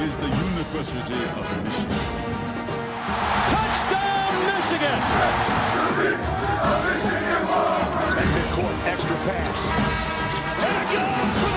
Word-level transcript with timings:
is 0.00 0.16
the 0.16 0.26
University 0.26 1.14
of 1.14 1.64
Michigan. 1.64 1.98
Touchdown, 3.50 4.32
Michigan! 4.54 5.00
And 8.18 8.28
midcourt, 8.34 8.76
extra 8.86 9.16
pass. 9.26 9.60
And 10.62 10.76
it 10.78 11.42
goes 11.42 11.47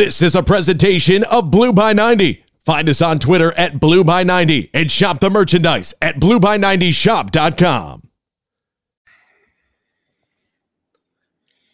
This 0.00 0.22
is 0.22 0.34
a 0.34 0.42
presentation 0.42 1.24
of 1.24 1.50
Blue 1.50 1.74
by 1.74 1.92
90. 1.92 2.42
Find 2.64 2.88
us 2.88 3.02
on 3.02 3.18
Twitter 3.18 3.52
at 3.52 3.78
Blue 3.78 4.02
by 4.02 4.22
90 4.22 4.70
and 4.72 4.90
shop 4.90 5.20
the 5.20 5.28
merchandise 5.28 5.92
at 6.00 6.16
blueby90shop.com. 6.16 8.08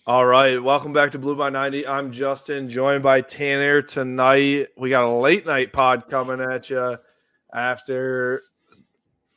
All 0.09 0.27
right, 0.27 0.61
welcome 0.61 0.93
back 0.93 1.12
to 1.12 1.21
Blue 1.21 1.37
by 1.37 1.51
90. 1.51 1.87
I'm 1.87 2.11
Justin, 2.11 2.69
joined 2.69 3.05
by 3.05 3.21
Tanner 3.21 3.80
tonight. 3.80 4.71
We 4.77 4.91
got 4.91 5.05
a 5.05 5.15
late 5.15 5.47
night 5.47 5.73
pod 5.73 6.11
coming 6.11 6.41
at 6.41 6.69
you 6.69 6.99
after 7.55 8.43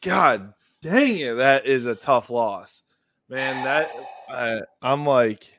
God 0.02 0.56
dang 0.82 1.20
it, 1.20 1.36
that 1.36 1.68
is 1.68 1.86
a 1.86 1.94
tough 1.94 2.32
loss. 2.32 2.82
Man, 3.30 3.64
that 3.66 3.92
uh, 4.28 4.62
I'm 4.82 5.06
like 5.06 5.59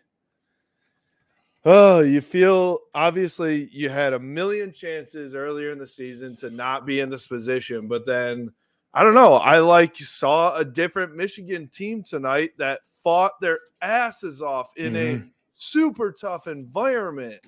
Oh, 1.65 2.01
you 2.01 2.23
feel 2.23 2.81
obviously 2.95 3.69
you 3.71 3.91
had 3.91 4.15
a 4.15 4.19
million 4.19 4.73
chances 4.73 5.35
earlier 5.35 5.73
in 5.73 5.79
the 5.79 5.87
season 5.87 6.35
to 6.37 6.49
not 6.49 6.87
be 6.87 7.01
in 7.01 7.11
this 7.11 7.27
position, 7.27 7.87
but 7.87 8.07
then 8.07 8.51
I 8.95 9.05
don't 9.05 9.15
know. 9.15 9.35
I 9.35 9.59
like 9.59 9.97
saw 9.97 10.57
a 10.57 10.65
different 10.65 11.15
Michigan 11.15 11.69
team 11.69 12.03
tonight 12.03 12.53
that 12.59 12.81
fought 13.05 13.41
their 13.41 13.61
asses 13.83 14.41
off 14.41 14.73
in 14.77 14.97
a 14.97 15.15
mm-hmm. 15.17 15.29
super 15.55 16.13
tough 16.13 16.47
environment 16.47 17.41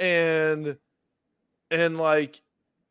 and 0.00 0.76
and 1.70 1.98
like 1.98 2.40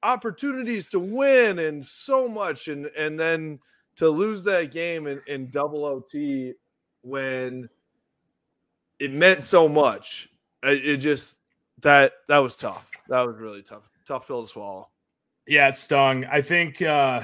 opportunities 0.03 0.87
to 0.87 0.99
win 0.99 1.57
and 1.57 1.85
so 1.85 2.27
much 2.27 2.67
and 2.67 2.85
and 2.97 3.19
then 3.19 3.59
to 3.95 4.07
lose 4.07 4.43
that 4.43 4.71
game 4.71 5.07
in, 5.07 5.19
in 5.25 5.49
double 5.49 5.83
OT 5.83 6.53
when 7.01 7.67
it 8.99 9.11
meant 9.11 9.43
so 9.43 9.67
much. 9.67 10.29
It, 10.63 10.87
it 10.87 10.97
just 10.97 11.37
that 11.81 12.13
that 12.27 12.39
was 12.39 12.55
tough. 12.55 12.89
That 13.09 13.21
was 13.21 13.37
really 13.37 13.61
tough. 13.61 13.89
Tough 14.07 14.27
pill 14.27 14.43
to 14.43 14.49
swallow. 14.49 14.89
Yeah, 15.45 15.69
it 15.69 15.77
stung. 15.77 16.25
I 16.25 16.41
think 16.41 16.81
uh 16.81 17.21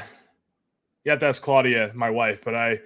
yeah, 1.03 1.15
that's 1.15 1.39
Claudia, 1.39 1.91
my 1.93 2.09
wife, 2.09 2.41
but 2.43 2.55
I 2.55 2.79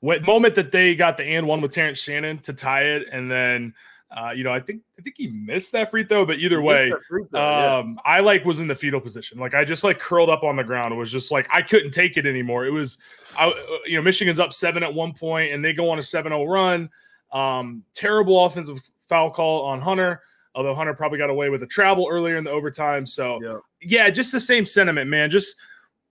what 0.00 0.22
moment 0.22 0.54
that 0.56 0.72
they 0.72 0.94
got 0.94 1.16
the 1.16 1.24
and 1.24 1.46
one 1.46 1.60
with 1.60 1.72
Terrence 1.72 1.98
Shannon 1.98 2.38
to 2.40 2.52
tie 2.52 2.84
it, 2.84 3.08
and 3.10 3.30
then 3.30 3.74
uh, 4.14 4.30
you 4.30 4.44
know, 4.44 4.52
I 4.52 4.60
think 4.60 4.82
I 4.98 5.02
think 5.02 5.16
he 5.18 5.28
missed 5.28 5.72
that 5.72 5.90
free 5.90 6.04
throw, 6.04 6.24
but 6.24 6.38
either 6.38 6.60
He 6.60 6.66
way, 6.66 6.92
throw, 7.08 7.26
yeah. 7.32 7.78
um, 7.78 7.98
I 8.04 8.20
like 8.20 8.44
was 8.44 8.60
in 8.60 8.68
the 8.68 8.74
fetal 8.74 9.00
position. 9.00 9.38
Like 9.38 9.54
I 9.54 9.64
just 9.64 9.82
like 9.82 9.98
curled 9.98 10.30
up 10.30 10.44
on 10.44 10.56
the 10.56 10.62
ground. 10.62 10.94
It 10.94 10.96
was 10.96 11.10
just 11.10 11.32
like 11.32 11.48
I 11.52 11.60
couldn't 11.60 11.90
take 11.90 12.16
it 12.16 12.24
anymore. 12.24 12.66
It 12.66 12.70
was, 12.70 12.98
I, 13.36 13.48
uh, 13.48 13.54
you 13.84 13.96
know, 13.96 14.02
Michigan's 14.02 14.38
up 14.38 14.52
seven 14.52 14.84
at 14.84 14.94
one 14.94 15.12
point, 15.12 15.52
and 15.52 15.64
they 15.64 15.72
go 15.72 15.90
on 15.90 15.98
a 15.98 16.02
7-0 16.02 16.48
run. 16.48 16.88
Um, 17.32 17.82
terrible 17.94 18.44
offensive 18.44 18.80
foul 19.08 19.30
call 19.30 19.64
on 19.64 19.80
Hunter. 19.80 20.22
Although 20.54 20.74
Hunter 20.74 20.94
probably 20.94 21.18
got 21.18 21.28
away 21.28 21.50
with 21.50 21.62
a 21.62 21.66
travel 21.66 22.08
earlier 22.10 22.36
in 22.38 22.44
the 22.44 22.50
overtime. 22.50 23.04
So 23.04 23.40
Yeah. 23.42 23.58
yeah, 23.82 24.10
just 24.10 24.32
the 24.32 24.40
same 24.40 24.64
sentiment, 24.64 25.10
man. 25.10 25.28
Just 25.30 25.54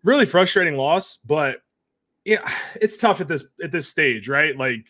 really 0.03 0.25
frustrating 0.27 0.75
loss, 0.77 1.17
but 1.25 1.61
yeah, 2.25 2.47
it's 2.79 2.97
tough 2.97 3.21
at 3.21 3.27
this 3.27 3.43
at 3.63 3.71
this 3.71 3.87
stage, 3.87 4.29
right? 4.29 4.55
Like 4.57 4.85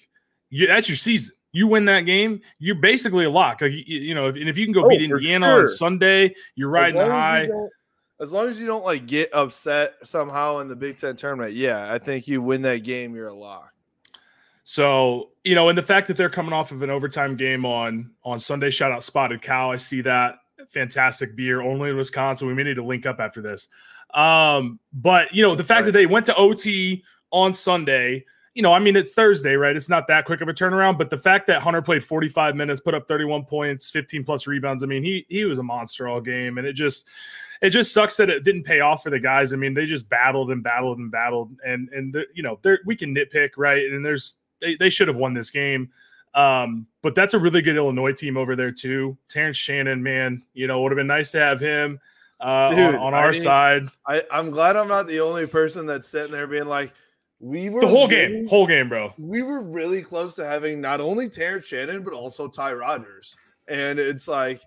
you, 0.50 0.68
that's 0.68 0.90
your 0.90 0.98
season. 0.98 1.34
You 1.54 1.68
win 1.68 1.86
that 1.86 2.02
game, 2.02 2.42
you're 2.60 2.76
basically 2.76 3.24
a 3.24 3.30
lock. 3.30 3.62
Like, 3.62 3.72
you, 3.72 3.78
you 4.00 4.14
know, 4.14 4.28
if, 4.28 4.36
and 4.36 4.50
if 4.50 4.58
you 4.58 4.66
can 4.66 4.74
go 4.74 4.84
Oh, 4.86 4.90
beat 4.90 5.02
Indiana 5.02 5.48
sure. 5.48 5.62
on 5.62 5.68
Sunday, 5.70 6.36
you're 6.56 6.68
riding 6.70 7.00
As 7.00 7.08
the 7.08 7.14
as 7.14 7.18
high. 7.18 7.50
As 8.20 8.32
long 8.34 8.48
as 8.50 8.60
you 8.60 8.66
don't 8.66 8.84
like 8.84 9.06
get 9.08 9.30
upset 9.34 9.94
somehow 10.04 10.60
in 10.60 10.68
the 10.68 10.76
Big 10.76 10.98
Ten 10.98 11.16
tournament, 11.16 11.54
yeah, 11.54 11.92
I 11.94 11.98
think 11.98 12.28
you 12.28 12.42
win 12.42 12.62
that 12.64 12.84
game, 12.84 13.16
you're 13.16 13.28
a 13.30 13.34
lock. 13.34 13.72
So, 14.66 15.30
you 15.44 15.54
know, 15.54 15.70
and 15.70 15.78
the 15.78 15.84
fact 15.84 16.08
that 16.08 16.18
they're 16.18 16.30
coming 16.30 16.52
off 16.52 16.72
of 16.72 16.82
an 16.82 16.90
overtime 16.90 17.38
game 17.38 17.66
on 17.66 18.12
on 18.24 18.40
Sunday, 18.40 18.72
shout 18.72 18.92
out 18.92 19.04
Spotted 19.04 19.42
Cow. 19.42 19.72
I 19.72 19.76
see 19.76 20.02
that 20.02 20.40
fantastic 20.70 21.36
beer 21.36 21.62
only 21.62 21.92
in 21.92 21.98
Wisconsin. 21.98 22.48
We 22.48 22.56
may 22.56 22.64
need 22.64 22.76
to 22.76 22.84
link 22.84 23.06
up 23.06 23.20
after 23.20 23.42
this. 23.42 23.68
Um, 24.16 24.80
but 24.92 25.34
you 25.34 25.44
know, 25.44 25.56
the 25.56 25.64
fact 25.64 25.86
that 25.86 25.92
they 25.92 26.08
went 26.08 26.26
to 26.26 26.36
OT 26.36 27.04
on 27.32 27.54
Sunday, 27.54 28.26
you 28.56 28.64
know, 28.64 28.74
I 28.74 28.80
mean, 28.80 28.96
it's 28.96 29.14
Thursday, 29.14 29.54
right? 29.54 29.76
It's 29.76 29.90
not 29.90 30.08
that 30.08 30.26
quick 30.26 30.42
of 30.42 30.48
a 30.48 30.54
turnaround, 30.54 30.98
but 30.98 31.12
the 31.12 31.18
fact 31.18 31.46
that 31.46 31.62
Hunter 31.62 31.84
played 31.84 32.04
45 32.04 32.56
minutes, 32.56 32.82
put 32.82 32.96
up 32.96 33.08
31 33.08 33.46
points, 33.46 33.92
15 33.92 34.24
plus 34.24 34.48
rebounds, 34.48 34.82
I 34.82 34.88
mean, 34.88 35.04
he 35.04 35.28
he 35.30 35.46
was 35.46 35.60
a 35.60 35.64
monster 35.64 36.08
all 36.08 36.22
game, 36.22 36.58
and 36.58 36.66
it 36.66 36.74
just 36.74 37.08
it 37.62 37.70
just 37.70 37.94
sucks 37.94 38.18
that 38.18 38.32
it 38.32 38.44
didn't 38.44 38.64
pay 38.64 38.80
off 38.80 39.04
for 39.04 39.12
the 39.12 39.20
guys. 39.20 39.54
I 39.54 39.58
mean, 39.58 39.76
they 39.76 39.86
just 39.86 40.10
battled 40.10 40.50
and 40.50 40.64
battled 40.64 40.98
and 40.98 41.12
battled, 41.12 41.52
and 41.64 41.88
and 41.90 42.14
the, 42.14 42.24
you 42.34 42.42
know, 42.42 42.60
we 42.86 42.96
can 42.96 43.14
nitpick, 43.14 43.52
right? 43.58 43.86
And 43.86 44.04
there's 44.04 44.36
they, 44.62 44.76
they 44.76 44.90
should 44.90 45.08
have 45.08 45.18
won 45.18 45.34
this 45.34 45.50
game. 45.50 45.90
Um, 46.34 46.88
but 47.02 47.16
that's 47.16 47.34
a 47.34 47.40
really 47.40 47.62
good 47.62 47.78
Illinois 47.78 48.12
team 48.14 48.36
over 48.36 48.56
there 48.56 48.72
too. 48.72 49.18
Terrence 49.30 49.58
Shannon, 49.58 50.04
man, 50.04 50.44
you 50.54 50.68
know, 50.68 50.82
would 50.82 50.92
have 50.92 50.98
been 50.98 51.08
nice 51.08 51.32
to 51.32 51.40
have 51.40 51.60
him 51.62 52.00
uh, 52.42 52.70
Dude, 52.76 52.80
on, 52.80 52.96
on 52.96 53.14
I 53.14 53.18
our 53.20 53.32
mean, 53.32 53.42
side. 53.42 53.84
I, 54.06 54.24
I'm 54.32 54.52
glad 54.52 54.76
I'm 54.76 54.90
not 54.90 55.08
the 55.08 55.22
only 55.22 55.48
person 55.48 55.86
that's 55.86 56.10
sitting 56.10 56.32
there 56.34 56.48
being 56.48 56.66
like, 56.66 56.92
we 57.40 57.70
were 57.70 57.82
The 57.82 57.88
whole 57.88 58.08
really- 58.08 58.34
game, 58.40 58.48
whole 58.48 58.68
game, 58.68 58.90
bro. 58.90 59.14
we 59.18 59.44
were 59.44 59.62
really 59.62 60.02
close 60.02 60.36
to 60.36 60.46
having 60.46 60.82
not 60.82 61.00
only 61.00 61.30
Terrence 61.30 61.66
Shannon, 61.66 62.04
but 62.04 62.14
also 62.14 62.48
Ty 62.48 62.74
Rodgers. 62.74 63.36
And 63.68 63.98
it's 63.98 64.28
like, 64.28 64.62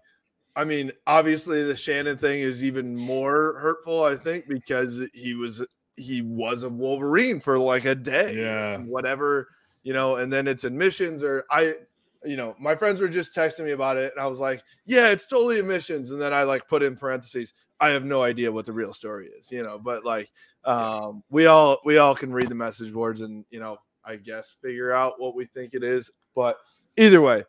I 0.57 0.65
mean, 0.65 0.91
obviously 1.07 1.63
the 1.65 1.77
Shannon 1.77 2.17
thing 2.19 2.41
is 2.41 2.65
even 2.65 2.97
more 2.97 3.59
hurtful, 3.61 4.05
I 4.05 4.17
think, 4.17 4.49
because 4.49 5.03
he 5.13 5.35
was 5.35 5.65
he 5.97 6.21
was 6.23 6.63
a 6.63 6.69
Wolverine 6.69 7.41
for 7.41 7.59
like 7.59 7.85
a 7.85 7.95
day. 7.95 8.37
Yeah. 8.37 8.79
Whatever, 8.79 9.49
you 9.89 9.95
know, 9.95 10.17
and 10.17 10.31
then 10.31 10.47
it's 10.47 10.65
admissions 10.65 11.23
or 11.23 11.47
I 11.51 11.77
you 12.23 12.37
know, 12.37 12.55
my 12.59 12.75
friends 12.75 13.01
were 13.01 13.09
just 13.09 13.35
texting 13.35 13.65
me 13.65 13.71
about 13.71 13.97
it, 13.97 14.13
and 14.15 14.23
I 14.23 14.27
was 14.27 14.39
like, 14.39 14.63
"Yeah, 14.85 15.09
it's 15.09 15.25
totally 15.25 15.61
admissions." 15.61 16.11
And 16.11 16.21
then 16.21 16.35
I 16.35 16.43
like 16.43 16.69
put 16.69 16.83
in 16.83 16.95
parentheses, 16.95 17.55
"I 17.81 17.89
have 17.89 18.05
no 18.05 18.23
idea 18.23 18.53
what 18.53 18.67
the 18.67 18.73
real 18.75 18.93
story 18.93 19.29
is," 19.29 19.51
you 19.51 19.63
know. 19.63 19.79
But 19.79 20.05
like, 20.05 20.29
um, 20.67 21.23
we 21.31 21.47
all 21.47 21.79
we 21.87 21.97
all 21.97 22.15
can 22.15 22.35
read 22.35 22.51
the 22.51 22.55
message 22.55 22.93
boards, 22.93 23.23
and 23.23 23.47
you 23.49 23.61
know, 23.61 23.79
I 24.05 24.17
guess 24.17 24.55
figure 24.61 24.93
out 24.93 25.19
what 25.19 25.35
we 25.35 25.47
think 25.47 25.73
it 25.73 25.83
is. 25.83 26.11
But 26.35 26.59
either 26.99 27.23
way, 27.23 27.45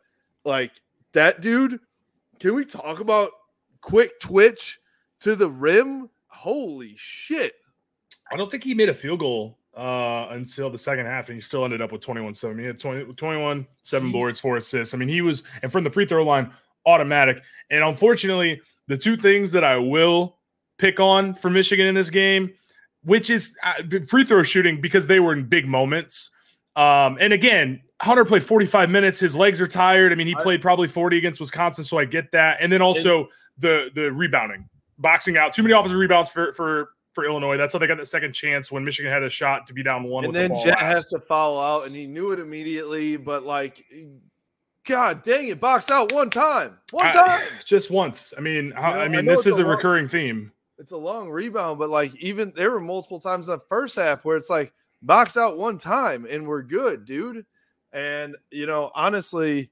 like 0.46 0.72
that 1.12 1.42
dude, 1.42 1.78
can 2.38 2.54
we 2.54 2.64
talk 2.64 3.00
about 3.00 3.32
quick 3.82 4.18
twitch 4.18 4.80
to 5.20 5.36
the 5.36 5.50
rim? 5.50 6.08
Holy 6.28 6.94
shit! 6.96 7.52
I 8.32 8.36
don't 8.36 8.50
think 8.50 8.64
he 8.64 8.72
made 8.72 8.88
a 8.88 8.94
field 8.94 9.20
goal 9.20 9.58
uh, 9.80 10.28
until 10.32 10.68
the 10.68 10.76
second 10.76 11.06
half, 11.06 11.28
and 11.28 11.36
he 11.36 11.40
still 11.40 11.64
ended 11.64 11.80
up 11.80 11.90
with 11.90 12.02
21 12.02 12.34
7. 12.34 12.58
He 12.58 12.66
had 12.66 12.78
20, 12.78 13.14
21, 13.14 13.66
seven 13.82 14.12
boards, 14.12 14.38
four 14.38 14.58
assists. 14.58 14.92
I 14.92 14.98
mean, 14.98 15.08
he 15.08 15.22
was, 15.22 15.42
and 15.62 15.72
from 15.72 15.84
the 15.84 15.90
free 15.90 16.04
throw 16.04 16.22
line, 16.22 16.52
automatic. 16.84 17.42
And 17.70 17.82
unfortunately, 17.82 18.60
the 18.88 18.98
two 18.98 19.16
things 19.16 19.52
that 19.52 19.64
I 19.64 19.78
will 19.78 20.36
pick 20.76 21.00
on 21.00 21.32
for 21.32 21.48
Michigan 21.48 21.86
in 21.86 21.94
this 21.94 22.10
game, 22.10 22.52
which 23.04 23.30
is 23.30 23.56
uh, 23.62 23.82
free 24.06 24.24
throw 24.24 24.42
shooting, 24.42 24.82
because 24.82 25.06
they 25.06 25.18
were 25.18 25.32
in 25.32 25.46
big 25.46 25.66
moments. 25.66 26.28
Um, 26.76 27.16
and 27.18 27.32
again, 27.32 27.80
Hunter 28.02 28.26
played 28.26 28.44
45 28.44 28.90
minutes. 28.90 29.18
His 29.18 29.34
legs 29.34 29.62
are 29.62 29.66
tired. 29.66 30.12
I 30.12 30.14
mean, 30.14 30.26
he 30.26 30.34
played 30.34 30.60
probably 30.60 30.88
40 30.88 31.16
against 31.16 31.40
Wisconsin, 31.40 31.84
so 31.84 31.98
I 31.98 32.04
get 32.04 32.32
that. 32.32 32.58
And 32.60 32.70
then 32.70 32.82
also 32.82 33.28
the 33.58 33.88
the 33.94 34.12
rebounding, 34.12 34.68
boxing 34.98 35.38
out, 35.38 35.54
too 35.54 35.62
many 35.62 35.74
offensive 35.74 35.98
rebounds 35.98 36.28
for 36.28 36.52
for 36.52 36.90
for 37.12 37.24
Illinois. 37.24 37.56
That's 37.56 37.72
how 37.72 37.78
they 37.78 37.86
got 37.86 37.98
the 37.98 38.06
second 38.06 38.32
chance 38.32 38.70
when 38.70 38.84
Michigan 38.84 39.10
had 39.12 39.22
a 39.22 39.30
shot 39.30 39.66
to 39.66 39.72
be 39.74 39.82
down 39.82 40.04
one. 40.04 40.24
and 40.24 40.34
then 40.34 40.50
the 40.50 40.62
Jet 40.64 40.78
has 40.78 41.06
to 41.08 41.18
foul 41.20 41.58
out, 41.60 41.86
and 41.86 41.94
he 41.94 42.06
knew 42.06 42.32
it 42.32 42.38
immediately. 42.38 43.16
But 43.16 43.44
like, 43.44 43.84
God 44.86 45.22
dang 45.22 45.48
it, 45.48 45.60
box 45.60 45.90
out 45.90 46.12
one 46.12 46.30
time, 46.30 46.78
one 46.90 47.06
I- 47.06 47.12
time. 47.12 47.46
just 47.66 47.90
once. 47.90 48.32
I 48.36 48.40
mean, 48.40 48.72
how, 48.72 48.94
know, 48.94 49.00
I 49.00 49.04
I 49.04 49.08
mean, 49.08 49.24
know 49.24 49.36
this 49.36 49.46
is 49.46 49.58
a 49.58 49.62
long- 49.62 49.70
recurring 49.70 50.08
theme. 50.08 50.52
It's 50.78 50.92
a 50.92 50.96
long 50.96 51.28
rebound, 51.28 51.78
but 51.78 51.90
like 51.90 52.14
even 52.16 52.52
there 52.56 52.70
were 52.70 52.80
multiple 52.80 53.20
times 53.20 53.48
in 53.48 53.52
the 53.52 53.60
first 53.68 53.96
half 53.96 54.24
where 54.24 54.38
it's 54.38 54.48
like 54.48 54.72
box 55.02 55.36
out 55.36 55.58
one 55.58 55.76
time 55.76 56.26
and 56.28 56.46
we're 56.46 56.62
good, 56.62 57.04
dude. 57.04 57.44
And 57.92 58.34
you 58.50 58.64
know, 58.66 58.90
honestly, 58.94 59.70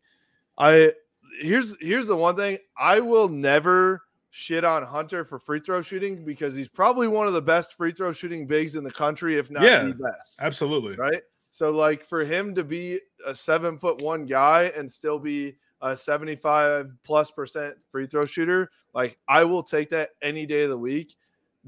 I 0.58 0.92
here's 1.40 1.74
here's 1.80 2.08
the 2.08 2.16
one 2.16 2.36
thing 2.36 2.58
I 2.76 3.00
will 3.00 3.28
never 3.28 4.02
shit 4.38 4.64
on 4.64 4.84
Hunter 4.84 5.24
for 5.24 5.40
free 5.40 5.58
throw 5.58 5.82
shooting 5.82 6.24
because 6.24 6.54
he's 6.54 6.68
probably 6.68 7.08
one 7.08 7.26
of 7.26 7.32
the 7.32 7.42
best 7.42 7.76
free 7.76 7.90
throw 7.90 8.12
shooting 8.12 8.46
bigs 8.46 8.76
in 8.76 8.84
the 8.84 8.90
country, 8.90 9.36
if 9.36 9.50
not 9.50 9.64
Yeah. 9.64 9.82
the 9.82 9.94
best. 9.94 10.36
Absolutely. 10.40 10.94
Right. 10.94 11.22
So 11.50 11.72
like 11.72 12.04
for 12.04 12.24
him 12.24 12.54
to 12.54 12.62
be 12.62 13.00
a 13.26 13.34
seven 13.34 13.78
foot 13.78 14.00
one 14.00 14.26
guy 14.26 14.72
and 14.76 14.88
still 14.90 15.18
be 15.18 15.56
a 15.80 15.96
75 15.96 16.92
plus 17.02 17.32
percent 17.32 17.74
free 17.90 18.06
throw 18.06 18.24
shooter, 18.26 18.70
like 18.94 19.18
I 19.26 19.42
will 19.42 19.64
take 19.64 19.90
that 19.90 20.10
any 20.22 20.46
day 20.46 20.62
of 20.62 20.70
the 20.70 20.78
week. 20.78 21.16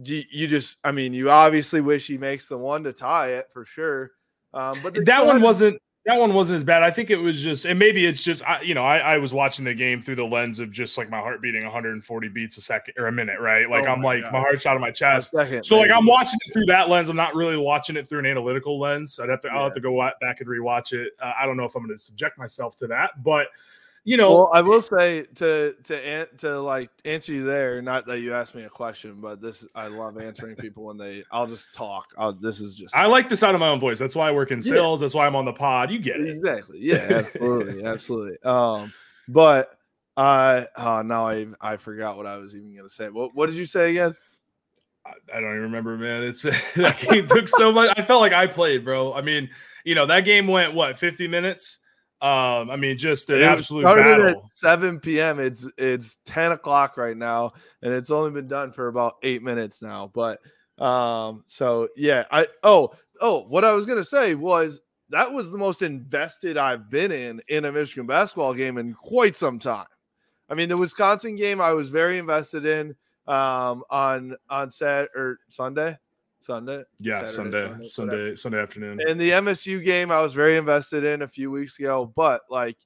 You, 0.05 0.23
you 0.31 0.47
just, 0.47 0.79
I 0.85 0.93
mean, 0.93 1.13
you 1.13 1.29
obviously 1.29 1.81
wish 1.81 2.07
he 2.07 2.19
makes 2.19 2.47
the 2.47 2.57
one 2.57 2.85
to 2.85 2.93
tie 2.93 3.31
it 3.31 3.49
for 3.53 3.65
sure. 3.65 4.13
Um, 4.55 4.79
but 4.81 5.05
that 5.07 5.27
one 5.27 5.43
wasn't 5.43 5.83
that 6.07 6.19
one 6.19 6.33
wasn't 6.33 6.57
as 6.57 6.65
bad. 6.65 6.83
I 6.83 6.91
think 6.91 7.11
it 7.11 7.17
was 7.17 7.43
just, 7.43 7.67
and 7.67 7.79
maybe 7.79 8.07
it's 8.07 8.23
just, 8.23 8.43
I, 8.45 8.63
you 8.63 8.75
know, 8.75 8.85
I, 8.85 8.99
I 8.99 9.19
was 9.19 9.35
watching 9.35 9.67
the 9.67 9.75
game 9.75 10.01
through 10.01 10.17
the 10.17 10.25
lens 10.25 10.59
of 10.59 10.71
just 10.71 10.97
like 10.97 11.11
my 11.11 11.19
heart 11.21 11.43
beating 11.43 11.63
140 11.63 12.29
beats 12.29 12.57
a 12.57 12.63
second 12.63 12.95
or 12.97 13.07
a 13.07 13.13
minute, 13.13 13.39
right? 13.39 13.69
Like 13.69 13.87
Oh 13.87 13.91
I'm 13.93 14.01
my 14.01 14.15
like 14.15 14.23
God. 14.25 14.33
my 14.33 14.39
heart's 14.41 14.65
out 14.65 14.77
of 14.77 14.81
my 14.81 14.91
chest. 14.91 15.33
second. 15.33 15.65
So 15.65 15.79
like. 15.79 15.91
I'm 15.91 16.07
watching 16.07 16.39
it 16.47 16.53
through 16.55 16.67
that 16.67 16.89
lens. 16.89 17.11
I'm 17.11 17.17
not 17.17 17.35
really 17.35 17.59
watching 17.59 17.97
it 17.97 18.09
through 18.09 18.21
an 18.21 18.27
analytical 18.27 18.81
lens. 18.81 19.21
I'd 19.23 19.29
have 19.29 19.43
to 19.43 19.49
I'll 19.49 19.65
have 19.65 19.75
to 19.75 19.81
go 19.81 20.01
back 20.23 20.41
and 20.41 20.49
rewatch 20.49 20.93
it. 20.95 21.13
Uh, 21.21 21.33
I 21.39 21.45
don't 21.45 21.59
know 21.59 21.65
if 21.65 21.75
I'm 21.75 21.85
going 21.87 21.97
to 21.99 22.03
subject 22.03 22.39
myself 22.39 22.77
to 22.77 22.87
that, 22.87 23.23
but 23.23 23.49
you 24.05 24.17
know, 24.17 24.35
Well, 24.35 24.51
I 24.55 24.61
will 24.63 24.81
say 24.83 25.27
to 25.37 25.75
to 25.85 26.27
to 26.39 26.61
like 26.61 26.91
answer 27.05 27.33
you 27.33 27.45
there. 27.45 27.83
Not 27.83 28.07
that 28.07 28.21
you 28.21 28.33
asked 28.33 28.55
me 28.55 28.63
a 28.65 28.69
question, 28.71 29.17
but 29.21 29.41
this 29.41 29.67
I 29.75 29.89
love 29.89 30.19
answering 30.19 30.57
people 30.57 30.85
when 30.85 30.97
they. 30.97 31.25
I'll 31.31 31.47
just 31.47 31.73
talk. 31.75 32.07
I'll, 32.19 32.33
this 32.33 32.61
is 32.61 32.75
just 32.75 32.97
I 32.97 33.07
like 33.07 33.29
the 33.29 33.37
sound 33.37 33.55
of 33.55 33.61
my 33.61 33.69
own 33.69 33.81
voice. 33.81 33.99
That's 33.99 34.17
why 34.17 34.29
I 34.29 34.33
work 34.33 34.51
in 34.51 34.59
Yeah. 34.59 34.71
sales. 34.73 35.01
That's 35.01 35.15
why 35.15 35.27
I'm 35.27 35.37
on 35.37 35.45
the 35.45 35.53
pod. 35.53 35.91
You 35.91 35.99
get 35.99 36.21
it. 36.21 36.29
exactly. 36.29 36.79
Yeah, 36.81 37.25
absolutely, 37.25 37.85
absolutely. 37.85 38.39
Um, 38.45 38.93
but 39.29 39.77
I 40.17 40.67
uh 40.77 41.03
now 41.05 41.27
I 41.27 41.47
I 41.61 41.77
forgot 41.77 42.17
what 42.17 42.27
I 42.27 42.39
was 42.39 42.57
even 42.57 42.75
gonna 42.77 42.89
say. 42.91 43.09
What 43.11 43.35
what 43.35 43.47
did 43.47 43.57
you 43.57 43.67
say 43.67 43.91
again? 43.91 44.15
I, 45.07 45.13
I 45.37 45.41
don't 45.41 45.51
even 45.51 45.63
remember, 45.63 45.97
man. 45.97 46.23
It's 46.23 46.43
that 46.77 46.99
game 47.01 47.27
took 47.27 47.49
so 47.49 47.73
much. 47.73 47.93
I 47.97 48.03
felt 48.03 48.21
like 48.21 48.33
I 48.33 48.47
played, 48.47 48.85
bro. 48.85 49.13
I 49.15 49.23
mean, 49.23 49.49
you 49.85 49.95
know, 49.95 50.07
that 50.07 50.23
game 50.27 50.47
went 50.47 50.75
what 50.75 50.99
50 50.99 51.27
minutes. 51.29 51.79
Um, 52.23 52.71
I 52.71 52.77
mean, 52.77 52.99
just 52.99 53.31
an 53.31 53.41
It 53.41 53.45
absolute 53.45 53.83
started 53.85 54.05
battle. 54.19 54.43
at 54.45 54.51
7 54.51 55.01
p.m. 55.01 55.39
It's 55.41 55.67
it's 55.79 56.19
10 56.27 56.53
o'clock 56.53 56.97
right 56.99 57.17
now, 57.17 57.53
and 57.83 57.95
it's 57.95 58.11
only 58.11 58.31
been 58.31 58.47
done 58.49 58.73
for 58.73 58.89
about 58.89 59.15
eight 59.23 59.43
minutes 59.43 59.81
now. 59.81 60.11
But 60.13 60.41
um, 60.79 61.45
so 61.47 61.89
yeah, 61.97 62.25
I 62.31 62.47
oh 62.63 62.93
oh, 63.23 63.47
what 63.49 63.65
I 63.65 63.73
was 63.73 63.87
gonna 63.87 64.05
say 64.05 64.35
was 64.35 64.81
that 65.09 65.33
was 65.33 65.51
the 65.51 65.59
most 65.59 65.81
invested 65.83 66.57
I've 66.59 66.91
been 66.91 67.11
in 67.11 67.41
in 67.49 67.65
a 67.65 67.73
Michigan 67.73 68.07
basketball 68.07 68.53
game 68.55 68.77
in 68.77 68.93
quite 68.93 69.37
some 69.37 69.59
time. 69.59 69.87
I 70.49 70.55
mean, 70.55 70.69
the 70.69 70.77
Wisconsin 70.77 71.37
game 71.37 71.61
I 71.61 71.73
was 71.73 71.89
very 71.89 72.19
invested 72.19 72.67
in 72.67 72.95
um 73.27 73.83
on 73.89 74.37
on 74.51 74.71
Sat 74.71 75.09
or 75.15 75.39
Sunday, 75.49 75.97
Sunday. 76.41 76.83
Yeah, 76.99 77.25
Saturday, 77.25 77.61
Sunday, 77.61 77.61
Sunday, 77.61 77.87
Sunday, 77.89 78.37
Sunday 78.37 78.61
afternoon. 78.61 79.01
And 79.07 79.21
the 79.21 79.31
MSU 79.31 79.83
game 79.85 80.11
I 80.11 80.21
was 80.21 80.33
very 80.33 80.57
invested 80.57 81.05
in 81.05 81.23
a 81.23 81.29
few 81.29 81.51
weeks 81.51 81.79
ago, 81.79 82.11
but 82.15 82.43
like 82.51 82.77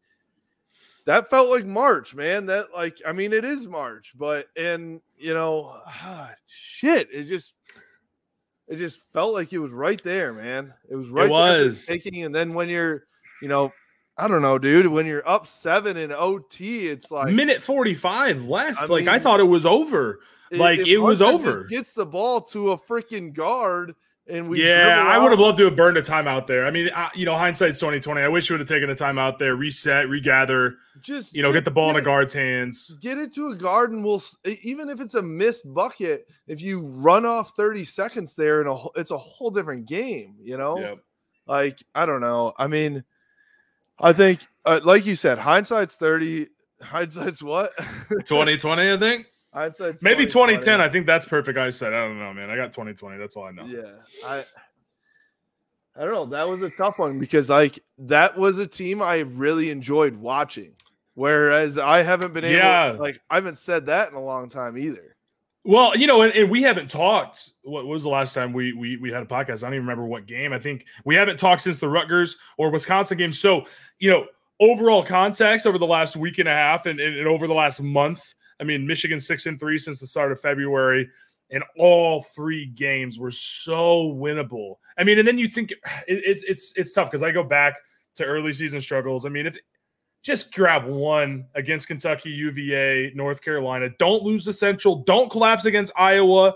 that 1.06 1.30
felt 1.30 1.50
like 1.50 1.64
March, 1.64 2.14
man. 2.14 2.46
That 2.46 2.68
like 2.74 2.98
I 3.06 3.12
mean 3.12 3.32
it 3.32 3.44
is 3.44 3.66
March, 3.66 4.12
but 4.16 4.46
and 4.56 5.00
you 5.16 5.34
know, 5.34 5.80
ah, 5.86 6.30
shit, 6.46 7.08
it 7.12 7.24
just 7.24 7.54
it 8.66 8.76
just 8.76 9.00
felt 9.12 9.34
like 9.34 9.52
it 9.52 9.58
was 9.58 9.72
right 9.72 10.02
there, 10.02 10.32
man. 10.32 10.72
It 10.88 10.96
was 10.96 11.08
right 11.08 11.28
there 11.28 11.28
for 11.28 11.64
was. 11.66 11.86
taking 11.86 12.24
and 12.24 12.34
then 12.34 12.54
when 12.54 12.68
you're, 12.68 13.04
you 13.42 13.48
know, 13.48 13.72
I 14.16 14.28
don't 14.28 14.42
know, 14.42 14.58
dude, 14.58 14.86
when 14.86 15.06
you're 15.06 15.28
up 15.28 15.46
7 15.46 15.96
in 15.96 16.12
OT, 16.12 16.88
it's 16.88 17.10
like 17.10 17.32
Minute 17.32 17.62
45 17.62 18.44
left. 18.48 18.80
I 18.80 18.86
like 18.86 19.06
I 19.06 19.18
thought 19.18 19.40
it 19.40 19.44
was 19.44 19.66
over. 19.66 20.20
Like, 20.58 20.80
it 20.80 20.98
was 20.98 21.20
over. 21.22 21.64
Gets 21.64 21.92
the 21.94 22.06
ball 22.06 22.40
to 22.42 22.72
a 22.72 22.78
freaking 22.78 23.32
guard 23.32 23.94
and 24.26 24.48
we 24.48 24.66
yeah, 24.66 25.02
I 25.06 25.18
would 25.18 25.32
have 25.32 25.38
loved 25.38 25.58
to 25.58 25.64
have 25.66 25.76
burned 25.76 25.98
a 25.98 26.02
timeout 26.02 26.46
there. 26.46 26.64
I 26.64 26.70
mean, 26.70 26.88
I, 26.94 27.10
you 27.14 27.26
know, 27.26 27.36
hindsight's 27.36 27.78
2020. 27.78 28.22
I 28.22 28.28
wish 28.28 28.48
you 28.48 28.54
would 28.54 28.60
have 28.60 28.68
taken 28.68 28.88
a 28.88 28.94
timeout 28.94 29.38
there, 29.38 29.54
reset, 29.54 30.08
regather, 30.08 30.76
just 31.02 31.34
you 31.36 31.42
know, 31.42 31.48
just 31.48 31.56
get 31.56 31.64
the 31.66 31.70
ball 31.70 31.90
in 31.90 31.96
a 31.96 32.00
guard's 32.02 32.32
hands. 32.32 32.96
get 33.02 33.18
it 33.18 33.34
to 33.34 33.48
a 33.48 33.54
guard 33.54 33.92
and 33.92 34.02
we'll 34.02 34.22
even 34.62 34.88
if 34.88 35.00
it's 35.02 35.14
a 35.14 35.20
missed 35.20 35.72
bucket 35.74 36.26
if 36.46 36.62
you 36.62 36.80
run 36.80 37.26
off 37.26 37.52
30 37.54 37.84
seconds 37.84 38.34
there 38.34 38.60
and 38.62 38.70
a, 38.70 38.78
it's 38.96 39.10
a 39.10 39.18
whole 39.18 39.50
different 39.50 39.84
game 39.86 40.36
you 40.42 40.56
know 40.56 40.78
Yep. 40.78 40.98
like 41.46 41.82
i 41.94 42.06
don't 42.06 42.20
know 42.22 42.54
i 42.56 42.66
mean 42.66 43.04
i 43.98 44.12
think 44.14 44.40
uh, 44.64 44.80
like 44.84 45.04
you 45.04 45.16
said 45.16 45.38
hindsight's 45.38 45.96
30 45.96 46.48
hindsight's 46.80 47.42
what 47.42 47.72
2020, 48.24 48.92
I 48.92 48.96
think. 48.98 49.26
Hindsight's 49.54 50.02
Maybe 50.02 50.24
2020. 50.26 50.54
2010. 50.54 50.80
I 50.80 50.88
think 50.90 51.06
that's 51.06 51.26
perfect. 51.26 51.56
I 51.58 51.70
said, 51.70 51.92
I 51.94 52.06
don't 52.06 52.18
know, 52.18 52.32
man. 52.34 52.50
I 52.50 52.56
got 52.56 52.72
2020. 52.72 53.16
That's 53.18 53.36
all 53.36 53.44
I 53.44 53.50
know. 53.52 53.64
yeah 53.64 53.92
i 54.26 54.44
i 55.96 56.00
don't 56.04 56.12
know 56.12 56.26
that 56.26 56.48
was 56.48 56.62
a 56.62 56.70
tough 56.70 56.98
one 56.98 57.18
because 57.20 57.48
like 57.48 57.78
that 57.98 58.36
was 58.36 58.58
a 58.58 58.66
team 58.66 59.00
i 59.00 59.18
really 59.18 59.70
enjoyed 59.70 60.16
watching 60.16 60.72
whereas 61.14 61.78
i 61.78 62.02
haven't 62.02 62.34
been 62.34 62.44
able 62.44 62.56
Yeah. 62.58 62.96
like 62.98 63.20
i 63.30 63.36
haven't 63.36 63.58
said 63.58 63.86
that 63.86 64.08
in 64.10 64.16
a 64.16 64.20
long 64.24 64.48
time 64.48 64.76
either 64.76 65.14
Well, 65.62 65.96
you 65.96 66.06
know, 66.08 66.22
and, 66.22 66.34
and 66.34 66.50
we 66.50 66.62
haven't 66.62 66.90
talked. 66.90 67.52
What 67.62 67.86
was 67.86 68.02
the 68.02 68.10
last 68.10 68.34
time 68.34 68.52
we, 68.52 68.72
we 68.74 68.96
we 68.98 69.10
had 69.10 69.22
a 69.22 69.26
podcast? 69.26 69.62
I 69.62 69.68
don't 69.68 69.74
even 69.74 69.86
remember 69.86 70.04
what 70.04 70.26
game. 70.26 70.52
I 70.52 70.58
think 70.58 70.84
we 71.06 71.14
haven't 71.14 71.38
talked 71.38 71.62
since 71.62 71.78
the 71.78 71.88
Rutgers 71.88 72.36
or 72.58 72.70
Wisconsin 72.70 73.16
game. 73.16 73.32
So, 73.32 73.64
you 73.98 74.10
know, 74.10 74.26
overall 74.60 75.02
context 75.02 75.66
over 75.66 75.78
the 75.78 75.86
last 75.86 76.16
week 76.16 76.38
and 76.38 76.48
a 76.48 76.52
half 76.52 76.84
and, 76.84 77.00
and, 77.00 77.16
and 77.16 77.26
over 77.26 77.46
the 77.46 77.54
last 77.54 77.80
month. 77.80 78.34
I 78.60 78.64
mean, 78.64 78.86
Michigan 78.86 79.20
six 79.20 79.46
and 79.46 79.58
three 79.58 79.78
since 79.78 80.00
the 80.00 80.06
start 80.06 80.32
of 80.32 80.40
February, 80.40 81.08
and 81.50 81.62
all 81.78 82.22
three 82.34 82.66
games 82.66 83.18
were 83.18 83.30
so 83.30 84.12
winnable. 84.16 84.76
I 84.98 85.04
mean, 85.04 85.18
and 85.18 85.26
then 85.26 85.38
you 85.38 85.48
think 85.48 85.70
it, 86.08 86.22
it's 86.24 86.42
it's 86.44 86.72
it's 86.76 86.92
tough 86.92 87.10
because 87.10 87.22
I 87.22 87.30
go 87.30 87.44
back 87.44 87.74
to 88.16 88.24
early 88.24 88.52
season 88.52 88.80
struggles. 88.80 89.26
I 89.26 89.28
mean, 89.28 89.46
if 89.46 89.56
just 90.24 90.54
grab 90.54 90.86
one 90.86 91.44
against 91.54 91.86
Kentucky, 91.86 92.30
UVA, 92.30 93.12
North 93.14 93.42
Carolina. 93.42 93.90
Don't 93.98 94.22
lose 94.22 94.44
the 94.46 94.54
Central. 94.54 94.96
Don't 95.04 95.30
collapse 95.30 95.66
against 95.66 95.92
Iowa. 95.96 96.54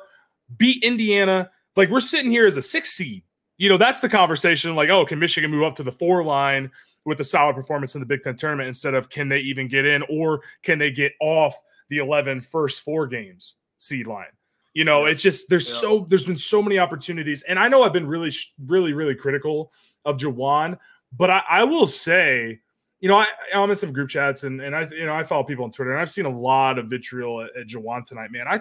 Beat 0.56 0.82
Indiana. 0.82 1.50
Like 1.76 1.90
we're 1.90 2.00
sitting 2.00 2.30
here 2.30 2.46
as 2.46 2.56
a 2.56 2.62
six 2.62 2.92
seed. 2.92 3.22
You 3.58 3.68
know, 3.68 3.76
that's 3.76 4.00
the 4.00 4.08
conversation. 4.08 4.74
Like, 4.74 4.88
oh, 4.88 5.04
can 5.04 5.18
Michigan 5.18 5.50
move 5.50 5.64
up 5.64 5.76
to 5.76 5.82
the 5.82 5.92
four 5.92 6.24
line 6.24 6.70
with 7.04 7.20
a 7.20 7.24
solid 7.24 7.54
performance 7.54 7.94
in 7.94 8.00
the 8.00 8.06
Big 8.06 8.22
Ten 8.22 8.36
tournament 8.36 8.68
instead 8.68 8.94
of 8.94 9.10
can 9.10 9.28
they 9.28 9.40
even 9.40 9.68
get 9.68 9.84
in 9.84 10.02
or 10.08 10.40
can 10.62 10.78
they 10.78 10.90
get 10.90 11.12
off 11.20 11.54
the 11.88 11.98
11 11.98 12.40
first 12.40 12.82
four 12.82 13.06
games 13.06 13.56
seed 13.78 14.06
line? 14.06 14.26
You 14.74 14.84
know, 14.84 15.06
Yeah. 15.06 15.12
it's 15.12 15.22
just 15.22 15.48
there's 15.48 15.68
Yeah. 15.68 15.76
so 15.76 16.06
there's 16.08 16.26
been 16.26 16.36
so 16.36 16.62
many 16.62 16.78
opportunities, 16.78 17.42
and 17.42 17.58
I 17.58 17.68
know 17.68 17.82
I've 17.82 17.92
been 17.92 18.06
really, 18.06 18.30
really, 18.66 18.92
really 18.92 19.14
critical 19.14 19.72
of 20.04 20.16
Juwan, 20.18 20.78
but 21.16 21.30
I, 21.30 21.42
I 21.48 21.64
will 21.64 21.86
say, 21.86 22.60
you 23.00 23.08
know, 23.08 23.16
I, 23.16 23.26
I'm 23.54 23.70
in 23.70 23.76
some 23.76 23.92
group 23.92 24.08
chats 24.10 24.44
and 24.44 24.60
and 24.60 24.74
I 24.76 24.82
you 24.90 25.06
know 25.06 25.14
I 25.14 25.22
follow 25.24 25.44
people 25.44 25.64
on 25.64 25.70
Twitter 25.70 25.92
and 25.92 26.00
I've 26.00 26.10
seen 26.10 26.26
a 26.26 26.28
lot 26.38 26.78
of 26.78 26.86
vitriol 26.86 27.42
at, 27.42 27.56
at 27.56 27.66
Juwan 27.66 28.04
tonight, 28.04 28.30
man. 28.30 28.46
I, 28.48 28.60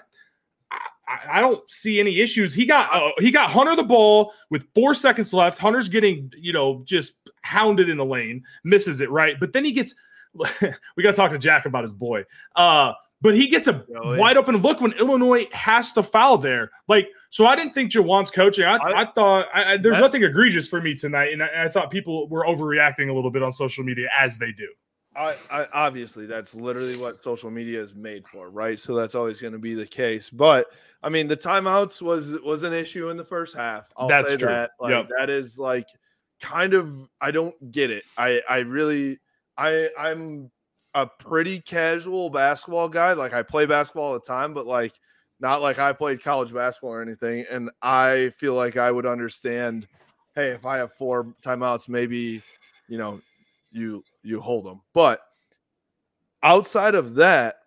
I 0.71 0.79
I 1.33 1.41
don't 1.41 1.67
see 1.69 1.99
any 1.99 2.19
issues. 2.19 2.53
He 2.53 2.65
got 2.65 2.93
uh, 2.93 3.11
he 3.19 3.31
got 3.31 3.49
Hunter 3.51 3.75
the 3.75 3.83
ball 3.83 4.33
with 4.49 4.67
four 4.75 4.93
seconds 4.93 5.33
left. 5.33 5.59
Hunter's 5.59 5.89
getting 5.89 6.31
you 6.37 6.53
know 6.53 6.81
just 6.85 7.13
hounded 7.41 7.89
in 7.89 7.97
the 7.97 8.05
lane, 8.05 8.43
misses 8.63 9.01
it 9.01 9.09
right, 9.11 9.39
but 9.39 9.53
then 9.53 9.65
he 9.65 9.71
gets. 9.71 9.95
we 10.35 11.01
got 11.03 11.11
to 11.11 11.13
talk 11.13 11.31
to 11.31 11.37
Jack 11.39 11.65
about 11.65 11.83
his 11.83 11.93
boy. 11.93 12.23
Uh, 12.55 12.93
but 13.21 13.35
he 13.35 13.47
gets 13.47 13.67
a 13.67 13.83
Really? 13.89 14.17
wide 14.19 14.37
open 14.37 14.57
look 14.57 14.79
when 14.81 14.93
Illinois 14.93 15.47
has 15.51 15.93
to 15.93 16.03
foul 16.03 16.37
there. 16.37 16.69
Like, 16.87 17.09
so 17.29 17.45
I 17.45 17.55
didn't 17.55 17.73
think 17.73 17.91
Juwan's 17.91 18.31
coaching. 18.31 18.65
I, 18.65 18.75
I, 18.77 19.01
I- 19.01 19.11
thought 19.13 19.47
I, 19.53 19.77
there's 19.77 19.97
nothing 19.99 20.23
egregious 20.23 20.67
for 20.67 20.81
me 20.81 20.95
tonight, 20.95 21.33
and 21.33 21.43
I, 21.43 21.65
I 21.65 21.69
thought 21.69 21.91
people 21.91 22.27
were 22.29 22.45
overreacting 22.45 23.09
a 23.09 23.13
little 23.13 23.31
bit 23.31 23.43
on 23.43 23.51
social 23.51 23.83
media 23.83 24.07
as 24.17 24.37
they 24.37 24.51
do. 24.51 24.67
I, 25.15 25.35
I 25.49 25.67
obviously 25.73 26.27
that's 26.27 26.53
literally 26.53 26.95
what 26.95 27.23
social 27.23 27.49
media 27.49 27.81
is 27.81 27.95
made 27.95 28.27
for, 28.27 28.51
right? 28.51 28.77
So 28.77 28.93
that's 28.93 29.15
always 29.15 29.41
going 29.41 29.53
to 29.53 29.59
be 29.59 29.73
the 29.73 29.87
case. 29.87 30.29
But 30.29 30.67
I 31.01 31.09
mean, 31.09 31.27
the 31.27 31.35
timeouts 31.35 32.03
was 32.03 32.39
was 32.41 32.61
an 32.61 32.71
issue 32.73 33.09
in 33.09 33.17
the 33.17 33.25
first 33.25 33.55
half. 33.55 33.85
I'll 33.97 34.07
That's 34.07 34.29
say 34.29 34.37
true. 34.37 34.47
that. 34.49 34.71
Like, 34.79 34.91
Yep. 34.91 35.09
That 35.17 35.29
is 35.31 35.57
like 35.57 35.87
kind 36.39 36.75
of 36.75 36.93
I 37.19 37.31
don't 37.31 37.55
get 37.71 37.89
it. 37.89 38.03
I 38.15 38.41
I 38.47 38.59
really 38.59 39.17
I 39.57 39.89
I'm 39.97 40.51
a 40.97 41.05
pretty 41.05 41.61
casual 41.61 42.27
basketball 42.27 42.89
guy. 42.89 43.13
Like 43.13 43.31
I 43.31 43.43
play 43.43 43.67
basketball 43.67 44.05
all 44.05 44.13
the 44.13 44.19
time, 44.19 44.55
but 44.55 44.65
like 44.65 44.93
not 45.39 45.61
like 45.61 45.77
I 45.77 45.93
played 45.93 46.23
college 46.23 46.51
basketball 46.51 46.89
or 46.95 47.03
anything. 47.03 47.45
And 47.51 47.69
I 47.83 48.31
feel 48.35 48.55
like 48.55 48.77
I 48.77 48.91
would 48.91 49.05
understand. 49.05 49.87
Hey, 50.33 50.47
if 50.49 50.65
I 50.65 50.77
have 50.77 50.91
four 50.91 51.35
timeouts, 51.43 51.87
maybe 51.87 52.41
you 52.87 52.97
know 52.97 53.21
you 53.71 54.03
you 54.23 54.41
hold 54.41 54.65
them. 54.65 54.81
But 54.95 55.21
outside 56.41 56.95
of 56.95 57.13
that, 57.15 57.57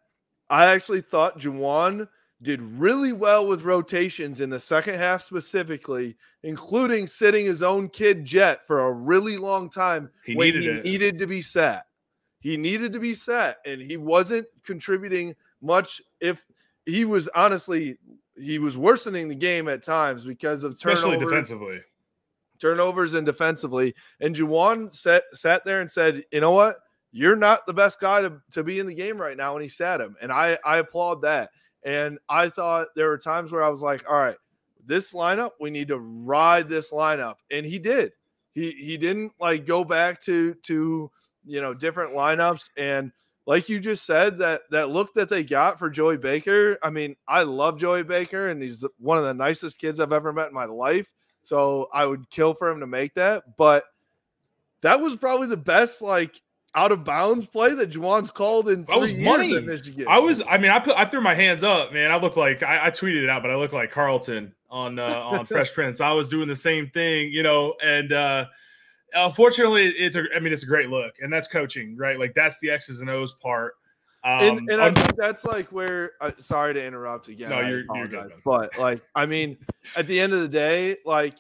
I 0.48 0.66
actually 0.66 1.00
thought 1.00 1.38
Juwan 1.38 2.08
did 2.42 2.60
really 2.60 3.12
well 3.12 3.46
with 3.46 3.62
rotations 3.62 4.40
in 4.40 4.50
the 4.50 4.58
second 4.58 4.96
half 4.96 5.22
specifically, 5.22 6.16
including 6.42 7.06
sitting 7.06 7.46
his 7.46 7.62
own 7.62 7.88
kid 7.88 8.24
Jet 8.24 8.66
for 8.66 8.86
a 8.86 8.92
really 8.92 9.36
long 9.36 9.70
time 9.70 10.10
He 10.24 10.34
when 10.34 10.46
needed 10.46 10.62
he 10.64 10.68
it. 10.70 10.84
needed 10.84 11.18
to 11.18 11.26
be 11.28 11.42
sat. 11.42 11.84
He 12.40 12.56
needed 12.56 12.92
to 12.94 12.98
be 12.98 13.14
set, 13.14 13.58
and 13.64 13.80
he 13.80 13.96
wasn't 13.96 14.46
contributing 14.64 15.34
much. 15.62 16.02
If 16.20 16.44
he 16.86 17.04
was 17.04 17.28
honestly, 17.34 17.96
he 18.36 18.58
was 18.58 18.76
worsening 18.76 19.28
the 19.28 19.34
game 19.34 19.68
at 19.68 19.82
times 19.82 20.24
because 20.24 20.64
of 20.64 20.72
especially 20.72 21.12
turnovers 21.12 21.30
defensively. 21.30 21.80
turnovers 22.58 23.14
and 23.14 23.26
defensively. 23.26 23.94
And 24.20 24.34
Juwan 24.34 24.94
sat 24.94 25.24
sat 25.34 25.64
there 25.64 25.80
and 25.80 25.90
said, 25.90 26.24
"You 26.32 26.40
know 26.40 26.52
what? 26.52 26.76
you're 27.12 27.36
not 27.36 27.66
the 27.66 27.72
best 27.72 28.00
guy 28.00 28.20
to, 28.22 28.40
to 28.52 28.62
be 28.62 28.78
in 28.78 28.86
the 28.86 28.94
game 28.94 29.20
right 29.20 29.36
now. 29.36 29.54
And 29.54 29.62
he 29.62 29.68
sat 29.68 30.00
him. 30.00 30.16
And 30.20 30.30
I, 30.30 30.58
I 30.64 30.78
applaud 30.78 31.22
that. 31.22 31.50
And 31.82 32.18
I 32.28 32.48
thought 32.48 32.88
there 32.94 33.08
were 33.08 33.18
times 33.18 33.52
where 33.52 33.62
I 33.62 33.68
was 33.68 33.82
like, 33.82 34.08
all 34.08 34.16
right, 34.16 34.36
this 34.84 35.12
lineup, 35.12 35.52
we 35.60 35.70
need 35.70 35.88
to 35.88 35.98
ride 35.98 36.68
this 36.68 36.92
lineup. 36.92 37.36
And 37.50 37.64
he 37.64 37.78
did. 37.78 38.12
He 38.52 38.72
he 38.72 38.96
didn't 38.96 39.32
like 39.38 39.64
go 39.64 39.84
back 39.84 40.20
to 40.22 40.54
to 40.54 41.10
you 41.46 41.60
know 41.60 41.74
different 41.74 42.14
lineups. 42.14 42.70
And 42.76 43.12
like 43.46 43.68
you 43.68 43.80
just 43.80 44.04
said, 44.04 44.38
that 44.38 44.62
that 44.70 44.90
look 44.90 45.14
that 45.14 45.28
they 45.28 45.42
got 45.44 45.78
for 45.78 45.90
Joey 45.90 46.16
Baker. 46.16 46.78
I 46.82 46.90
mean, 46.90 47.16
I 47.26 47.42
love 47.42 47.78
Joey 47.78 48.02
Baker, 48.02 48.48
and 48.50 48.62
he's 48.62 48.84
one 48.98 49.18
of 49.18 49.24
the 49.24 49.34
nicest 49.34 49.78
kids 49.78 50.00
I've 50.00 50.12
ever 50.12 50.32
met 50.32 50.48
in 50.48 50.54
my 50.54 50.66
life. 50.66 51.12
So 51.42 51.88
I 51.92 52.06
would 52.06 52.28
kill 52.30 52.54
for 52.54 52.68
him 52.70 52.80
to 52.80 52.86
make 52.86 53.14
that. 53.14 53.56
But 53.56 53.84
that 54.82 55.00
was 55.00 55.16
probably 55.16 55.46
the 55.46 55.56
best 55.56 56.02
like 56.02 56.40
out 56.74 56.92
of 56.92 57.02
bounds 57.02 57.46
play 57.46 57.74
that 57.74 57.90
Juwan's 57.90 58.30
called 58.30 58.68
in 58.68 58.84
three 58.84 58.94
That 58.94 59.00
was 59.00 59.12
years 59.12 59.24
money. 59.24 59.56
at 59.56 59.64
Michigan. 59.64 60.06
I 60.08 60.20
was, 60.20 60.40
I 60.48 60.56
mean, 60.58 60.70
I 60.70 60.78
put, 60.78 60.96
I 60.96 61.04
threw 61.04 61.20
my 61.20 61.34
hands 61.34 61.64
up, 61.64 61.92
man. 61.92 62.12
I 62.12 62.16
look 62.16 62.36
like 62.36 62.62
I, 62.62 62.86
I 62.86 62.90
tweeted 62.90 63.24
it 63.24 63.28
out, 63.28 63.42
but 63.42 63.50
I 63.50 63.56
look 63.56 63.72
like 63.72 63.90
Carlton 63.90 64.54
on 64.70 64.98
uh, 64.98 65.20
on 65.20 65.46
Fresh 65.46 65.72
Prince. 65.74 66.00
I 66.00 66.12
was 66.12 66.28
doing 66.28 66.46
the 66.46 66.54
same 66.56 66.88
thing, 66.90 67.32
you 67.32 67.42
know, 67.42 67.74
and 67.82 68.12
uh 68.12 68.44
unfortunately, 69.14 69.88
it's 69.88 70.16
a, 70.16 70.24
I 70.34 70.40
mean, 70.40 70.52
it's 70.52 70.62
a 70.62 70.66
great 70.66 70.88
look, 70.90 71.14
and 71.20 71.32
that's 71.32 71.48
coaching, 71.48 71.96
right? 71.96 72.18
Like 72.18 72.34
that's 72.34 72.58
the 72.60 72.70
X's 72.70 73.00
and 73.00 73.10
O's 73.10 73.32
part. 73.32 73.74
Um, 74.22 74.58
and, 74.58 74.70
and 74.70 74.82
I 74.82 74.92
think 74.92 75.16
that's 75.16 75.44
like 75.44 75.72
where. 75.72 76.12
Uh, 76.20 76.32
sorry 76.38 76.74
to 76.74 76.84
interrupt 76.84 77.28
again. 77.28 77.50
No, 77.50 77.60
you're- 77.60 77.84
you're 77.94 78.08
good, 78.08 78.28
man. 78.28 78.42
But 78.44 78.76
like, 78.78 79.00
I 79.14 79.24
mean, 79.26 79.56
at 79.96 80.06
the 80.06 80.20
end 80.20 80.32
of 80.34 80.40
the 80.40 80.48
day, 80.48 80.98
like, 81.06 81.36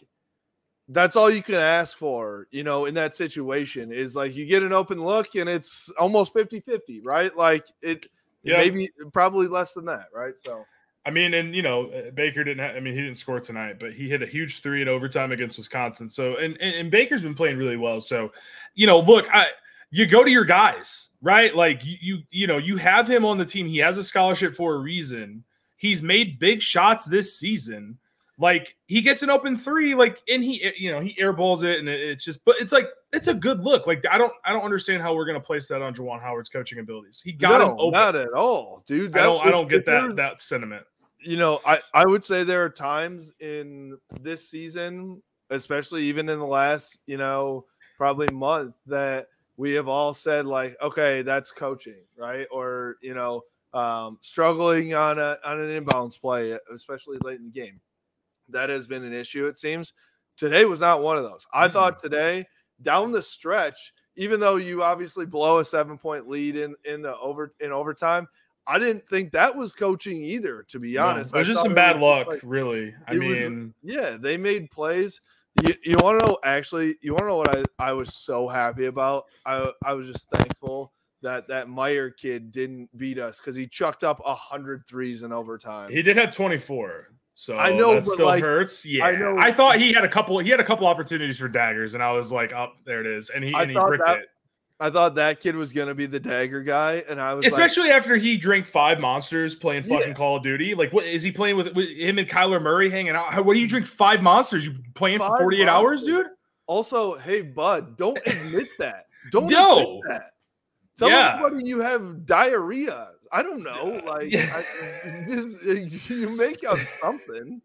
that's 0.88 1.14
all 1.14 1.30
you 1.30 1.42
can 1.42 1.54
ask 1.56 1.96
for, 1.96 2.48
you 2.50 2.64
know, 2.64 2.86
in 2.86 2.94
that 2.94 3.14
situation 3.14 3.92
is 3.92 4.16
like 4.16 4.34
you 4.34 4.44
get 4.44 4.62
an 4.64 4.72
open 4.72 5.00
look 5.04 5.36
and 5.36 5.48
it's 5.48 5.88
almost 5.90 6.34
50-50, 6.34 7.00
right? 7.04 7.36
Like 7.36 7.64
it 7.80 8.06
Yeah. 8.42 8.56
maybe 8.56 8.90
probably 9.12 9.46
less 9.46 9.72
than 9.72 9.84
that, 9.84 10.06
right? 10.12 10.36
So 10.36 10.64
I 11.06 11.10
mean, 11.10 11.32
and 11.34 11.54
you 11.54 11.62
know, 11.62 11.90
uh, 11.90 12.10
Baker 12.10 12.44
didn't. 12.44 12.64
Have, 12.64 12.76
I 12.76 12.80
mean, 12.80 12.94
he 12.94 13.00
didn't 13.00 13.16
score 13.16 13.40
tonight, 13.40 13.78
but 13.80 13.92
he 13.92 14.08
hit 14.08 14.22
a 14.22 14.26
huge 14.26 14.60
three 14.60 14.82
in 14.82 14.88
overtime 14.88 15.32
against 15.32 15.56
Wisconsin. 15.56 16.08
So, 16.08 16.36
and 16.36 16.56
and, 16.60 16.74
and 16.74 16.90
Baker's 16.90 17.22
been 17.22 17.34
playing 17.34 17.56
really 17.56 17.78
well. 17.78 18.00
So, 18.00 18.32
you 18.74 18.86
know, 18.86 19.00
look, 19.00 19.26
I 19.32 19.46
you 19.90 20.06
go 20.06 20.24
to 20.24 20.30
your 20.30 20.44
guys, 20.44 21.08
right? 21.20 21.54
Like 21.54 21.84
you, 21.84 21.96
you, 22.00 22.18
you 22.30 22.46
know, 22.46 22.58
you 22.58 22.76
have 22.76 23.08
him 23.08 23.24
on 23.24 23.38
the 23.38 23.44
team. 23.44 23.66
He 23.66 23.78
has 23.78 23.98
a 23.98 24.04
scholarship 24.04 24.54
for 24.54 24.74
a 24.74 24.78
reason. 24.78 25.44
He's 25.76 26.02
made 26.02 26.38
big 26.38 26.62
shots 26.62 27.04
this 27.04 27.38
season. 27.38 27.98
Like 28.40 28.74
he 28.86 29.02
gets 29.02 29.22
an 29.22 29.28
open 29.30 29.56
three, 29.56 29.94
like 29.94 30.18
and 30.32 30.42
he, 30.42 30.72
you 30.78 30.90
know, 30.90 31.00
he 31.00 31.14
airballs 31.20 31.62
it, 31.62 31.78
and 31.78 31.88
it- 31.88 32.00
it's 32.00 32.24
just, 32.24 32.42
but 32.46 32.56
it's 32.58 32.72
like 32.72 32.88
it's 33.12 33.28
a 33.28 33.34
good 33.34 33.60
look. 33.60 33.86
Like 33.86 34.02
I 34.10 34.16
don't, 34.16 34.32
I 34.44 34.52
don't 34.52 34.62
understand 34.62 35.02
how 35.02 35.14
we're 35.14 35.26
gonna 35.26 35.38
place 35.40 35.68
that 35.68 35.82
on 35.82 35.94
Juwan 35.94 36.22
Howard's 36.22 36.48
coaching 36.48 36.78
abilities. 36.78 37.20
He 37.22 37.32
got 37.32 37.58
no, 37.60 37.66
him 37.66 37.76
open. 37.78 37.92
not 38.00 38.16
at 38.16 38.32
all, 38.32 38.82
dude. 38.86 39.14
I 39.14 39.22
don't, 39.24 39.46
I 39.46 39.50
don't 39.50 39.68
get 39.68 39.84
that 39.86 40.16
that 40.16 40.40
sentiment. 40.40 40.84
you 41.20 41.36
know, 41.36 41.60
I, 41.66 41.80
I 41.92 42.06
would 42.06 42.24
say 42.24 42.42
there 42.44 42.64
are 42.64 42.70
times 42.70 43.30
in 43.40 43.98
this 44.22 44.48
season, 44.48 45.22
especially 45.50 46.04
even 46.04 46.28
in 46.30 46.38
the 46.38 46.46
last, 46.46 46.98
you 47.06 47.18
know, 47.18 47.66
probably 47.98 48.28
month 48.32 48.74
that 48.86 49.26
we 49.58 49.72
have 49.72 49.86
all 49.88 50.14
said 50.14 50.46
like, 50.46 50.78
okay, 50.80 51.20
that's 51.20 51.52
coaching, 51.52 52.00
right? 52.16 52.46
Or, 52.50 52.96
you 53.02 53.12
know, 53.12 53.42
um, 53.74 54.16
struggling 54.22 54.94
on 54.94 55.18
a 55.18 55.36
on 55.44 55.60
an 55.60 55.84
inbounds 55.84 56.18
play, 56.18 56.56
especially 56.74 57.18
late 57.22 57.38
in 57.38 57.44
the 57.44 57.50
game. 57.50 57.78
That 58.52 58.68
has 58.70 58.86
been 58.86 59.04
an 59.04 59.12
issue, 59.12 59.46
it 59.46 59.58
seems. 59.58 59.92
Today 60.36 60.64
was 60.64 60.80
not 60.80 61.02
one 61.02 61.16
of 61.16 61.24
those. 61.24 61.46
I 61.52 61.68
Mm-mm. 61.68 61.72
thought 61.72 61.98
today, 61.98 62.46
down 62.82 63.12
the 63.12 63.20
stretch, 63.22 63.92
even 64.16 64.40
though 64.40 64.56
you 64.56 64.82
obviously 64.82 65.26
blow 65.26 65.58
a 65.58 65.64
seven 65.64 65.98
point 65.98 66.28
lead 66.28 66.56
in 66.56 66.74
in 66.84 67.02
the 67.02 67.16
over 67.18 67.54
in 67.60 67.72
overtime, 67.72 68.26
I 68.66 68.78
didn't 68.78 69.06
think 69.08 69.32
that 69.32 69.54
was 69.54 69.74
coaching 69.74 70.22
either, 70.22 70.64
to 70.68 70.78
be 70.78 70.94
No, 70.94 71.06
honest. 71.06 71.34
it 71.34 71.38
was 71.38 71.48
I 71.48 71.52
just 71.52 71.62
some 71.64 71.74
bad 71.74 71.98
luck, 72.00 72.28
like- 72.28 72.40
really. 72.42 72.94
I 73.06 73.12
it 73.14 73.18
was- 73.18 73.28
mean, 73.28 73.74
yeah, 73.82 74.16
they 74.18 74.36
made 74.36 74.70
plays. 74.70 75.20
You, 75.66 75.74
you 75.84 75.96
want 76.00 76.20
to 76.20 76.26
know 76.26 76.38
actually, 76.44 76.94
you 77.02 77.12
want 77.12 77.22
to 77.22 77.26
know 77.28 77.36
what 77.38 77.56
I, 77.56 77.64
I 77.80 77.92
was 77.92 78.14
so 78.14 78.46
happy 78.48 78.86
about? 78.86 79.24
I 79.44 79.70
I 79.84 79.94
was 79.94 80.06
just 80.06 80.28
thankful 80.30 80.92
that 81.22 81.48
that 81.48 81.68
Mayer 81.68 82.08
kid 82.10 82.50
didn't 82.52 82.88
beat 82.96 83.18
us 83.18 83.38
because 83.40 83.56
he 83.56 83.66
chucked 83.66 84.04
up 84.04 84.22
a 84.24 84.34
hundred 84.34 84.86
threes 84.86 85.22
in 85.24 85.32
overtime. 85.32 85.90
he 85.90 86.00
did 86.02 86.16
have 86.16 86.34
24. 86.34 87.08
So 87.40 87.56
I 87.56 87.72
know, 87.72 87.94
that 87.94 88.04
still 88.04 88.26
like, 88.26 88.42
hurts. 88.42 88.84
Yeah, 88.84 89.06
I 89.06 89.46
I, 89.46 89.50
thought 89.50 89.78
he 89.78 89.94
had 89.94 90.04
a 90.04 90.08
couple. 90.08 90.38
He 90.40 90.50
had 90.50 90.60
a 90.60 90.64
couple 90.64 90.86
opportunities 90.86 91.38
for 91.38 91.48
daggers, 91.48 91.94
and 91.94 92.02
I 92.02 92.12
was 92.12 92.30
like, 92.30 92.52
"Oh, 92.52 92.72
there 92.84 93.00
it 93.00 93.06
is," 93.06 93.30
and 93.30 93.42
he 93.42 93.54
I 93.54 93.62
and 93.62 93.70
he 93.70 93.74
thought 93.78 93.88
bricked 93.88 94.04
that- 94.04 94.18
it. 94.18 94.26
I 94.78 94.90
thought 94.90 95.14
that 95.14 95.40
kid 95.40 95.56
was 95.56 95.72
gonna 95.72 95.94
be 95.94 96.04
the 96.04 96.20
dagger 96.20 96.62
guy, 96.62 97.02
and 97.08 97.18
I 97.18 97.32
was 97.32 97.44
like, 97.44 97.50
Especially 97.52 97.88
after 97.90 98.16
he 98.16 98.36
drank 98.36 98.66
five 98.66 99.00
monsters 99.00 99.54
playing 99.54 99.84
fucking 99.84 100.08
Yeah. 100.08 100.12
Call 100.12 100.36
of 100.36 100.42
Duty. 100.42 100.74
Like, 100.74 100.92
what 100.92 101.06
is 101.06 101.22
he 101.22 101.32
playing 101.32 101.56
with, 101.56 101.74
with 101.74 101.88
him 101.88 102.18
and 102.18 102.28
Kyler 102.28 102.60
Murray 102.60 102.90
hanging 102.90 103.16
out? 103.16 103.32
How, 103.32 103.40
what 103.40 103.54
do 103.54 103.60
you 103.60 103.68
drink 103.68 103.86
five 103.86 104.20
monsters? 104.22 104.66
You 104.66 104.74
playing 104.94 105.20
for 105.20 105.38
48 105.38 105.66
hours, 105.66 106.02
dude? 106.02 106.26
Also, 106.66 107.16
hey 107.16 107.40
bud, 107.40 107.96
don't 107.96 108.20
admit 108.26 108.68
that. 108.78 109.06
Don't 109.30 109.50
No. 109.50 109.78
admit 109.78 110.00
that. 110.08 110.30
Tell 110.98 111.08
Yeah. 111.08 111.36
everybody 111.42 111.66
you 111.66 111.80
have 111.80 112.26
diarrhea. 112.26 113.08
I 113.32 113.42
don't 113.42 113.62
know. 113.62 114.00
Like 114.04 114.34
I, 114.34 114.64
just, 115.28 115.62
you 116.10 116.28
make 116.30 116.66
up 116.68 116.78
something. 116.78 117.60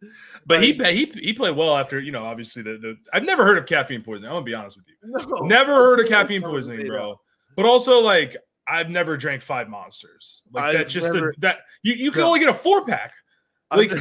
But 0.46 0.62
he 0.62 0.74
Like- 0.74 0.94
he 0.94 1.06
he 1.16 1.34
played 1.34 1.56
well 1.56 1.76
after 1.76 2.00
you 2.00 2.12
know 2.12 2.24
obviously 2.24 2.62
the, 2.62 2.78
the 2.78 2.98
I've 3.14 3.24
never 3.24 3.44
heard 3.44 3.58
of 3.58 3.66
caffeine 3.66 4.04
poisoning. 4.04 4.30
I'm 4.30 4.36
gonna 4.36 4.46
be 4.46 4.54
honest 4.54 4.78
with 4.78 4.86
you. 4.88 4.96
No, 5.28 5.46
Never 5.46 5.74
heard 5.76 6.00
of 6.00 6.08
caffeine 6.08 6.42
poisoning, 6.44 6.86
bro. 6.88 7.20
But 7.56 7.66
also, 7.66 8.00
like, 8.00 8.36
I've 8.68 8.90
never 8.90 9.16
drank 9.18 9.42
five 9.42 9.70
monsters. 9.70 10.44
Like 10.52 10.78
that's 10.78 10.92
just 10.94 11.12
never- 11.14 11.32
the, 11.36 11.42
that 11.42 11.58
you, 11.84 11.94
you 11.94 12.12
can 12.12 12.22
No. 12.22 12.28
only 12.28 12.40
get 12.42 12.50
a 12.50 12.54
four 12.54 12.86
pack. 12.86 13.14
Like, 13.74 13.92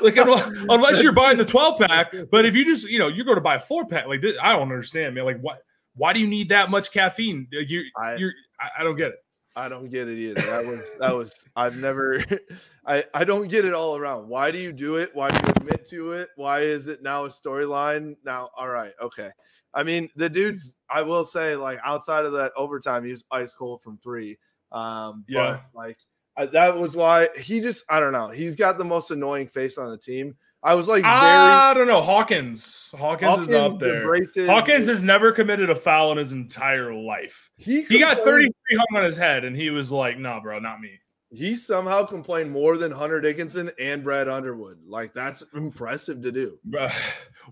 like 0.00 0.16
unless, 0.16 1.02
you're 1.02 1.12
buying 1.12 1.36
the 1.36 1.44
12 1.44 1.78
pack. 1.80 2.14
But 2.32 2.46
if 2.46 2.56
you 2.56 2.64
just 2.64 2.88
you 2.88 2.98
know 2.98 3.08
you're 3.08 3.26
going 3.26 3.36
to 3.36 3.42
buy 3.42 3.56
a 3.56 3.60
four 3.60 3.86
pack, 3.86 4.06
like 4.06 4.22
this, 4.22 4.34
I 4.42 4.52
don't 4.54 4.62
understand, 4.62 5.14
man. 5.14 5.24
Like, 5.24 5.40
what? 5.40 5.58
Why 5.94 6.12
do 6.14 6.20
you 6.20 6.26
need 6.26 6.48
that 6.48 6.70
much 6.70 6.90
caffeine? 6.92 7.46
You 7.50 7.82
I- 7.96 8.14
you're 8.16 8.32
I, 8.58 8.80
I 8.80 8.84
don't 8.84 8.96
get 8.96 9.08
it. 9.08 9.16
I 9.56 9.68
don't 9.68 9.90
get 9.90 10.08
it 10.08 10.18
either. 10.18 10.40
That 10.42 10.64
was 10.64 10.90
that 10.98 11.10
was 11.10 11.44
I've 11.56 11.76
never 11.76 12.24
I 12.86 13.04
I 13.12 13.24
don't 13.24 13.48
get 13.48 13.64
it 13.64 13.74
all 13.74 13.96
around. 13.96 14.28
Why 14.28 14.50
do 14.50 14.58
you 14.58 14.72
do 14.72 14.96
it? 14.96 15.10
Why 15.14 15.28
do 15.28 15.36
you 15.46 15.52
admit 15.56 15.86
to 15.88 16.12
it? 16.12 16.28
Why 16.36 16.60
is 16.60 16.86
it 16.86 17.02
now 17.02 17.24
a 17.24 17.28
storyline? 17.28 18.16
Now, 18.24 18.50
all 18.56 18.68
right, 18.68 18.92
okay. 19.02 19.30
I 19.74 19.82
mean, 19.82 20.08
the 20.16 20.28
dude's 20.28 20.74
I 20.88 21.02
will 21.02 21.24
say 21.24 21.56
like 21.56 21.78
outside 21.84 22.24
of 22.24 22.32
that 22.32 22.52
overtime, 22.56 23.04
he 23.04 23.10
was 23.10 23.24
ice 23.30 23.52
cold 23.54 23.82
from 23.82 23.98
3. 23.98 24.38
Um 24.72 25.24
Yeah. 25.28 25.60
like 25.74 25.98
I, 26.36 26.46
that 26.46 26.76
was 26.78 26.94
why 26.96 27.28
he 27.36 27.60
just 27.60 27.84
I 27.88 27.98
don't 28.00 28.12
know. 28.12 28.28
He's 28.28 28.56
got 28.56 28.78
the 28.78 28.84
most 28.84 29.10
annoying 29.10 29.48
face 29.48 29.78
on 29.78 29.90
the 29.90 29.98
team. 29.98 30.36
I 30.62 30.74
was 30.74 30.88
like 30.88 31.02
very 31.02 31.14
I 31.14 31.72
don't 31.74 31.86
know. 31.86 32.02
Hawkins. 32.02 32.90
Hawkins, 32.96 33.48
is 33.48 33.52
up 33.52 33.78
there. 33.78 34.02
embraces- 34.02 34.46
Hawkins 34.46 34.86
has 34.86 35.02
never 35.02 35.32
committed 35.32 35.70
a 35.70 35.74
foul 35.74 36.12
in 36.12 36.18
his 36.18 36.32
entire 36.32 36.92
life. 36.94 37.50
he, 37.56 37.82
He 37.84 37.98
got 37.98 38.18
33 38.18 38.52
hung 38.76 38.98
on 38.98 39.04
his 39.04 39.16
head, 39.16 39.44
and 39.44 39.56
he 39.56 39.70
was 39.70 39.90
like, 39.90 40.18
"No, 40.18 40.38
bro, 40.42 40.58
not 40.58 40.80
me." 40.80 41.00
he 41.32 41.54
somehow 41.54 42.04
complained 42.04 42.50
more 42.50 42.76
than 42.76 42.90
Hunter 42.90 43.20
Dickinson 43.20 43.70
and 43.78 44.02
Brad 44.02 44.28
Underwood. 44.28 44.78
Like 44.86 45.14
that's 45.14 45.44
impressive 45.54 46.22
to 46.22 46.32
do. 46.32 46.58
Bro, 46.64 46.88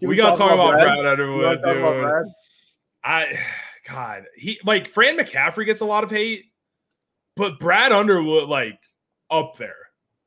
Can 0.01 0.09
we, 0.09 0.17
gotta 0.17 0.37
talk 0.37 0.53
about 0.53 0.73
Brad, 0.73 0.97
You 0.99 1.07
Underwood, 1.09 1.63
dude. 1.63 1.77
about 1.77 2.01
Brad? 2.03 2.25
I, 3.05 3.39
God, 3.89 4.25
he 4.37 4.59
like 4.65 4.89
Fran 4.89 5.17
McCaffery 5.17 5.65
gets 5.65 5.81
a 5.81 5.85
lot 5.87 6.03
of 6.05 6.11
hate, 6.11 6.47
but 7.37 7.59
Brad 7.61 7.93
Underwood 7.93 8.49
like 8.49 8.79
up 9.31 9.57
there. 9.57 9.77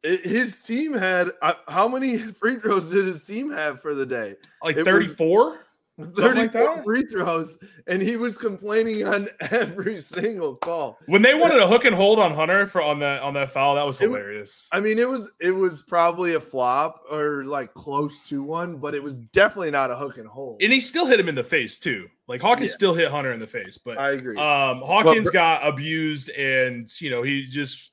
It- 0.03 0.25
his 0.25 0.57
team 0.59 0.93
had 0.93 1.31
uh, 1.41 1.53
how 1.67 1.87
many 1.87 2.17
free 2.39 2.55
throws 2.57 2.89
did 2.89 3.05
his 3.05 3.23
team 3.23 3.51
have 3.51 3.81
for 3.81 3.93
the 3.93 4.05
day? 4.05 4.35
Like 4.63 4.75
It 4.75 4.79
was- 4.79 4.87
34. 4.87 5.59
Something 6.15 6.49
like 6.51 6.83
free 6.83 7.05
throws, 7.05 7.59
and 7.85 8.01
he 8.01 8.15
was 8.15 8.35
complaining 8.35 9.05
on 9.05 9.27
every 9.51 10.01
single 10.01 10.55
call. 10.55 10.97
When 11.05 11.21
they 11.21 11.35
wanted 11.35 11.59
a 11.59 11.67
hook 11.67 11.85
and 11.85 11.93
hold 11.95 12.17
on 12.17 12.33
Hunter 12.33 12.65
for 12.65 12.81
on 12.81 12.97
that 13.01 13.21
on 13.21 13.35
that 13.35 13.51
foul, 13.51 13.75
that 13.75 13.85
was 13.85 14.01
It 14.01 14.05
hilarious. 14.05 14.67
I 14.71 14.79
mean, 14.79 14.97
it 14.97 15.07
was 15.07 15.29
it 15.39 15.51
was 15.51 15.83
probably 15.83 16.33
a 16.33 16.39
flop 16.39 17.03
or 17.11 17.43
like 17.43 17.75
close 17.75 18.17
to 18.29 18.41
one, 18.41 18.77
but 18.77 18.95
it 18.95 19.03
was 19.03 19.19
definitely 19.19 19.69
not 19.69 19.91
a 19.91 19.95
hook 19.95 20.17
and 20.17 20.27
hold. 20.27 20.63
and 20.63 20.73
he 20.73 20.79
still 20.79 21.05
hit 21.05 21.19
him 21.19 21.29
in 21.29 21.35
the 21.35 21.43
face 21.43 21.77
too. 21.77 22.07
Like 22.27 22.41
Hawkins 22.41 22.71
Yeah. 22.71 22.75
still 22.77 22.93
hit 22.95 23.11
Hunter 23.11 23.33
in 23.33 23.39
the 23.39 23.45
face, 23.45 23.77
but 23.77 23.99
I 23.99 24.11
agree. 24.13 24.37
um, 24.39 24.79
Hawkins 24.79 25.27
Br- 25.27 25.33
got 25.33 25.67
abused, 25.67 26.29
and 26.31 26.89
you 26.99 27.11
know 27.11 27.21
he 27.21 27.45
just 27.45 27.91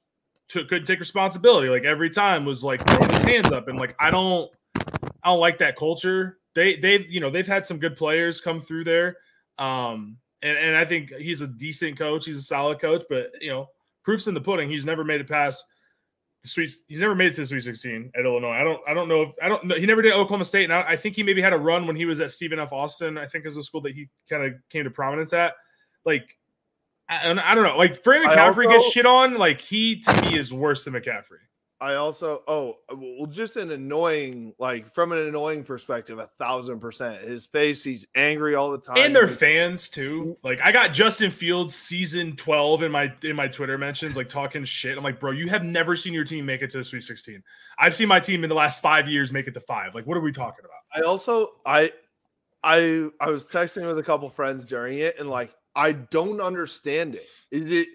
couldn't 0.48 0.84
take 0.84 1.00
responsibility. 1.00 1.68
Like 1.68 1.84
every 1.84 2.10
time 2.10 2.44
was 2.44 2.64
like 2.64 2.86
throwing 2.88 3.10
his 3.10 3.22
hands 3.22 3.52
up, 3.52 3.68
and 3.68 3.78
like 3.78 3.94
I 4.00 4.10
don't, 4.10 4.50
I 5.22 5.30
don't 5.30 5.40
like 5.40 5.58
that 5.58 5.76
culture. 5.76 6.38
They 6.54 6.76
they've 6.76 7.08
you 7.10 7.20
know 7.20 7.30
they've 7.30 7.46
had 7.46 7.66
some 7.66 7.78
good 7.78 7.96
players 7.96 8.40
come 8.40 8.60
through 8.60 8.84
there, 8.84 9.16
um, 9.58 10.16
and 10.42 10.56
and 10.56 10.76
I 10.76 10.84
think 10.84 11.12
he's 11.14 11.40
a 11.40 11.46
decent 11.46 11.98
coach. 11.98 12.24
He's 12.24 12.38
a 12.38 12.42
solid 12.42 12.80
coach, 12.80 13.04
but 13.08 13.32
you 13.40 13.50
know 13.50 13.68
proofs 14.02 14.26
in 14.26 14.34
the 14.34 14.40
pudding. 14.40 14.70
He's 14.70 14.86
never 14.86 15.04
made 15.04 15.20
it 15.20 15.28
past 15.28 15.64
the 16.42 16.48
sweet. 16.48 16.72
He's 16.88 17.00
never 17.00 17.14
made 17.14 17.32
it 17.32 17.34
to 17.34 17.42
the 17.42 17.46
Sweet 17.46 17.62
Sixteen 17.62 18.10
at 18.18 18.24
Illinois. 18.24 18.52
I 18.52 18.64
don't 18.64 18.80
I 18.88 18.94
don't 18.94 19.08
know 19.08 19.22
if 19.22 19.34
I 19.42 19.48
don't 19.48 19.64
know. 19.64 19.76
He 19.76 19.86
never 19.86 20.02
did 20.02 20.12
Oklahoma 20.12 20.44
State, 20.44 20.64
and 20.64 20.72
I, 20.72 20.82
I 20.82 20.96
think 20.96 21.16
he 21.16 21.22
maybe 21.22 21.42
had 21.42 21.52
a 21.52 21.58
run 21.58 21.86
when 21.86 21.96
he 21.96 22.04
was 22.04 22.20
at 22.20 22.30
Stephen 22.30 22.58
F. 22.58 22.72
Austin. 22.72 23.18
I 23.18 23.26
think 23.26 23.44
is 23.44 23.56
a 23.56 23.62
school 23.62 23.80
that 23.82 23.94
he 23.94 24.08
kind 24.30 24.44
of 24.44 24.54
came 24.70 24.84
to 24.84 24.90
prominence 24.90 25.32
at. 25.32 25.54
Like 26.04 26.38
I, 27.08 27.30
I 27.30 27.54
don't 27.54 27.64
know. 27.64 27.76
Like 27.76 28.06
I 28.06 28.26
McCaffery 28.26 28.66
also- 28.66 28.78
gets 28.78 28.92
shit 28.92 29.06
on. 29.06 29.36
Like 29.36 29.60
he 29.60 30.00
to 30.00 30.22
me 30.22 30.38
is 30.38 30.52
worse 30.52 30.84
than 30.84 30.94
McCaffery. 30.94 31.38
I 31.80 31.94
also 31.94 32.42
oh 32.48 32.78
well 32.92 33.26
just 33.28 33.56
an 33.56 33.70
annoying 33.70 34.52
like 34.58 34.92
from 34.92 35.12
an 35.12 35.18
annoying 35.18 35.62
perspective 35.62 36.18
a 36.18 36.26
thousand 36.36 36.80
percent 36.80 37.22
his 37.22 37.46
face 37.46 37.84
he's 37.84 38.04
angry 38.16 38.56
all 38.56 38.72
the 38.72 38.78
time 38.78 38.96
and 38.96 39.14
their 39.14 39.28
fans 39.28 39.88
too. 39.88 40.36
Mm. 40.40 40.44
Like 40.44 40.60
I 40.60 40.72
got 40.72 40.92
Justin 40.92 41.30
Fields 41.30 41.76
season 41.76 42.34
12 42.34 42.82
in 42.82 42.90
my 42.90 43.12
in 43.22 43.36
my 43.36 43.46
Twitter 43.46 43.78
mentions, 43.78 44.16
like 44.16 44.28
talking 44.28 44.64
shit. 44.64 44.98
I'm 44.98 45.04
like, 45.04 45.20
bro, 45.20 45.30
you 45.30 45.48
have 45.50 45.62
never 45.62 45.94
seen 45.94 46.12
your 46.12 46.24
team 46.24 46.44
make 46.44 46.62
it 46.62 46.70
to 46.70 46.78
the 46.78 46.84
Sweet 46.84 47.04
16. 47.04 47.44
I've 47.78 47.94
seen 47.94 48.08
my 48.08 48.18
team 48.18 48.42
in 48.42 48.48
the 48.48 48.56
last 48.56 48.82
five 48.82 49.08
years 49.08 49.32
make 49.32 49.46
it 49.46 49.54
to 49.54 49.60
five. 49.60 49.94
Like, 49.94 50.04
what 50.04 50.16
are 50.16 50.20
we 50.20 50.32
talking 50.32 50.64
about? 50.64 51.00
I 51.00 51.06
also 51.06 51.52
I 51.64 51.92
I 52.64 53.08
I 53.20 53.30
was 53.30 53.46
texting 53.46 53.86
with 53.86 53.98
a 53.98 54.02
couple 54.02 54.28
friends 54.30 54.66
during 54.66 54.98
it 54.98 55.20
and 55.20 55.30
like 55.30 55.54
I 55.78 55.92
don't 55.92 56.40
understand 56.40 57.14
it. 57.14 57.28
Is 57.52 57.70
it 57.70 57.86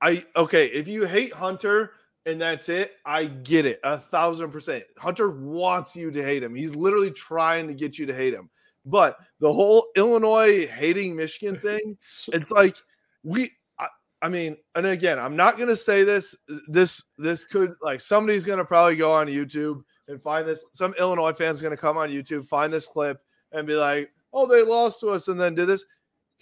I 0.00 0.24
okay 0.36 0.66
if 0.66 0.86
you 0.86 1.04
hate 1.06 1.32
Hunter 1.32 1.92
and 2.24 2.40
that's 2.40 2.68
it, 2.68 2.92
I 3.04 3.24
get 3.24 3.66
it 3.66 3.80
a 3.82 3.98
thousand 3.98 4.52
percent. 4.52 4.84
Hunter 4.96 5.30
wants 5.30 5.96
you 5.96 6.12
to 6.12 6.22
hate 6.22 6.44
him. 6.44 6.54
He's 6.54 6.76
literally 6.76 7.10
trying 7.10 7.66
to 7.66 7.74
get 7.74 7.98
you 7.98 8.06
to 8.06 8.14
hate 8.14 8.32
him. 8.32 8.48
But 8.86 9.18
the 9.40 9.52
whole 9.52 9.88
Illinois 9.96 10.68
hating 10.68 11.16
Michigan 11.16 11.58
thing, 11.62 11.96
it's 11.98 12.50
like 12.52 12.76
we 13.24 13.50
I, 13.80 13.88
I 14.22 14.28
mean, 14.28 14.56
and 14.76 14.86
again, 14.86 15.18
I'm 15.18 15.34
not 15.34 15.58
gonna 15.58 15.76
say 15.76 16.04
this. 16.04 16.36
This 16.68 17.02
this 17.18 17.42
could 17.42 17.74
like 17.82 18.00
somebody's 18.00 18.44
gonna 18.44 18.64
probably 18.64 18.94
go 18.94 19.12
on 19.12 19.26
YouTube 19.26 19.82
and 20.06 20.22
find 20.22 20.46
this. 20.46 20.64
Some 20.74 20.94
Illinois 20.96 21.32
fans 21.32 21.60
gonna 21.60 21.76
come 21.76 21.96
on 21.96 22.08
YouTube, 22.08 22.46
find 22.46 22.72
this 22.72 22.86
clip, 22.86 23.20
and 23.50 23.66
be 23.66 23.74
like, 23.74 24.12
"Oh, 24.32 24.46
they 24.46 24.62
lost 24.62 25.00
to 25.00 25.08
us," 25.08 25.26
and 25.26 25.40
then 25.40 25.56
did 25.56 25.66
this. 25.66 25.84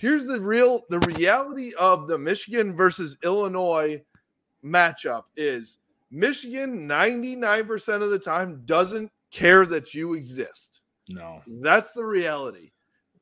Here's 0.01 0.27
the 0.27 0.41
real, 0.41 0.87
the 0.89 0.99
reality 1.01 1.75
of 1.79 2.09
the 2.09 2.17
Michigan 2.17 2.75
versus 2.75 3.19
Illinois 3.23 4.03
matchup 4.65 5.25
is 5.37 5.77
Michigan 6.11 6.89
99% 6.89 8.03
of 8.03 8.09
the 8.09 8.19
time 8.19 8.63
doesn't 8.65 9.13
care 9.31 9.67
that 9.67 9.93
you 9.93 10.15
exist. 10.15 10.81
No. 11.11 11.43
That's 11.47 11.93
the 11.93 12.07
reality. 12.07 12.71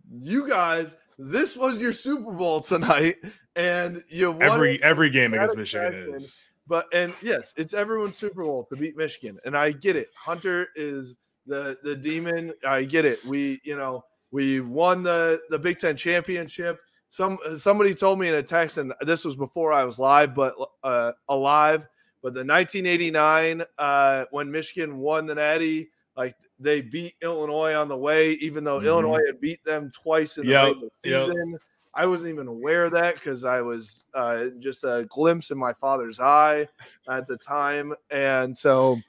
You 0.09 0.49
guys, 0.49 0.95
this 1.19 1.57
was 1.57 1.83
your 1.83 1.93
Super 1.93 2.31
Bowl 2.31 2.61
tonight, 2.61 3.17
and 3.57 4.05
you 4.09 4.31
won 4.31 4.43
Every 4.43 4.81
every 4.81 5.11
game 5.11 5.35
against 5.35 5.57
Michigan 5.57 6.15
is 6.15 6.47
But 6.69 6.87
and 6.95 7.13
yes, 7.21 7.53
it's 7.57 7.75
everyone's 7.75 8.17
Super 8.17 8.45
Bowl 8.45 8.69
to 8.71 8.77
beat 8.77 8.97
Michigan, 8.97 9.37
and 9.45 9.57
I 9.57 9.73
get 9.73 9.97
it. 9.97 10.11
Hunter 10.15 10.69
is 10.77 11.17
the 11.45 11.77
the 11.83 11.97
demon. 11.97 12.53
I 12.65 12.85
get 12.85 13.05
it. 13.05 13.25
We 13.25 13.61
you 13.65 13.77
know 13.77 14.05
we 14.31 14.61
won 14.61 15.03
the 15.03 15.41
the 15.51 15.59
Big 15.59 15.79
Ten 15.79 15.97
championship. 15.97 16.79
Some 17.11 17.39
somebody 17.57 17.95
told 17.95 18.19
me 18.19 18.29
in 18.29 18.35
a 18.35 18.43
text, 18.43 18.79
and 18.79 18.93
this 19.01 19.25
was 19.25 19.35
before 19.35 19.73
I 19.73 19.85
was 19.85 19.99
live, 19.99 20.35
but 20.35 20.55
uh, 20.85 21.13
alive. 21.29 21.87
But 22.23 22.35
the 22.35 22.45
1989 22.45 23.63
uh, 23.79 24.25
when 24.31 24.51
Michigan 24.51 24.99
won 24.99 25.27
the 25.27 25.37
Natty, 25.37 25.91
like 26.17 26.35
they 26.59 26.81
beat 26.81 27.15
Illinois 27.23 27.75
on 27.75 27.89
the 27.89 27.97
way, 27.97 28.33
even 28.33 28.65
though 28.65 28.81
Mhm. 28.81 28.87
Illinois 28.87 29.25
had 29.27 29.41
beat 29.41 29.65
them 29.65 29.91
twice 29.93 30.37
in 30.37 30.45
the 30.45 30.53
Yep, 30.53 30.65
regular 30.67 30.89
yep. 31.05 31.21
season. 31.23 31.59
I 31.95 32.07
wasn't 32.07 32.31
even 32.33 32.49
aware 32.49 32.85
of 32.85 32.93
that 32.93 33.15
because 33.15 33.45
I 33.45 33.61
was 33.63 34.05
uh, 34.15 34.47
just 34.59 34.85
a 34.85 35.07
glimpse 35.09 35.51
in 35.51 35.59
my 35.59 35.73
father's 35.73 36.21
eye 36.21 36.69
at 37.09 37.27
the 37.27 37.37
time, 37.39 37.95
and 38.11 38.57
so, 38.57 39.01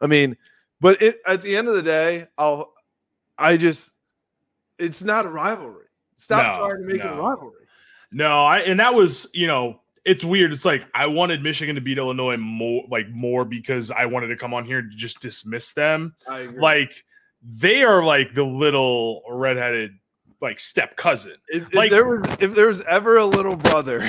I 0.00 0.06
mean, 0.06 0.36
but 0.80 1.00
it 1.00 1.20
at 1.26 1.42
the 1.42 1.56
end 1.56 1.68
of 1.68 1.74
the 1.74 1.82
day, 1.82 2.26
I'll, 2.36 2.72
I 3.38 3.56
just, 3.56 3.92
it's 4.78 5.02
not 5.02 5.26
a 5.26 5.28
rivalry. 5.28 5.86
Stop 6.16 6.56
No, 6.56 6.66
trying 6.66 6.82
to 6.82 6.86
make 6.86 7.00
it 7.00 7.06
a 7.06 7.14
rivalry. 7.14 7.66
No, 8.12 8.44
I 8.44 8.60
and 8.60 8.80
that 8.80 8.94
was, 8.94 9.28
you 9.34 9.46
know, 9.46 9.80
it's 10.04 10.24
weird. 10.24 10.52
It's 10.52 10.64
like 10.64 10.84
I 10.94 11.06
wanted 11.06 11.42
Michigan 11.42 11.74
to 11.74 11.80
beat 11.80 11.98
Illinois 11.98 12.36
more 12.36 12.84
like 12.90 13.08
more 13.10 13.44
because 13.44 13.90
I 13.90 14.06
wanted 14.06 14.28
to 14.28 14.36
come 14.36 14.54
on 14.54 14.64
here 14.64 14.78
and 14.78 14.90
just 14.90 15.20
dismiss 15.20 15.72
them. 15.74 16.14
I 16.26 16.40
agree. 16.40 16.60
Like 16.60 17.04
they 17.42 17.82
are 17.82 18.02
like 18.02 18.34
the 18.34 18.44
little 18.44 19.22
redheaded 19.30 19.97
like 20.40 20.60
step 20.60 20.96
cousin. 20.96 21.34
if, 21.48 21.66
if 21.68 21.74
like- 21.74 21.90
there 21.90 22.06
was, 22.06 22.36
if 22.40 22.54
there 22.54 22.68
was 22.68 22.80
ever 22.82 23.16
a 23.16 23.24
little 23.26 23.56
brother, 23.56 24.00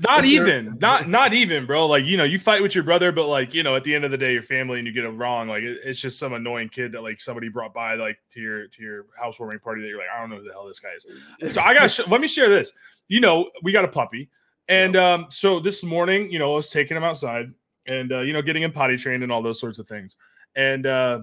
Not 0.00 0.20
if 0.20 0.24
even, 0.26 0.76
not 0.80 1.08
not 1.08 1.32
even, 1.32 1.66
bro. 1.66 1.86
Like 1.86 2.04
you 2.04 2.16
know, 2.16 2.24
you 2.24 2.38
fight 2.38 2.62
with 2.62 2.74
your 2.74 2.84
brother, 2.84 3.12
but 3.12 3.26
like 3.26 3.54
you 3.54 3.62
know, 3.62 3.76
at 3.76 3.84
the 3.84 3.94
end 3.94 4.04
of 4.04 4.10
the 4.10 4.18
day, 4.18 4.32
your 4.32 4.42
family 4.42 4.78
and 4.78 4.86
you 4.86 4.92
get 4.92 5.04
it 5.04 5.10
wrong. 5.10 5.48
Like 5.48 5.62
it- 5.62 5.78
it's 5.84 6.00
just 6.00 6.18
some 6.18 6.32
annoying 6.32 6.68
kid 6.68 6.92
that 6.92 7.02
like 7.02 7.20
somebody 7.20 7.48
brought 7.48 7.72
by 7.72 7.94
like 7.94 8.18
to 8.32 8.40
your 8.40 8.68
to 8.68 8.82
your 8.82 9.06
housewarming 9.20 9.60
party 9.60 9.82
that 9.82 9.88
you're 9.88 9.98
like, 9.98 10.08
I 10.14 10.20
don't 10.20 10.30
know 10.30 10.36
who 10.36 10.44
the 10.44 10.52
hell 10.52 10.66
this 10.66 10.80
guy 10.80 10.90
is. 10.96 11.06
So 11.54 11.60
I 11.62 11.74
got 11.74 11.90
sh- 11.90 12.06
let 12.08 12.20
me 12.20 12.28
share 12.28 12.48
this. 12.48 12.72
You 13.08 13.20
know, 13.20 13.50
we 13.62 13.72
got 13.72 13.84
a 13.84 13.88
puppy, 13.88 14.28
and 14.68 14.96
um, 14.96 15.26
so 15.30 15.60
this 15.60 15.82
morning, 15.84 16.30
you 16.30 16.38
know, 16.38 16.52
I 16.52 16.56
was 16.56 16.70
taking 16.70 16.96
him 16.96 17.04
outside 17.04 17.52
and 17.86 18.12
uh, 18.12 18.20
you 18.20 18.32
know, 18.32 18.42
getting 18.42 18.62
him 18.64 18.72
potty 18.72 18.96
trained 18.96 19.22
and 19.22 19.30
all 19.30 19.42
those 19.42 19.60
sorts 19.60 19.78
of 19.78 19.86
things, 19.88 20.16
and 20.56 20.86
uh, 20.86 21.20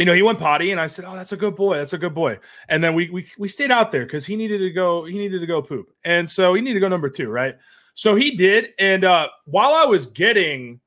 you 0.00 0.06
know, 0.06 0.14
he 0.14 0.22
went 0.22 0.40
potty, 0.40 0.72
and 0.72 0.80
I 0.80 0.86
said, 0.88 1.04
"Oh, 1.04 1.14
that's 1.14 1.30
a 1.32 1.36
good 1.36 1.54
boy. 1.54 1.76
That's 1.76 1.92
a 1.92 1.98
good 1.98 2.14
boy." 2.14 2.38
And 2.68 2.82
then 2.82 2.94
we 2.94 3.08
we 3.10 3.28
we 3.38 3.46
stayed 3.48 3.70
out 3.70 3.92
there 3.92 4.04
because 4.04 4.26
he 4.26 4.34
needed 4.34 4.58
to 4.58 4.70
go. 4.70 5.04
He 5.04 5.16
needed 5.18 5.38
to 5.40 5.46
go 5.46 5.62
poop, 5.62 5.90
and 6.04 6.28
so 6.28 6.54
he 6.54 6.62
needed 6.62 6.74
to 6.74 6.80
go 6.80 6.88
number 6.88 7.08
two, 7.10 7.28
right? 7.28 7.56
So 7.94 8.14
he 8.16 8.32
did, 8.36 8.70
and 8.78 9.04
uh, 9.04 9.28
while 9.44 9.74
I 9.74 9.84
was 9.84 10.06
getting 10.06 10.80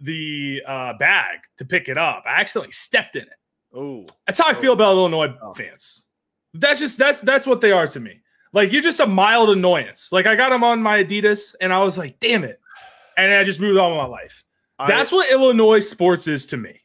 the 0.00 0.62
uh, 0.66 0.94
bag 0.98 1.38
to 1.58 1.64
pick 1.64 1.88
it 1.88 1.98
up, 1.98 2.24
I 2.26 2.40
accidentally 2.40 2.72
stepped 2.72 3.16
in 3.16 3.22
it. 3.22 3.38
oh, 3.74 4.06
That's 4.26 4.38
how 4.40 4.46
I 4.48 4.54
feel 4.54 4.72
about 4.72 4.96
Illinois 4.96 5.34
Oh. 5.42 5.52
fans. 5.52 6.02
That's 6.54 6.80
just 6.80 6.98
that's 6.98 7.20
that's 7.20 7.46
what 7.46 7.60
they 7.60 7.72
are 7.72 7.86
to 7.88 8.00
me. 8.00 8.20
Like 8.52 8.70
you're 8.72 8.82
just 8.82 9.00
a 9.00 9.06
mild 9.06 9.50
annoyance. 9.50 10.10
Like 10.12 10.26
I 10.26 10.36
got 10.36 10.52
him 10.52 10.62
on 10.62 10.80
my 10.82 11.02
Adidas, 11.02 11.54
and 11.60 11.72
I 11.72 11.80
was 11.80 11.98
like, 11.98 12.20
"Damn 12.20 12.44
it!" 12.44 12.60
And 13.16 13.32
I 13.32 13.42
just 13.44 13.58
moved 13.60 13.78
on 13.78 13.90
with 13.90 13.98
my 13.98 14.06
life. 14.06 14.44
That's 14.78 15.10
what 15.12 15.30
Illinois 15.30 15.80
sports 15.80 16.26
is 16.28 16.46
to 16.46 16.56
me. 16.56 16.80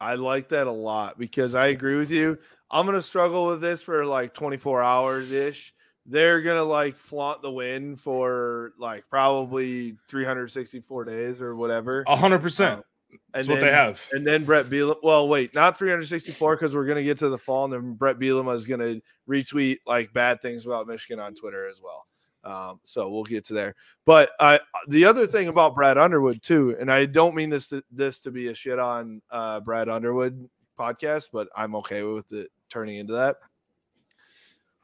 I 0.00 0.14
like 0.14 0.48
that 0.50 0.66
a 0.66 0.72
lot 0.72 1.18
because 1.18 1.54
I 1.54 1.68
agree 1.68 1.96
with 1.96 2.10
you. 2.10 2.38
I'm 2.70 2.86
gonna 2.86 3.02
struggle 3.02 3.46
with 3.46 3.60
this 3.60 3.82
for 3.82 4.04
like 4.04 4.34
24 4.34 4.82
hours 4.82 5.30
ish. 5.30 5.74
They're 6.06 6.40
gonna 6.40 6.64
like 6.64 6.96
flaunt 6.98 7.42
the 7.42 7.50
win 7.50 7.96
for 7.96 8.72
like 8.78 9.04
probably 9.10 9.96
364 10.08 11.04
days 11.04 11.40
or 11.40 11.56
whatever. 11.56 12.04
A 12.06 12.16
hundred 12.16 12.40
percent. 12.40 12.78
Um, 12.78 13.18
That's 13.32 13.46
and 13.46 13.54
what 13.54 13.60
they 13.62 13.72
have. 13.72 14.00
And 14.12 14.26
then 14.26 14.44
Brett 14.44 14.66
Bielema. 14.66 14.96
Well, 15.02 15.28
wait, 15.28 15.54
not 15.54 15.78
364 15.78 16.56
because 16.56 16.74
we're 16.74 16.86
gonna 16.86 17.02
get 17.02 17.18
to 17.18 17.28
the 17.28 17.38
fall, 17.38 17.64
and 17.64 17.72
then 17.72 17.94
Brett 17.94 18.18
Bielema 18.18 18.54
is 18.54 18.66
gonna 18.66 19.00
retweet 19.28 19.78
like 19.86 20.12
bad 20.12 20.40
things 20.40 20.66
about 20.66 20.86
Michigan 20.86 21.20
on 21.20 21.34
Twitter 21.34 21.68
as 21.68 21.80
well. 21.82 22.06
Um, 22.44 22.80
so 22.84 23.10
we'll 23.10 23.24
get 23.24 23.44
to 23.46 23.52
there. 23.54 23.74
But 24.04 24.30
I, 24.40 24.60
the 24.88 25.04
other 25.04 25.26
thing 25.26 25.48
about 25.48 25.74
Brad 25.74 25.98
Underwood 25.98 26.42
too, 26.42 26.76
and 26.80 26.90
I 26.90 27.04
don't 27.06 27.34
mean 27.34 27.50
this 27.50 27.68
to, 27.68 27.82
this 27.90 28.20
to 28.20 28.30
be 28.30 28.48
a 28.48 28.54
shit 28.54 28.78
on 28.78 29.20
uh, 29.30 29.60
Brad 29.60 29.88
Underwood 29.88 30.48
podcast, 30.78 31.28
but 31.32 31.48
I'm 31.56 31.74
okay 31.76 32.02
with 32.02 32.32
it 32.32 32.50
turning 32.70 32.96
into 32.96 33.14
that. 33.14 33.36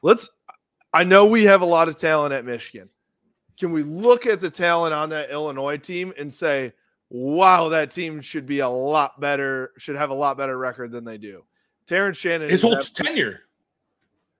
Let's. 0.01 0.29
I 0.93 1.03
know 1.03 1.25
we 1.25 1.43
have 1.45 1.61
a 1.61 1.65
lot 1.65 1.87
of 1.87 1.97
talent 1.97 2.33
at 2.33 2.45
Michigan. 2.45 2.89
Can 3.59 3.71
we 3.71 3.83
look 3.83 4.25
at 4.25 4.39
the 4.39 4.49
talent 4.49 4.93
on 4.93 5.09
that 5.09 5.29
Illinois 5.29 5.77
team 5.77 6.13
and 6.17 6.33
say, 6.33 6.73
wow, 7.09 7.69
that 7.69 7.91
team 7.91 8.21
should 8.21 8.45
be 8.45 8.59
a 8.59 8.67
lot 8.69 9.19
better, 9.19 9.71
should 9.77 9.95
have 9.95 10.09
a 10.09 10.13
lot 10.13 10.37
better 10.37 10.57
record 10.57 10.91
than 10.91 11.03
they 11.05 11.17
do. 11.17 11.43
Terrence 11.87 12.17
Shannon 12.17 12.49
His 12.49 12.63
is 12.63 12.69
whole 12.69 12.79
tenure. 12.81 13.41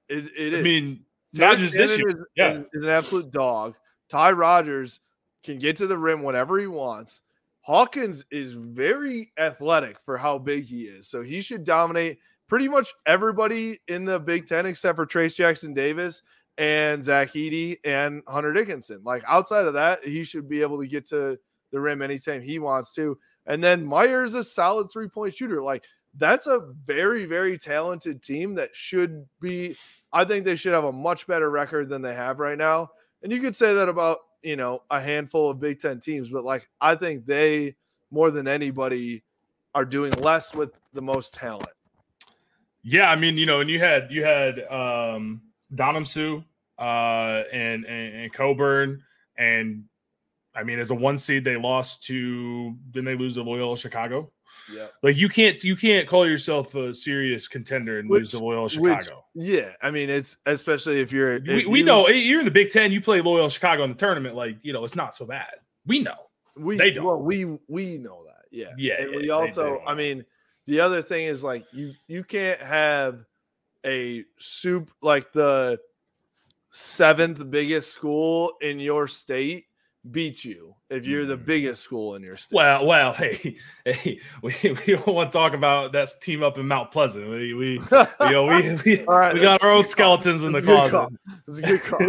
it- 0.09 0.31
it 0.37 0.53
I 0.53 0.57
is. 0.57 0.63
mean, 0.63 1.04
not 1.39 1.57
just 1.57 1.73
this 1.75 1.97
year. 1.97 2.09
Is, 2.09 2.15
Yeah. 2.35 2.51
is, 2.51 2.59
is 2.73 2.83
an 2.83 2.89
absolute 2.89 3.31
dog. 3.31 3.75
Ty 4.09 4.31
Rodgers 4.31 4.99
can 5.43 5.59
get 5.59 5.75
to 5.77 5.87
the 5.87 5.97
rim 5.97 6.23
whenever 6.23 6.57
he 6.59 6.67
wants. 6.67 7.21
Hawkins 7.61 8.23
is 8.29 8.53
very 8.53 9.31
athletic 9.39 9.99
for 9.99 10.17
how 10.17 10.37
big 10.37 10.65
he 10.65 10.83
is, 10.83 11.07
so 11.07 11.23
he 11.23 11.41
should 11.41 11.63
dominate 11.63 12.19
pretty 12.47 12.67
much 12.67 12.93
everybody 13.07 13.79
in 13.87 14.05
the 14.05 14.19
Big 14.19 14.47
Ten 14.47 14.65
except 14.67 14.95
for 14.95 15.05
Trayce 15.05 15.35
Jackson 15.35 15.73
Davis 15.73 16.21
and 16.57 17.03
Zach 17.03 17.33
Edey 17.33 17.79
and 17.83 18.21
Hunter 18.27 18.53
Dickinson. 18.53 19.01
Like 19.03 19.23
outside 19.27 19.65
of 19.65 19.73
that, 19.73 20.07
he 20.07 20.23
should 20.23 20.47
be 20.47 20.61
able 20.61 20.79
to 20.79 20.87
get 20.87 21.07
to 21.09 21.39
the 21.71 21.79
rim 21.79 22.01
anytime 22.01 22.41
he 22.41 22.59
wants 22.59 22.93
to. 22.93 23.17
And 23.47 23.63
then 23.63 23.87
Mayer's 23.87 24.35
a 24.35 24.43
solid 24.43 24.91
three 24.91 25.07
point 25.07 25.33
shooter. 25.35 25.63
Like 25.63 25.83
that's 26.17 26.47
a 26.47 26.67
very, 26.85 27.25
very 27.25 27.57
talented 27.57 28.23
team 28.23 28.55
that 28.55 28.75
should 28.75 29.25
be. 29.41 29.75
I 30.15 30.23
think 30.23 30.45
they 30.45 30.55
should 30.55 30.71
have 30.71 30.85
a 30.85 30.93
much 30.93 31.27
better 31.27 31.49
record 31.51 31.89
than 31.89 32.01
they 32.01 32.15
have 32.15 32.39
right 32.39 32.57
now. 32.57 32.89
And 33.21 33.33
you 33.33 33.41
could 33.41 33.55
say 33.55 33.73
that 33.73 33.89
about, 33.89 34.19
you 34.43 34.55
know, 34.55 34.81
a 34.89 35.01
handful 35.01 35.49
of 35.49 35.59
Big 35.59 35.81
Ten 35.81 35.99
teams, 35.99 36.29
but 36.29 36.45
like 36.45 36.69
I 36.79 36.95
think 36.95 37.25
they 37.25 37.75
more 38.11 38.31
than 38.31 38.47
anybody 38.47 39.23
are 39.73 39.83
doing 39.83 40.13
less 40.13 40.55
with 40.55 40.71
the 40.93 41.01
most 41.01 41.33
talent. 41.33 41.69
Yeah, 42.81 43.11
I 43.11 43.17
mean, 43.17 43.37
you 43.37 43.45
know, 43.45 43.59
and 43.59 43.69
you 43.69 43.79
had 43.79 44.07
you 44.09 44.23
had 44.23 44.59
um 44.71 45.41
Dosunmu 45.73 46.45
uh 46.79 47.43
and, 47.51 47.83
and 47.83 48.15
and 48.15 48.33
Cockburn 48.33 49.03
and 49.37 49.83
I 50.55 50.63
mean, 50.63 50.79
as 50.79 50.91
a 50.91 50.95
one 50.95 51.17
seed, 51.17 51.43
they 51.43 51.57
lost 51.57 52.05
to 52.05 52.73
didn't 52.91 53.05
they 53.05 53.17
lose 53.17 53.33
to 53.33 53.43
Loyola 53.43 53.77
Chicago? 53.77 54.31
Yeah. 54.71 54.87
Like 55.03 55.15
you 55.15 55.29
can't 55.29 55.63
you 55.63 55.75
can't 55.75 56.07
call 56.07 56.27
yourself 56.27 56.73
a 56.75 56.93
serious 56.93 57.47
contender 57.47 57.99
and 57.99 58.09
lose 58.09 58.31
Which- 58.33 58.39
to 58.39 58.39
Loyola 58.45 58.63
which- 58.63 59.03
Chicago. 59.03 59.25
Yeah, 59.35 59.71
I 59.81 59.91
mean 59.91 60.09
it's 60.09 60.37
especially 60.45 60.99
if 61.01 61.11
you're. 61.11 61.39
we, 61.39 61.61
if 61.63 61.67
we 61.67 61.79
you- 61.79 61.85
know 61.85 62.05
eh, 62.05 62.13
you're 62.13 62.39
in 62.39 62.45
the 62.45 62.51
Big 62.51 62.69
Ten. 62.69 62.91
You 62.91 63.01
play 63.01 63.21
Loyola 63.21 63.49
Chicago 63.51 63.83
in 63.83 63.91
the 63.91 63.95
tournament, 63.97 64.35
like 64.35 64.57
you 64.63 64.73
know, 64.73 64.83
it's 64.83 64.95
not 64.95 65.15
so 65.15 65.25
bad. 65.25 65.51
We 65.85 65.99
know. 65.99 66.15
we 66.57 66.77
they 66.77 66.91
don't. 66.91 67.05
Well, 67.05 67.21
we 67.21 67.45
we 67.67 67.97
know 67.97 68.23
that. 68.25 68.45
Yeah. 68.51 68.67
Yeah, 68.77 69.01
And 69.01 69.11
yeah, 69.11 69.17
we 69.17 69.29
also, 69.31 69.81
I 69.85 69.93
mean, 69.93 70.23
the 70.65 70.79
other 70.79 71.01
thing 71.01 71.25
is 71.25 71.43
like 71.43 71.65
you 71.73 71.93
you 72.07 72.23
can't 72.23 72.61
have 72.61 73.25
a 73.85 74.23
soup 74.39 74.89
like 75.01 75.31
the 75.33 75.79
seventh 76.71 77.49
biggest 77.51 77.91
school 77.91 78.53
in 78.61 78.79
your 78.79 79.07
state 79.07 79.65
beat 80.11 80.43
you 80.45 80.75
if 80.89 81.05
you're 81.05 81.25
the 81.25 81.37
Mhm. 81.37 81.45
biggest 81.45 81.81
school 81.83 82.15
in 82.15 82.21
your 82.21 82.37
state. 82.37 82.55
Well, 82.55 82.85
well, 82.85 83.13
hey, 83.13 83.57
hey, 83.85 84.19
we, 84.41 84.53
we 84.63 84.95
don't 84.95 85.07
want 85.07 85.31
to 85.31 85.37
talk 85.37 85.53
about 85.53 85.91
that 85.93 86.09
team 86.21 86.43
up 86.43 86.57
in 86.57 86.67
Mount 86.67 86.91
Pleasant. 86.91 87.27
We 87.29 87.53
we 87.53 87.71
you 87.91 88.31
know 88.31 88.45
we 88.45 88.75
we, 88.85 89.01
right, 89.05 89.33
we 89.33 89.39
got 89.39 89.61
our 89.63 89.71
own 89.71 89.81
good 89.83 89.95
call. 89.97 90.17
skeletons 90.17 90.43
in 90.43 90.51
the 90.51 90.61
closet. 90.61 91.09
It's 91.47 91.57
a 91.59 91.61
good 91.61 91.81
call. 91.81 91.99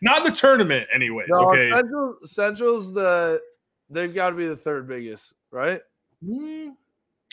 Not 0.00 0.24
the 0.24 0.32
tournament, 0.32 0.88
anyways. 0.92 1.28
no, 1.30 1.50
okay. 1.50 1.70
Central 1.72 2.16
Central's 2.24 2.92
the 2.92 3.40
they've 3.90 4.12
got 4.14 4.30
to 4.30 4.36
be 4.36 4.46
the 4.46 4.56
third 4.56 4.88
biggest, 4.88 5.34
right? 5.50 5.80
Mm, 6.24 6.74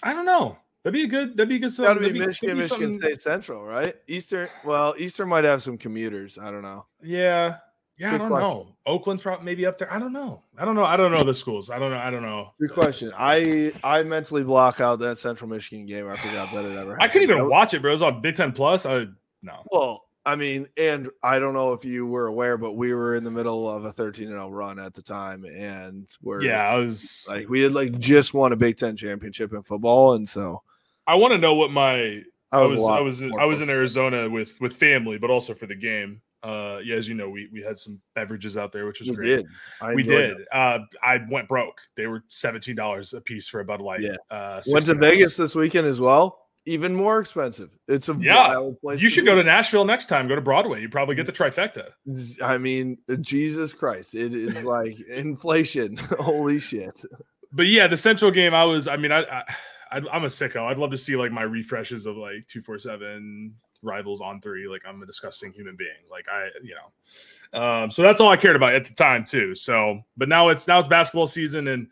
I 0.04 0.14
don't 0.14 0.26
know. 0.26 0.58
That'd 0.84 0.94
be 0.94 1.04
a 1.04 1.08
good. 1.08 1.36
That'd 1.36 1.50
be 1.50 1.56
a 1.56 1.60
good. 1.60 1.76
Got 1.76 1.96
to 1.96 2.00
that'd 2.00 2.14
be 2.14 2.20
Michigan, 2.20 2.56
be 2.56 2.62
Michigan 2.62 2.94
State 2.94 3.22
Central, 3.22 3.64
right? 3.64 3.96
Eastern, 4.08 4.48
well, 4.64 4.96
Eastern 4.98 5.28
might 5.28 5.44
have 5.44 5.62
some 5.62 5.78
commuters. 5.78 6.38
I 6.38 6.52
don't 6.52 6.62
know. 6.62 6.86
Yeah, 7.04 7.58
yeah. 8.00 8.14
I 8.14 8.18
don't 8.18 8.30
question. 8.30 8.50
know. 8.50 8.76
Oakland's 8.86 9.22
probably 9.22 9.46
maybe 9.46 9.66
up 9.66 9.78
there. 9.78 9.92
I 9.94 10.00
don't 10.00 10.14
know. 10.14 10.44
I 10.58 10.66
don't 10.66 10.76
know. 10.76 10.86
I 10.86 10.98
don't 10.98 11.12
know 11.12 11.24
the 11.24 11.36
schools. 11.36 11.70
I 11.70 11.78
don't 11.80 11.92
know. 11.92 11.98
I 11.98 12.10
don't 12.10 12.24
know. 12.24 12.54
Good 12.60 12.72
question. 12.72 13.12
I 13.18 13.72
I 13.84 14.04
mentally 14.04 14.44
block 14.44 14.80
out 14.82 15.00
that 15.00 15.18
Central 15.18 15.50
Michigan 15.50 15.86
game. 15.86 16.08
I 16.08 16.16
forgot 16.16 16.52
that 16.54 16.66
it 16.66 16.78
ever. 16.78 16.98
I 17.02 17.08
couldn't 17.08 17.30
even 17.30 17.50
watch 17.50 17.74
it, 17.74 17.82
bro. 17.82 17.92
It 17.92 17.96
was 17.96 18.02
on 18.02 18.22
Big 18.22 18.36
Ten 18.36 18.52
Plus. 18.52 18.86
I 18.86 19.06
no. 19.42 19.64
Well, 19.72 20.06
I 20.26 20.36
mean, 20.36 20.68
and 20.78 21.10
I 21.24 21.40
don't 21.40 21.54
know 21.54 21.74
if 21.74 21.86
you 21.86 22.06
were 22.06 22.28
aware, 22.28 22.58
but 22.58 22.74
we 22.74 22.94
were 22.94 23.16
in 23.16 23.24
the 23.24 23.32
middle 23.32 23.70
of 23.70 23.86
a 23.86 23.92
13 23.92 24.26
and 24.28 24.34
0 24.34 24.50
run 24.50 24.78
at 24.78 24.94
the 24.94 25.02
time, 25.02 25.46
and 25.46 26.08
we're 26.22 26.44
Yeah, 26.44 26.68
I 26.70 26.76
was. 26.76 27.26
like 27.30 27.50
we 27.50 27.62
had 27.62 27.74
like 27.74 27.98
just 28.00 28.34
won 28.34 28.52
a 28.52 28.56
Big 28.56 28.78
Ten 28.78 28.96
championship 28.96 29.54
in 29.54 29.64
football, 29.64 30.14
and 30.14 30.28
so 30.28 30.62
I 31.08 31.16
want 31.16 31.32
to 31.34 31.38
know 31.38 31.56
what 31.56 31.72
my 31.72 32.22
I 32.52 32.58
I 32.60 32.62
was 32.64 32.76
was 32.76 32.82
a 32.82 32.86
lot 32.86 32.98
I 33.00 33.02
was 33.02 33.24
I 33.24 33.46
was 33.46 33.62
in. 33.62 33.70
Arizona 33.70 34.30
with 34.30 34.60
with 34.60 34.74
family, 34.74 35.18
but 35.18 35.30
also 35.30 35.54
for 35.54 35.66
the 35.68 35.76
game. 35.76 36.22
Uh, 36.42 36.80
yeah, 36.84 36.96
as 36.96 37.08
you 37.08 37.16
know, 37.16 37.30
we 37.30 37.50
we 37.52 37.62
had 37.62 37.78
some 37.78 38.00
beverages 38.16 38.58
out 38.58 38.72
there, 38.72 38.86
which 38.86 39.00
was 39.02 39.10
We 39.10 39.16
great. 39.16 39.28
did. 39.38 39.46
I 39.82 39.94
We 39.94 40.04
did. 40.04 40.38
Uh, 40.52 40.80
I 41.04 41.20
went 41.30 41.48
broke. 41.48 41.80
They 41.96 42.08
were 42.08 42.24
seventeen 42.30 42.76
dollars 42.76 43.14
a 43.14 43.22
piece 43.22 43.48
for 43.48 43.60
a 43.60 43.66
Bud 43.66 43.82
Light. 43.82 44.02
Yeah. 44.02 44.16
Uh. 44.32 44.62
Went 44.68 44.86
to 44.86 44.94
16. 44.94 45.00
Vegas 45.00 45.36
this 45.38 45.56
weekend 45.56 45.86
as 45.88 46.00
well. 46.00 46.46
Even 46.66 46.94
more 46.94 47.20
expensive. 47.20 47.72
It's 47.88 48.10
a 48.10 48.18
Yeah, 48.20 48.50
wild 48.50 48.80
place. 48.82 49.02
You 49.02 49.10
should 49.10 49.26
go 49.26 49.34
to 49.36 49.44
Nashville 49.44 49.86
next 49.86 50.06
time. 50.06 50.28
Go 50.28 50.36
to 50.36 50.42
Broadway. 50.42 50.82
You 50.82 50.90
probably 50.90 51.16
get 51.16 51.26
the 51.26 51.32
trifecta. 51.32 51.90
I 52.44 52.58
mean, 52.58 52.98
Jesus 53.22 53.74
Christ! 53.74 54.14
It 54.14 54.34
is 54.36 54.64
like 54.64 55.00
inflation. 55.10 55.98
Holy 56.20 56.60
shit! 56.60 57.02
But 57.52 57.68
yeah, 57.68 57.88
the 57.88 57.98
Central 57.98 58.30
game. 58.30 58.54
I 58.54 58.66
was. 58.66 58.88
I 58.88 58.98
mean, 58.98 59.12
I, 59.12 59.22
I 59.24 59.44
I'm 59.92 60.24
a 60.24 60.28
sicko. 60.28 60.68
I'd 60.70 60.78
love 60.78 60.92
to 60.92 60.98
see 60.98 61.16
like 61.16 61.32
my 61.32 61.42
refreshes 61.42 62.06
of 62.06 62.16
like 62.18 62.46
two 62.48 62.62
four 62.62 62.78
seven 62.78 63.56
rivals 63.82 64.22
on 64.22 64.42
three. 64.42 64.68
Like 64.68 64.82
I'm 64.88 65.02
a 65.02 65.06
disgusting 65.06 65.52
human 65.52 65.76
being. 65.76 65.90
Like 66.10 66.28
I, 66.30 66.50
you 66.64 66.76
know. 66.76 67.60
Um, 67.62 67.90
so 67.92 68.02
that's 68.02 68.22
all 68.22 68.30
I 68.30 68.38
cared 68.38 68.56
about 68.56 68.76
at 68.76 68.86
the 68.86 68.94
time 68.94 69.26
too. 69.26 69.56
So, 69.56 70.02
but 70.18 70.30
now 70.30 70.50
it's 70.50 70.68
now 70.68 70.80
it's 70.80 70.88
basketball 70.88 71.28
season, 71.28 71.68
and 71.70 71.88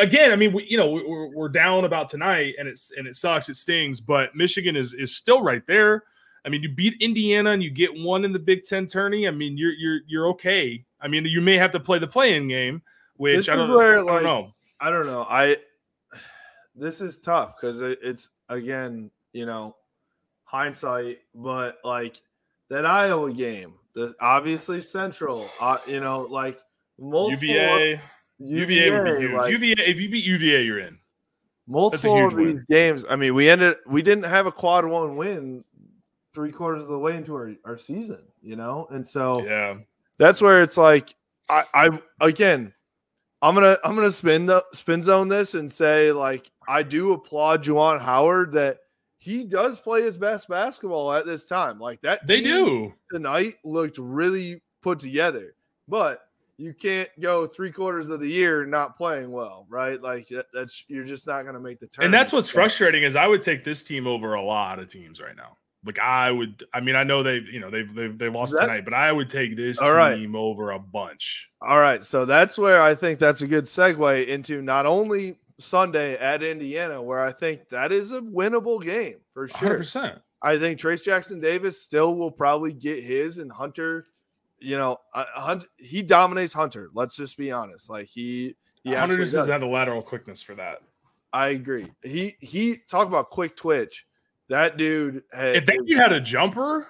again, 0.00 0.30
I 0.32 0.36
mean, 0.36 0.52
we, 0.52 0.66
you 0.68 0.76
know, 0.76 0.90
we- 0.90 1.04
we're, 1.04 1.28
we're 1.28 1.48
down 1.48 1.84
about 1.84 2.08
tonight, 2.08 2.54
and 2.58 2.68
it's 2.68 2.92
and 2.96 3.06
it 3.06 3.16
sucks, 3.16 3.48
it 3.48 3.56
stings, 3.56 4.00
but 4.00 4.34
Michigan 4.34 4.76
is 4.76 4.94
is 4.94 5.14
still 5.16 5.42
right 5.42 5.66
there. 5.66 6.04
I 6.44 6.48
mean, 6.48 6.62
you 6.62 6.70
beat 6.70 6.94
Indiana 7.00 7.50
and 7.50 7.62
you 7.62 7.70
get 7.70 7.94
one 7.94 8.24
in 8.24 8.32
the 8.32 8.38
Big 8.38 8.64
Ten 8.64 8.86
tourney. 8.86 9.28
I 9.28 9.30
mean, 9.30 9.56
you're 9.56 9.72
you're 9.72 10.00
you're 10.06 10.26
okay. 10.28 10.84
I 11.00 11.08
mean, 11.08 11.24
you 11.24 11.40
may 11.40 11.56
have 11.56 11.72
to 11.72 11.80
play 11.80 11.98
the 11.98 12.06
play-in 12.06 12.48
game, 12.48 12.82
which 13.16 13.48
I 13.48 13.56
don't, 13.56 13.70
where, 13.70 13.92
I 13.92 13.96
don't 13.96 14.06
like, 14.06 14.22
know. 14.22 14.54
I 14.80 14.90
don't 14.90 15.06
know. 15.06 15.26
I 15.28 15.56
this 16.74 17.00
is 17.00 17.18
tough 17.18 17.56
because 17.60 17.80
it, 17.80 17.98
it's 18.02 18.30
again, 18.48 19.10
you 19.32 19.46
know, 19.46 19.76
hindsight, 20.52 21.20
but 21.34 21.78
like 21.82 22.20
that 22.68 22.84
Iowa 22.84 23.32
game, 23.32 23.74
the 23.94 24.14
obviously 24.20 24.82
Central, 24.82 25.50
uh, 25.58 25.78
you 25.86 26.00
know, 26.00 26.26
like 26.30 26.60
multiple 27.00 27.48
UVA, 27.48 28.00
UVA 28.38 28.90
would 28.90 29.04
be 29.04 29.26
huge. 29.26 29.32
like, 29.32 29.50
UVA, 29.50 29.74
if 29.78 29.98
you 29.98 30.10
beat 30.10 30.24
UVA, 30.24 30.62
you're 30.62 30.78
in. 30.78 30.98
multiple 31.66 32.26
of 32.26 32.36
these 32.36 32.54
win. 32.54 32.66
games. 32.70 33.04
I 33.08 33.16
mean, 33.16 33.34
we 33.34 33.48
ended 33.48 33.76
we 33.86 34.02
didn't 34.02 34.24
have 34.24 34.46
a 34.46 34.52
quad 34.52 34.84
one 34.84 35.16
win 35.16 35.64
three 36.34 36.52
quarters 36.52 36.82
of 36.82 36.88
the 36.88 36.98
way 36.98 37.16
into 37.16 37.34
our, 37.34 37.52
our 37.64 37.78
season, 37.78 38.20
you 38.42 38.56
know, 38.56 38.86
and 38.90 39.06
so 39.06 39.42
Yeah, 39.44 39.78
that's 40.18 40.42
where 40.42 40.62
it's 40.62 40.76
like 40.76 41.14
I, 41.48 41.64
I 41.74 41.98
again 42.20 42.74
I'm 43.40 43.54
gonna 43.54 43.78
I'm 43.84 43.94
gonna 43.94 44.10
spin 44.10 44.46
the 44.46 44.64
spin 44.72 45.02
zone 45.02 45.28
this 45.28 45.54
and 45.54 45.70
say 45.70 46.12
like 46.12 46.50
I 46.68 46.82
do 46.82 47.12
applaud 47.12 47.64
Juwan 47.64 48.00
Howard 48.00 48.52
that 48.52 48.78
he 49.22 49.44
does 49.44 49.78
play 49.78 50.02
his 50.02 50.16
best 50.16 50.48
basketball 50.48 51.12
at 51.12 51.24
this 51.24 51.44
time. 51.44 51.78
Like 51.78 52.00
that 52.00 52.26
they 52.26 52.40
do. 52.40 52.92
tonight 53.12 53.54
looked 53.62 53.96
really 53.98 54.60
put 54.82 54.98
together, 54.98 55.54
but 55.86 56.22
you 56.58 56.74
can't 56.74 57.08
go 57.20 57.46
three 57.46 57.70
quarters 57.70 58.10
of 58.10 58.18
the 58.18 58.26
year 58.26 58.66
not 58.66 58.96
playing 58.96 59.30
well, 59.30 59.64
right? 59.68 60.02
Like 60.02 60.26
that, 60.30 60.46
that's 60.52 60.84
you're 60.88 61.04
just 61.04 61.28
not 61.28 61.44
gonna 61.46 61.60
make 61.60 61.78
the 61.78 61.86
turn. 61.86 62.06
And 62.06 62.12
that's 62.12 62.32
what's 62.32 62.48
frustrating 62.48 63.04
is 63.04 63.14
I 63.14 63.28
would 63.28 63.42
take 63.42 63.62
this 63.62 63.84
team 63.84 64.08
over 64.08 64.34
a 64.34 64.42
lot 64.42 64.80
of 64.80 64.88
teams 64.88 65.20
right 65.20 65.36
now. 65.36 65.56
Like 65.84 66.00
I 66.00 66.30
would, 66.32 66.64
I 66.74 66.80
mean, 66.80 66.96
I 66.96 67.04
know 67.04 67.22
they've, 67.22 67.46
you 67.46 67.60
know, 67.60 67.70
they've 67.70 67.92
they've, 67.94 68.18
they 68.18 68.28
lost 68.28 68.54
That- 68.54 68.62
tonight, 68.62 68.84
but 68.84 68.94
I 68.94 69.12
would 69.12 69.30
take 69.30 69.56
this 69.56 69.78
All 69.78 69.92
right. 69.94 70.16
team 70.16 70.34
over 70.34 70.72
a 70.72 70.80
bunch. 70.80 71.48
All 71.60 71.78
right, 71.78 72.04
so 72.04 72.24
that's 72.24 72.58
where 72.58 72.82
I 72.82 72.96
think 72.96 73.20
that's 73.20 73.42
a 73.42 73.46
good 73.46 73.64
segue 73.64 74.26
into 74.26 74.62
not 74.62 74.84
only 74.84 75.38
Sunday 75.62 76.16
at 76.18 76.42
Indiana, 76.42 77.02
where 77.02 77.20
I 77.20 77.32
think 77.32 77.68
that 77.70 77.92
is 77.92 78.12
a 78.12 78.20
winnable 78.20 78.82
game 78.82 79.16
for 79.32 79.48
sure. 79.48 79.78
percent. 79.78 80.18
I 80.42 80.58
think 80.58 80.80
Trayce 80.80 81.04
Jackson 81.04 81.40
Davis 81.40 81.80
still 81.80 82.16
will 82.16 82.30
probably 82.32 82.72
get 82.72 83.02
his, 83.02 83.38
and 83.38 83.50
Hunter, 83.50 84.06
you 84.58 84.76
know, 84.76 84.98
uh, 85.14 85.24
Hunt, 85.34 85.64
he 85.76 86.02
dominates 86.02 86.52
Hunter. 86.52 86.90
Let's 86.94 87.16
just 87.16 87.36
be 87.36 87.52
honest. 87.52 87.88
Like 87.88 88.08
he, 88.08 88.56
he 88.82 88.92
Hunter 88.92 89.16
just 89.16 89.32
does. 89.32 89.42
doesn't 89.42 89.52
have 89.52 89.60
the 89.60 89.68
lateral 89.68 90.02
quickness 90.02 90.42
for 90.42 90.54
that. 90.56 90.80
I 91.32 91.48
agree. 91.48 91.90
He 92.02 92.36
he 92.40 92.78
talk 92.88 93.08
about 93.08 93.30
quick 93.30 93.56
twitch. 93.56 94.06
That 94.48 94.76
dude. 94.76 95.22
Had, 95.32 95.56
If 95.56 95.66
that 95.66 95.78
dude 95.86 95.98
had 95.98 96.12
a 96.12 96.20
jumper, 96.20 96.88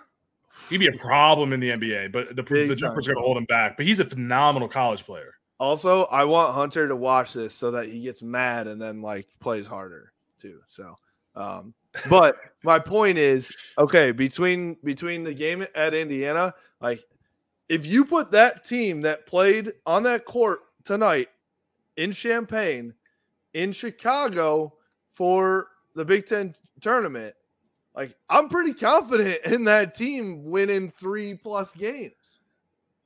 he'd 0.69 0.79
be 0.79 0.89
a 0.89 0.93
problem 0.93 1.53
in 1.53 1.61
the 1.61 1.69
NBA. 1.69 2.11
But 2.11 2.35
the, 2.35 2.43
the 2.43 2.75
jumper's 2.75 3.07
going 3.07 3.17
to 3.19 3.23
hold 3.23 3.37
him 3.37 3.45
back. 3.45 3.77
But 3.77 3.87
he's 3.87 4.01
a 4.01 4.05
phenomenal 4.05 4.69
college 4.69 5.05
player. 5.05 5.35
Also, 5.63 6.07
I 6.07 6.25
want 6.25 6.57
Hunter 6.57 6.89
to 6.89 6.97
watch 6.97 7.35
this 7.35 7.55
so 7.55 7.71
that 7.71 7.87
he 7.87 8.01
gets 8.01 8.21
mad 8.21 8.67
and 8.67 8.83
then 8.83 9.01
like 9.01 9.29
plays 9.39 9.65
harder 9.65 10.13
too. 10.41 10.59
So, 10.67 10.99
um, 11.37 11.73
but 12.11 12.35
my 12.65 12.81
point 12.81 13.17
is, 13.17 13.55
okay, 13.79 14.11
between 14.11 14.77
between 14.83 15.23
the 15.23 15.33
game 15.33 15.65
at 15.77 15.95
Indiana, 15.95 16.53
like 16.81 17.05
if 17.69 17.87
you 17.87 18.05
put 18.05 18.33
that 18.33 18.65
team 18.65 19.03
that 19.03 19.25
played 19.25 19.73
on 19.87 20.03
that 20.03 20.25
court 20.25 20.63
tonight 20.83 21.29
in 21.97 22.11
Champaign, 22.11 22.93
in 23.55 23.71
Chicago 23.71 24.75
for 25.13 25.69
the 25.95 26.05
Big 26.05 26.27
Ten 26.27 26.57
tournament, 26.81 27.37
like 27.95 28.17
I'm 28.29 28.49
pretty 28.49 28.75
confident 28.75 29.39
in 29.45 29.63
that 29.67 29.95
team 29.95 30.43
winning 30.43 30.91
three 30.91 31.35
plus 31.35 31.73
games. 31.73 32.41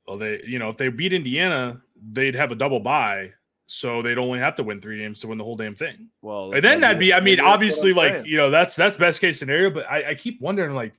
Well, 0.07 0.17
they, 0.17 0.41
you 0.43 0.57
know, 0.57 0.69
if 0.69 0.77
they 0.77 0.87
beat 0.87 1.13
Indiana, 1.13 1.81
they'd 2.11 2.35
have 2.35 2.51
a 2.51 2.55
double 2.55 2.79
bye. 2.79 3.33
So 3.69 4.01
they'd 4.01 4.17
only 4.17 4.39
have 4.39 4.55
to 4.55 4.63
win 4.63 4.79
three 4.79 4.97
games 4.99 5.19
to 5.21 5.27
win 5.27 5.37
the 5.37 5.43
whole 5.43 5.57
damn 5.57 5.75
thing. 5.75 6.07
Well, 6.21 6.53
And 6.53 6.63
then 6.63 6.79
that'd 6.79 6.99
be, 6.99 7.13
I 7.13 7.19
mean, 7.19 7.41
obviously, 7.41 7.91
like, 7.93 8.13
saying. 8.13 8.25
you 8.25 8.37
know, 8.37 8.49
that's 8.49 8.75
that's 8.77 8.95
best 8.95 9.19
case 9.19 9.37
scenario. 9.39 9.69
But 9.69 9.85
I, 9.89 10.11
I 10.11 10.15
keep 10.15 10.39
wondering, 10.39 10.73
like, 10.73 10.93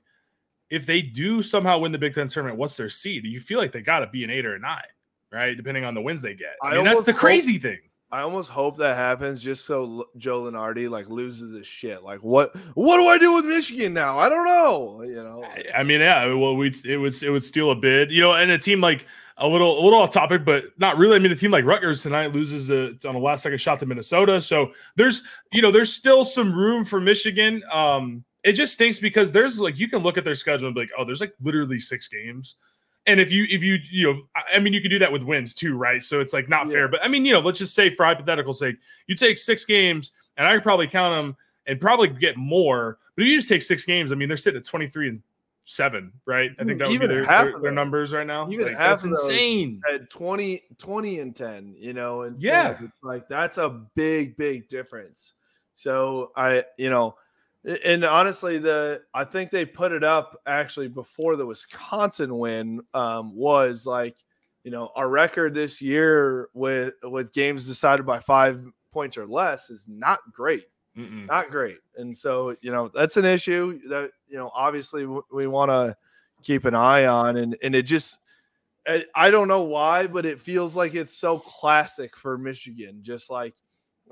if 0.69 0.85
they 0.85 1.01
do 1.01 1.41
somehow 1.41 1.79
win 1.79 1.91
the 1.91 1.97
Big 1.97 2.13
Ten 2.13 2.27
tournament, 2.27 2.59
what's 2.59 2.77
their 2.77 2.91
seed? 2.91 3.23
Do 3.23 3.29
you 3.29 3.39
feel 3.39 3.57
like 3.57 3.71
they 3.71 3.81
got 3.81 4.01
to 4.01 4.07
be 4.07 4.23
an 4.23 4.29
eight 4.29 4.45
or 4.45 4.53
a 4.53 4.59
nine, 4.59 4.83
right? 5.31 5.57
Depending 5.57 5.83
on 5.83 5.95
the 5.95 6.01
wins 6.01 6.21
they 6.21 6.35
get. 6.35 6.57
I, 6.61 6.67
I 6.67 6.75
mean, 6.75 6.83
that's 6.85 7.01
the 7.03 7.11
hope- 7.11 7.19
crazy 7.21 7.57
thing. 7.57 7.79
I 8.11 8.21
almost 8.21 8.49
hope 8.49 8.77
that 8.77 8.95
happens 8.95 9.39
just 9.39 9.65
so 9.65 10.09
Joe 10.17 10.43
Lunardi 10.43 10.89
like 10.89 11.09
loses 11.09 11.55
his 11.55 11.67
shit. 11.67 12.03
Like 12.03 12.23
what 12.23 12.55
what 12.73 12.97
do 12.97 13.07
I 13.07 13.17
do 13.19 13.33
with 13.33 13.45
Michigan 13.45 13.93
now? 13.93 14.17
I 14.17 14.29
don't 14.29 14.45
know. 14.45 15.03
You 15.03 15.15
know. 15.15 15.43
I 15.75 15.83
mean, 15.83 16.01
yeah, 16.01 16.25
well, 16.33 16.55
we 16.55 16.73
it 16.85 16.97
would 16.97 17.21
it 17.21 17.29
would 17.29 17.43
steal 17.43 17.69
a 17.69 17.75
bid, 17.75 18.09
you 18.09 18.21
know, 18.21 18.33
and 18.33 18.49
a 18.49 18.57
team 18.57 18.81
like 18.81 19.05
a 19.37 19.47
little 19.47 19.79
a 19.79 19.81
little 19.83 19.99
off 19.99 20.11
topic, 20.11 20.43
but 20.43 20.65
not 20.77 20.97
really. 20.97 21.15
I 21.15 21.19
mean, 21.19 21.31
a 21.31 21.35
team 21.35 21.51
like 21.51 21.65
Rutgers 21.65 22.01
tonight 22.01 22.33
loses 22.33 22.71
a, 22.71 22.95
on 23.07 23.15
a 23.15 23.19
last 23.19 23.43
second 23.43 23.59
shot 23.59 23.79
to 23.79 23.85
Minnesota, 23.85 24.41
so 24.41 24.71
there's 24.95 25.23
you 25.51 25.61
know 25.61 25.71
there's 25.71 25.93
still 25.93 26.25
some 26.25 26.53
room 26.53 26.85
for 26.85 26.99
Michigan. 26.99 27.61
Um, 27.71 28.23
it 28.43 28.53
just 28.53 28.73
stinks 28.73 28.99
because 28.99 29.31
there's 29.31 29.59
like 29.59 29.77
you 29.77 29.87
can 29.87 29.99
look 29.99 30.17
at 30.17 30.23
their 30.23 30.35
schedule 30.35 30.67
and 30.67 30.75
be 30.75 30.81
like, 30.81 30.91
oh, 30.97 31.05
there's 31.05 31.21
like 31.21 31.33
literally 31.41 31.79
six 31.79 32.07
games, 32.07 32.55
and 33.09 33.19
if 33.19 33.31
you 33.31 33.45
if 33.49 33.63
you 33.63 33.77
you 33.89 34.13
know, 34.13 34.21
I 34.53 34.59
mean, 34.59 34.73
you 34.73 34.81
could 34.81 34.89
do 34.91 34.99
that 34.99 35.11
with 35.11 35.23
wins 35.23 35.53
too, 35.55 35.75
right? 35.75 36.01
So 36.03 36.19
it's 36.21 36.31
like 36.31 36.47
not 36.47 36.67
Yeah. 36.67 36.73
fair. 36.73 36.87
But 36.87 37.03
I 37.03 37.07
mean, 37.07 37.25
you 37.25 37.33
know, 37.33 37.39
let's 37.39 37.59
just 37.59 37.73
say 37.73 37.89
for 37.89 38.05
hypothetical 38.05 38.53
sake, 38.53 38.75
you 39.07 39.15
take 39.15 39.37
six 39.37 39.65
games, 39.65 40.11
and 40.37 40.47
I 40.47 40.53
could 40.53 40.63
probably 40.63 40.87
count 40.87 41.15
them 41.15 41.37
and 41.65 41.81
probably 41.81 42.07
get 42.07 42.37
more. 42.37 42.99
But 43.15 43.23
if 43.23 43.29
you 43.29 43.37
just 43.37 43.49
take 43.49 43.63
six 43.63 43.83
games, 43.83 44.11
I 44.11 44.15
mean, 44.15 44.27
they're 44.27 44.37
sitting 44.37 44.59
at 44.59 44.65
twenty 44.65 44.87
three 44.87 45.09
and 45.09 45.21
seven, 45.65 46.11
right? 46.25 46.51
I 46.59 46.63
think 46.63 46.73
hmm, 46.73 46.79
that 46.79 46.89
would 46.89 46.99
be 46.99 47.07
their, 47.07 47.25
half 47.25 47.43
their, 47.43 47.61
their 47.61 47.71
numbers 47.71 48.13
right 48.13 48.25
now. 48.27 48.49
even 48.51 48.67
Like, 48.67 48.75
half 48.77 49.03
that's 49.03 49.03
insane. 49.05 49.81
at 49.93 50.09
20, 50.09 50.63
20 50.77 51.19
and 51.19 51.35
10, 51.35 51.75
you 51.77 51.93
know, 51.93 52.23
and 52.23 52.37
Yeah. 52.39 52.75
it's 52.81 52.93
like 53.03 53.27
that's 53.29 53.57
a 53.57 53.81
big, 53.95 54.35
big 54.37 54.67
difference. 54.69 55.33
So 55.75 56.31
I, 56.35 56.65
you 56.77 56.89
know, 56.89 57.15
and 57.83 58.03
honestly, 58.03 58.57
the 58.57 59.01
I 59.13 59.23
think 59.23 59.51
they 59.51 59.65
put 59.65 59.91
it 59.91 60.03
up 60.03 60.39
actually 60.45 60.87
before 60.87 61.35
the 61.35 61.45
Wisconsin 61.45 62.37
win 62.37 62.81
um, 62.93 63.35
was 63.35 63.85
like, 63.85 64.17
you 64.63 64.71
know, 64.71 64.91
our 64.95 65.09
record 65.09 65.53
this 65.53 65.81
year 65.81 66.49
with 66.53 66.93
with 67.03 67.33
games 67.33 67.65
decided 67.65 68.05
by 68.05 68.19
five 68.19 68.65
points 68.91 69.17
or 69.17 69.27
less 69.27 69.69
is 69.69 69.85
not 69.87 70.19
great 70.33 70.65
Mm-mm. 70.99 71.27
not 71.27 71.49
great. 71.49 71.79
And 71.97 72.15
so, 72.15 72.55
you 72.61 72.71
know, 72.71 72.89
that's 72.89 73.17
an 73.17 73.25
issue 73.25 73.79
that, 73.89 74.11
you 74.27 74.37
know, 74.37 74.51
obviously 74.53 75.03
w- 75.03 75.23
we 75.31 75.47
want 75.47 75.69
to 75.69 75.95
keep 76.43 76.65
an 76.65 76.75
eye 76.75 77.05
on. 77.05 77.37
And, 77.37 77.55
and 77.63 77.73
it 77.73 77.83
just, 77.83 78.19
I, 78.87 79.05
I 79.15 79.29
don't 79.29 79.47
know 79.47 79.61
why, 79.61 80.07
but 80.07 80.25
it 80.25 80.41
feels 80.41 80.75
like 80.75 80.95
it's 80.95 81.15
so 81.15 81.39
classic 81.39 82.17
for 82.17 82.37
Michigan. 82.37 82.99
Just 83.01 83.29
like, 83.29 83.53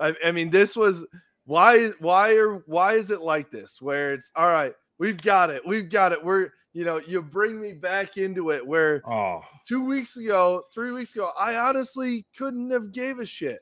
I, 0.00 0.14
I 0.24 0.32
mean, 0.32 0.50
this 0.50 0.76
was 0.76 1.04
why, 1.48 1.88
why 1.98 2.34
are, 2.36 2.56
why 2.66 2.92
is 2.92 3.10
it 3.10 3.22
like 3.22 3.50
this 3.50 3.80
where 3.80 4.12
it's 4.12 4.30
all 4.36 4.50
right, 4.50 4.74
we've 4.98 5.20
got 5.20 5.48
it, 5.48 5.66
we've 5.66 5.88
got 5.88 6.12
it. 6.12 6.22
We're, 6.22 6.50
you 6.74 6.84
know, 6.84 7.00
you 7.06 7.22
bring 7.22 7.58
me 7.58 7.72
back 7.72 8.18
into 8.18 8.50
it 8.50 8.64
where 8.64 9.00
Oh, 9.10 9.40
two 9.66 9.82
weeks 9.82 10.18
ago, 10.18 10.64
three 10.74 10.92
weeks 10.92 11.14
ago, 11.14 11.30
I 11.40 11.56
honestly 11.56 12.26
couldn't 12.36 12.70
have 12.70 12.92
gave 12.92 13.18
a 13.18 13.24
shit. 13.24 13.60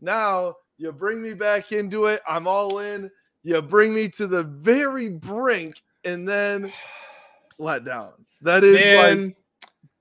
Now 0.00 0.56
you 0.78 0.90
bring 0.90 1.22
me 1.22 1.32
back 1.34 1.70
into 1.70 2.06
it. 2.06 2.22
I'm 2.28 2.48
all 2.48 2.80
in. 2.80 3.08
You 3.44 3.62
bring 3.62 3.94
me 3.94 4.08
to 4.08 4.26
the 4.26 4.42
very 4.42 5.08
brink 5.08 5.80
and 6.04 6.28
then 6.28 6.72
let 7.60 7.84
down. 7.84 8.14
That 8.42 8.64
is 8.64 8.76
man. 8.76 9.26
like 9.26 9.36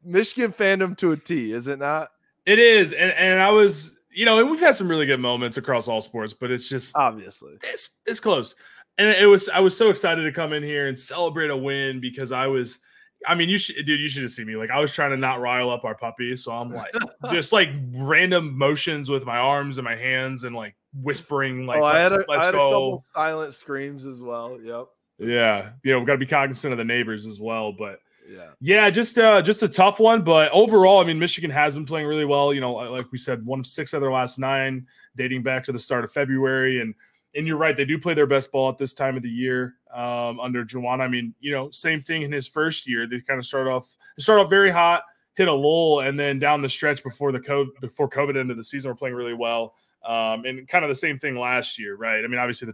Michigan 0.04 0.52
fandom 0.52 0.98
to 0.98 1.12
a 1.12 1.18
T, 1.18 1.54
is 1.54 1.68
it 1.68 1.78
not? 1.78 2.10
It 2.48 2.58
is, 2.58 2.94
and 2.94 3.12
and 3.12 3.40
I 3.40 3.52
was, 3.52 3.97
you 4.18 4.26
know, 4.26 4.40
and 4.40 4.50
we've 4.50 4.60
had 4.60 4.76
some 4.76 4.90
really 4.90 5.06
good 5.06 5.20
moments 5.20 5.58
across 5.58 5.88
all 5.88 6.02
sports, 6.02 6.34
but 6.34 6.50
it's 6.50 6.68
just 6.68 6.98
Obviously. 6.98 7.54
it's 7.64 7.98
it's 8.08 8.20
close. 8.20 8.56
And 8.98 9.10
it 9.10 9.28
was 9.28 9.48
I 9.48 9.60
was 9.60 9.78
so 9.78 9.92
excited 9.92 10.24
to 10.24 10.32
come 10.32 10.54
in 10.54 10.64
here 10.64 10.88
and 10.88 10.98
celebrate 10.98 11.52
a 11.52 11.56
win 11.56 12.02
because 12.02 12.32
I 12.32 12.48
was 12.48 12.80
I 13.28 13.36
mean, 13.36 13.48
you 13.48 13.60
should 13.60 13.76
dude, 13.86 14.00
you 14.00 14.10
should 14.10 14.24
have 14.24 14.32
seen 14.32 14.48
me. 14.48 14.56
Like 14.56 14.72
I 14.72 14.80
was 14.80 14.92
trying 14.92 15.12
to 15.12 15.18
not 15.18 15.40
rile 15.40 15.70
up 15.70 15.86
our 15.86 15.94
puppies. 15.94 16.44
So 16.44 16.52
I'm 16.52 16.72
like 16.72 16.92
just 17.32 17.54
like 17.54 17.70
random 17.94 18.58
motions 18.58 19.08
with 19.08 19.24
my 19.24 19.38
arms 19.38 19.78
and 19.78 19.86
my 19.86 19.96
hands 19.96 20.46
and 20.46 20.56
like 20.56 20.76
whispering 20.96 21.66
oh, 21.66 21.74
like 21.74 21.82
oh, 21.82 21.86
I 21.86 22.00
had, 22.00 22.12
let's, 22.12 22.24
a, 22.24 22.32
I 22.32 22.36
let's 22.36 22.46
had 22.48 22.56
a 22.56 22.58
go. 22.58 22.70
couple 22.70 23.06
silent 23.14 23.54
screams 23.54 24.08
as 24.08 24.20
well. 24.20 24.58
Yep. 24.60 24.88
Yeah. 25.20 25.70
You 25.84 25.92
know, 25.92 26.00
we've 26.00 26.08
got 26.08 26.14
to 26.14 26.20
be 26.20 26.26
cognizant 26.26 26.72
of 26.72 26.80
the 26.80 26.84
neighbors 26.84 27.28
as 27.28 27.40
well. 27.40 27.72
But 27.72 28.00
Yeah. 28.30 28.50
yeah, 28.60 28.90
just 28.90 29.18
uh 29.18 29.42
just 29.42 29.64
a 29.64 29.70
tough 29.70 30.00
one, 30.00 30.24
but 30.24 30.52
overall, 30.52 31.00
I 31.00 31.06
mean, 31.06 31.18
Michigan 31.18 31.50
has 31.52 31.74
been 31.74 31.86
playing 31.86 32.08
really 32.08 32.26
well. 32.26 32.54
You 32.54 32.62
know, 32.62 32.74
like 32.74 33.12
we 33.12 33.18
said, 33.18 33.46
one 33.46 33.60
of 33.60 33.68
six 33.68 33.94
of 33.94 34.02
their 34.02 34.12
last 34.12 34.38
nine, 34.38 34.86
dating 35.16 35.44
back 35.44 35.64
to 35.66 35.72
the 35.72 35.80
start 35.80 36.04
of 36.04 36.12
February, 36.12 36.82
and 36.82 36.94
and 37.36 37.48
you're 37.48 37.58
right, 37.58 37.76
they 37.76 37.86
do 37.86 38.00
play 38.00 38.14
their 38.14 38.28
best 38.28 38.52
ball 38.52 38.70
at 38.70 38.78
this 38.78 38.94
time 38.94 39.16
of 39.16 39.24
the 39.24 39.30
year 39.30 39.76
um, 39.94 40.40
under 40.40 40.66
Juwan. 40.66 41.02
I 41.02 41.08
mean, 41.08 41.34
you 41.40 41.52
know, 41.52 41.70
same 41.72 42.02
thing 42.02 42.24
in 42.24 42.32
his 42.32 42.48
first 42.48 42.88
year. 42.88 43.08
They 43.08 43.22
kind 43.22 43.40
of 43.40 43.46
start 43.46 43.68
off 43.68 43.96
start 44.20 44.40
off 44.40 44.50
very 44.50 44.72
hot, 44.72 45.04
hit 45.36 45.48
a 45.48 45.54
lull, 45.54 46.02
and 46.02 46.20
then 46.20 46.40
down 46.40 46.62
the 46.62 46.70
stretch 46.70 47.04
before 47.04 47.32
the 47.32 47.40
COVID 47.40 47.80
before 47.80 48.10
COVID 48.10 48.38
ended 48.38 48.58
the 48.58 48.64
season, 48.64 48.90
we're 48.92 48.96
playing 48.96 49.16
really 49.16 49.34
well. 49.34 49.76
Um, 50.06 50.46
and 50.46 50.68
kind 50.68 50.86
of 50.86 50.90
the 50.90 50.96
same 50.96 51.20
thing 51.20 51.36
last 51.36 51.78
year, 51.78 51.96
right? 51.96 52.24
I 52.24 52.28
mean, 52.28 52.40
obviously 52.40 52.66
the 52.66 52.74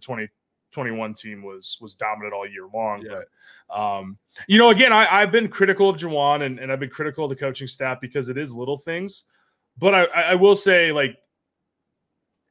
2021 0.73 1.13
team 1.13 1.43
was 1.43 1.77
was 1.79 1.95
dominant 1.95 2.33
all 2.33 2.47
year 2.47 2.67
long, 2.73 3.01
Yeah. 3.05 3.21
but 3.69 3.75
um, 3.79 4.17
you 4.47 4.57
know, 4.57 4.69
again, 4.69 4.91
I, 4.91 5.07
I've 5.09 5.31
been 5.31 5.47
critical 5.47 5.89
of 5.89 5.97
Juwan 5.97 6.43
and, 6.43 6.59
and 6.59 6.71
I've 6.71 6.79
been 6.79 6.89
critical 6.89 7.25
of 7.25 7.29
the 7.29 7.35
coaching 7.35 7.67
staff 7.67 7.99
because 8.01 8.29
it 8.29 8.37
is 8.37 8.53
little 8.53 8.77
things. 8.77 9.23
But 9.77 9.95
I, 9.95 10.03
I 10.05 10.21
I 10.21 10.35
will 10.35 10.55
say, 10.55 10.91
like, 10.91 11.17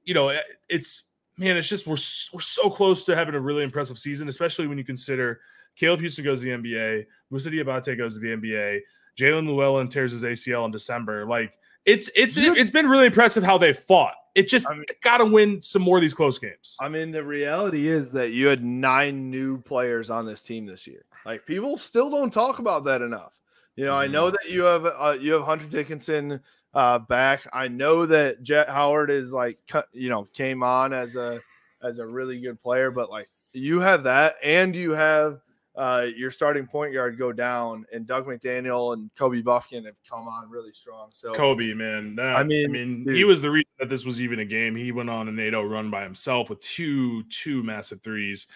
you 0.05 0.15
know, 0.15 0.37
it's 0.69 1.05
man, 1.39 1.57
it's 1.57 1.69
just 1.69 1.87
we're 1.87 1.93
we're 2.33 2.41
so 2.41 2.71
close 2.71 3.05
to 3.05 3.15
having 3.17 3.35
a 3.35 3.41
really 3.41 3.63
impressive 3.63 3.99
season, 3.99 4.29
especially 4.29 4.67
when 4.67 4.79
you 4.79 4.85
consider 4.85 5.41
Caleb 5.77 6.01
Houstan 6.01 6.25
goes 6.25 6.41
to 6.43 6.47
the 6.47 6.53
NBA, 6.69 7.07
Moussa 7.31 7.51
Diabate 7.51 7.97
goes 7.97 8.15
to 8.15 8.21
the 8.21 8.29
NBA, 8.37 8.81
Jaelin 9.17 9.47
Llewellyn 9.47 9.89
tears 9.89 10.13
his 10.13 10.25
ACL 10.25 10.65
in 10.67 10.71
December. 10.71 11.25
Like, 11.27 11.55
it's 11.85 12.11
it's 12.15 12.37
it's 12.37 12.71
been 12.71 12.87
really 12.89 13.07
impressive 13.07 13.43
how 13.43 13.59
they 13.59 13.73
fought. 13.73 14.15
It 14.35 14.49
just 14.49 14.69
I 14.69 14.75
mean- 14.75 14.85
got 15.03 15.19
to 15.19 15.27
win 15.27 15.61
some 15.61 15.83
more 15.83 15.99
of 15.99 16.01
these 16.01 16.15
close 16.15 16.39
games. 16.39 16.77
I 16.81 16.89
mean, 16.89 17.11
the 17.11 17.25
reality 17.25 17.89
is 17.89 18.13
that 18.13 18.33
you 18.33 18.47
had 18.47 18.65
nine 18.65 19.31
new 19.31 19.61
players 19.61 20.09
on 20.11 20.25
this 20.27 20.43
team 20.43 20.65
this 20.67 20.87
year. 20.87 21.05
Like 21.27 21.45
people 21.47 21.77
still 21.77 22.11
don't 22.11 22.33
talk 22.33 22.59
about 22.59 22.85
that 22.85 23.03
enough. 23.03 23.33
You 23.77 23.87
know, 23.87 23.95
I 23.95 24.07
know 24.07 24.31
that 24.31 24.51
you 24.51 24.63
have 24.63 24.87
uh, 24.87 25.17
you 25.21 25.33
have 25.33 25.43
Hunter 25.43 25.67
Dickinson 25.67 26.41
uh, 26.75 26.99
back. 26.99 27.47
I 27.53 27.69
know 27.69 28.07
that 28.07 28.43
Jet 28.43 28.69
Howard 28.69 29.11
is 29.11 29.33
like 29.33 29.59
cut, 29.69 29.89
you 29.93 30.09
know 30.09 30.25
came 30.25 30.63
on 30.63 30.93
as 30.93 31.17
a 31.17 31.41
as 31.83 31.99
a 31.99 32.07
really 32.07 32.41
good 32.41 32.61
player, 32.63 32.91
but 32.91 33.11
like 33.11 33.29
you 33.53 33.81
have 33.81 34.05
that, 34.05 34.37
and 34.43 34.75
you 34.75 34.93
have 34.93 35.41
uh, 35.75 36.07
your 36.17 36.31
starting 36.31 36.67
point 36.67 36.93
guard 36.93 37.19
go 37.19 37.33
down, 37.33 37.87
and 37.93 38.07
Dug 38.07 38.27
McDaniel 38.27 38.93
and 38.93 39.11
Kobe 39.17 39.41
Bufkin 39.43 39.87
have 39.87 39.97
come 40.09 40.29
on 40.29 40.51
really 40.51 40.73
strong. 40.73 41.11
So 41.13 41.33
Kobe, 41.33 41.73
man. 41.73 42.17
That- 42.17 42.37
I 42.37 42.43
mean, 42.43 42.67
I 42.67 42.69
mean, 42.69 43.05
dude. 43.05 43.17
he 43.17 43.25
was 43.25 43.41
the 43.43 43.51
reason 43.51 43.71
that 43.79 43.89
this 43.89 44.05
was 44.05 44.21
even 44.21 44.41
a 44.41 44.45
game. 44.45 44.77
He 44.77 44.93
went 44.93 45.09
on 45.09 45.29
an 45.29 45.37
8-0 45.37 45.71
run 45.71 45.91
by 45.91 46.03
himself 46.03 46.51
with 46.51 46.61
two 46.61 47.23
two 47.25 47.63
massive 47.63 48.03
threes. 48.03 48.47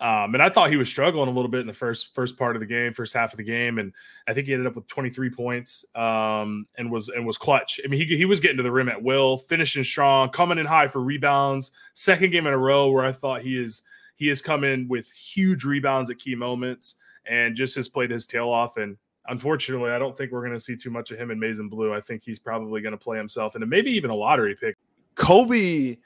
Um, 0.00 0.32
and 0.32 0.42
I 0.42 0.48
thought 0.48 0.70
he 0.70 0.76
was 0.76 0.88
struggling 0.88 1.28
a 1.28 1.32
little 1.32 1.50
bit 1.50 1.60
in 1.60 1.66
the 1.66 1.74
first 1.74 2.14
first 2.14 2.38
part 2.38 2.56
of 2.56 2.60
the 2.60 2.66
game, 2.66 2.94
first 2.94 3.12
half 3.12 3.34
of 3.34 3.36
the 3.36 3.42
game, 3.42 3.78
and 3.78 3.92
I 4.26 4.32
think 4.32 4.46
he 4.46 4.54
ended 4.54 4.66
up 4.66 4.74
with 4.74 4.86
23 4.86 5.28
points 5.28 5.84
um, 5.94 6.64
and 6.78 6.90
was 6.90 7.08
and 7.10 7.26
was 7.26 7.36
clutch. 7.36 7.80
I 7.84 7.88
mean, 7.88 8.00
he 8.00 8.16
he 8.16 8.24
was 8.24 8.40
getting 8.40 8.56
to 8.56 8.62
the 8.62 8.72
rim 8.72 8.88
at 8.88 9.02
will, 9.02 9.36
finishing 9.36 9.84
strong, 9.84 10.30
coming 10.30 10.56
in 10.56 10.64
high 10.64 10.88
for 10.88 11.00
rebounds. 11.00 11.72
Second 11.92 12.30
game 12.30 12.46
in 12.46 12.54
a 12.54 12.58
row 12.58 12.90
where 12.90 13.04
I 13.04 13.12
thought 13.12 13.42
he 13.42 13.60
is 13.60 13.82
he 14.20 14.28
has 14.28 14.42
come 14.42 14.64
in 14.64 14.86
with 14.86 15.10
huge 15.10 15.64
rebounds 15.64 16.10
at 16.10 16.18
key 16.18 16.34
moments 16.34 16.96
and 17.24 17.56
just 17.56 17.74
has 17.74 17.88
played 17.88 18.10
his 18.10 18.26
tail 18.26 18.50
off. 18.50 18.76
And 18.76 18.98
unfortunately, 19.28 19.90
I 19.90 19.98
don't 19.98 20.14
think 20.14 20.30
we're 20.30 20.44
going 20.44 20.52
to 20.52 20.60
see 20.60 20.76
too 20.76 20.90
much 20.90 21.10
of 21.10 21.18
him 21.18 21.30
in 21.30 21.42
and 21.42 21.70
Blue. 21.70 21.94
I 21.94 22.02
think 22.02 22.22
he's 22.22 22.38
probably 22.38 22.82
going 22.82 22.92
to 22.92 22.98
play 22.98 23.16
himself 23.16 23.54
into 23.54 23.66
maybe 23.66 23.90
even 23.92 24.10
a 24.10 24.14
lottery 24.14 24.54
pick. 24.54 24.76
Kobe 25.14 25.96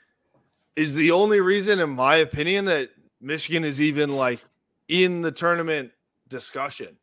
is 0.77 0.95
the 0.95 1.11
only 1.11 1.41
reason, 1.41 1.81
in 1.81 1.91
my 1.91 2.17
opinion, 2.17 2.67
that 2.67 2.91
Michigan 3.21 3.65
is 3.65 3.83
even 3.83 4.15
like 4.15 4.41
in 4.87 5.21
the 5.21 5.33
tournament 5.33 5.91
discussion. 6.29 6.97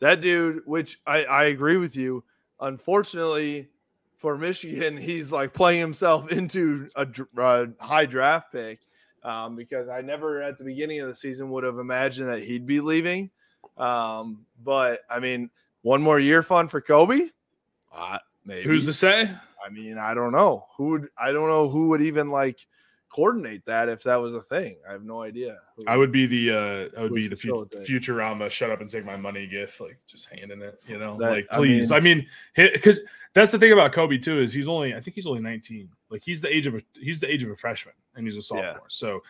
That 0.00 0.20
dude, 0.20 0.60
which 0.66 1.00
I, 1.06 1.24
I 1.24 1.44
agree 1.44 1.78
with 1.78 1.96
you, 1.96 2.22
unfortunately 2.60 3.70
for 4.18 4.36
Michigan, 4.36 4.96
he's 4.98 5.32
like 5.32 5.54
playing 5.54 5.80
himself 5.80 6.30
into 6.30 6.90
a, 6.96 7.06
dr- 7.06 7.38
uh 7.38 7.66
high 7.80 8.04
draft 8.04 8.52
pick 8.52 8.80
um, 9.24 9.56
because 9.56 9.88
I 9.88 10.00
never 10.00 10.42
at 10.42 10.58
the 10.58 10.64
beginning 10.64 11.00
of 11.00 11.08
the 11.08 11.14
season 11.14 11.50
would 11.50 11.64
have 11.64 11.78
imagined 11.78 12.28
that 12.28 12.42
he'd 12.42 12.66
be 12.66 12.80
leaving. 12.80 13.30
Um, 13.76 14.44
but 14.62 15.00
I 15.10 15.18
mean, 15.18 15.50
one 15.82 16.02
more 16.02 16.20
year 16.20 16.42
fun 16.42 16.68
for 16.68 16.80
Kobe. 16.80 17.28
Uh, 17.94 18.18
maybe 18.44 18.62
Who's 18.62 18.86
to 18.86 18.94
say? 18.94 19.30
I 19.64 19.70
mean, 19.70 19.98
I 19.98 20.14
don't 20.14 20.32
know 20.32 20.66
who 20.76 20.90
would. 20.90 21.08
I 21.18 21.32
don't 21.32 21.48
know 21.48 21.68
who 21.68 21.88
would 21.88 22.02
even 22.02 22.30
like 22.30 22.58
coordinate 23.14 23.64
that 23.64 23.88
if 23.88 24.02
that 24.02 24.16
was 24.16 24.34
a 24.34 24.42
thing. 24.42 24.76
I 24.88 24.92
have 24.92 25.04
no 25.04 25.22
idea. 25.22 25.58
Who- 25.76 25.84
I 25.86 25.96
would 25.96 26.10
be 26.10 26.26
the 26.26 26.50
uh 26.50 26.98
I 26.98 27.02
would 27.02 27.14
be 27.14 27.28
the 27.28 27.36
fu-? 27.36 27.64
Futurama 27.86 28.50
shut 28.50 28.70
up 28.70 28.80
and 28.80 28.90
take 28.90 29.04
my 29.04 29.16
money 29.16 29.46
gift, 29.46 29.80
like 29.80 29.98
just 30.06 30.28
handing 30.30 30.62
it, 30.62 30.80
you 30.88 30.98
know, 30.98 31.16
That- 31.18 31.30
like 31.30 31.46
I 31.50 31.56
please. 31.58 31.90
mean- 31.90 31.96
I 31.96 32.00
mean, 32.00 32.26
because 32.56 33.00
that's 33.32 33.52
the 33.52 33.58
thing 33.58 33.72
about 33.72 33.92
Kobe 33.92 34.18
too 34.18 34.40
is 34.40 34.52
he's 34.52 34.66
only 34.68 34.94
I 34.94 35.00
think 35.00 35.14
he's 35.14 35.26
only 35.26 35.40
19. 35.42 35.88
Like 36.10 36.22
he's 36.24 36.40
the 36.40 36.52
age 36.54 36.66
of 36.66 36.74
a 36.74 36.80
he's 37.00 37.20
the 37.20 37.30
age 37.32 37.44
of 37.44 37.50
a 37.50 37.56
freshman 37.56 37.94
and 38.16 38.26
he's 38.26 38.36
a 38.36 38.42
sophomore. 38.42 38.82
So 38.88 39.22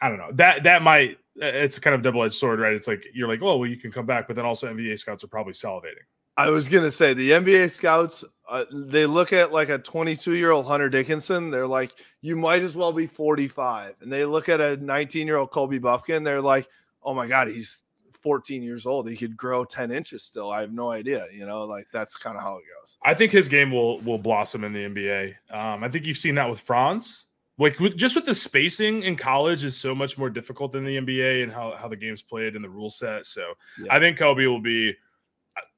I 0.00 0.08
don't 0.08 0.18
know 0.18 0.30
that 0.34 0.62
that 0.62 0.82
might 0.82 1.18
it's 1.40 1.76
a 1.76 1.80
kind 1.80 1.94
of 1.94 2.02
double 2.02 2.22
edged 2.24 2.34
sword, 2.34 2.60
right? 2.60 2.72
It's 2.72 2.86
like 2.86 3.04
you're 3.14 3.28
like, 3.28 3.42
oh 3.42 3.56
well, 3.56 3.68
you 3.68 3.76
can 3.76 3.90
come 3.90 4.06
back, 4.06 4.26
but 4.28 4.36
then 4.36 4.44
also 4.44 4.72
NBA 4.72 4.96
scouts 4.98 5.24
are 5.24 5.28
probably 5.28 5.54
salivating. 5.54 6.06
I 6.38 6.50
was 6.50 6.68
gonna 6.68 6.92
say 6.92 7.14
the 7.14 7.32
NBA 7.32 7.68
scouts. 7.68 8.24
Uh, 8.48 8.64
they 8.72 9.06
look 9.06 9.32
at 9.32 9.52
like 9.52 9.70
a 9.70 9.78
22 9.78 10.34
year 10.34 10.52
old 10.52 10.66
Hunter 10.66 10.88
Dickinson. 10.88 11.50
They're 11.50 11.66
like, 11.66 11.90
you 12.20 12.36
might 12.36 12.62
as 12.62 12.76
well 12.76 12.92
be 12.92 13.08
45. 13.08 13.96
And 14.00 14.12
they 14.12 14.24
look 14.24 14.48
at 14.48 14.60
a 14.60 14.76
19 14.76 15.26
year 15.26 15.36
old 15.36 15.50
Kobe 15.50 15.80
Bufkin. 15.80 16.24
They're 16.24 16.40
like, 16.40 16.68
oh 17.02 17.12
my 17.12 17.26
god, 17.26 17.48
he's 17.48 17.82
14 18.22 18.62
years 18.62 18.86
old. 18.86 19.08
He 19.08 19.16
could 19.16 19.36
grow 19.36 19.64
10 19.64 19.90
inches 19.90 20.22
still. 20.22 20.50
I 20.50 20.60
have 20.60 20.72
no 20.72 20.90
idea. 20.90 21.26
You 21.32 21.44
know, 21.44 21.64
like 21.64 21.88
that's 21.92 22.16
kind 22.16 22.36
of 22.36 22.42
how 22.44 22.52
it 22.58 22.62
goes. 22.62 22.96
I 23.04 23.14
think 23.14 23.32
his 23.32 23.48
game 23.48 23.72
will 23.72 24.00
will 24.02 24.18
blossom 24.18 24.62
in 24.62 24.72
the 24.72 24.84
NBA. 24.84 25.34
Um, 25.50 25.82
I 25.82 25.88
think 25.88 26.06
you've 26.06 26.18
seen 26.18 26.36
that 26.36 26.48
with 26.48 26.60
Franz. 26.60 27.26
Like 27.58 27.80
with, 27.80 27.96
just 27.96 28.14
with 28.14 28.24
the 28.24 28.34
spacing 28.36 29.02
in 29.02 29.16
college 29.16 29.64
is 29.64 29.76
so 29.76 29.92
much 29.92 30.16
more 30.16 30.30
difficult 30.30 30.70
than 30.70 30.84
the 30.84 30.98
NBA 30.98 31.42
and 31.42 31.52
how, 31.52 31.74
how 31.76 31.88
the 31.88 31.96
game's 31.96 32.22
played 32.22 32.54
and 32.54 32.64
the 32.64 32.68
rule 32.68 32.90
set. 32.90 33.26
So 33.26 33.54
Yeah. 33.82 33.92
I 33.92 33.98
think 33.98 34.18
Kobe 34.18 34.46
will 34.46 34.60
be. 34.60 34.94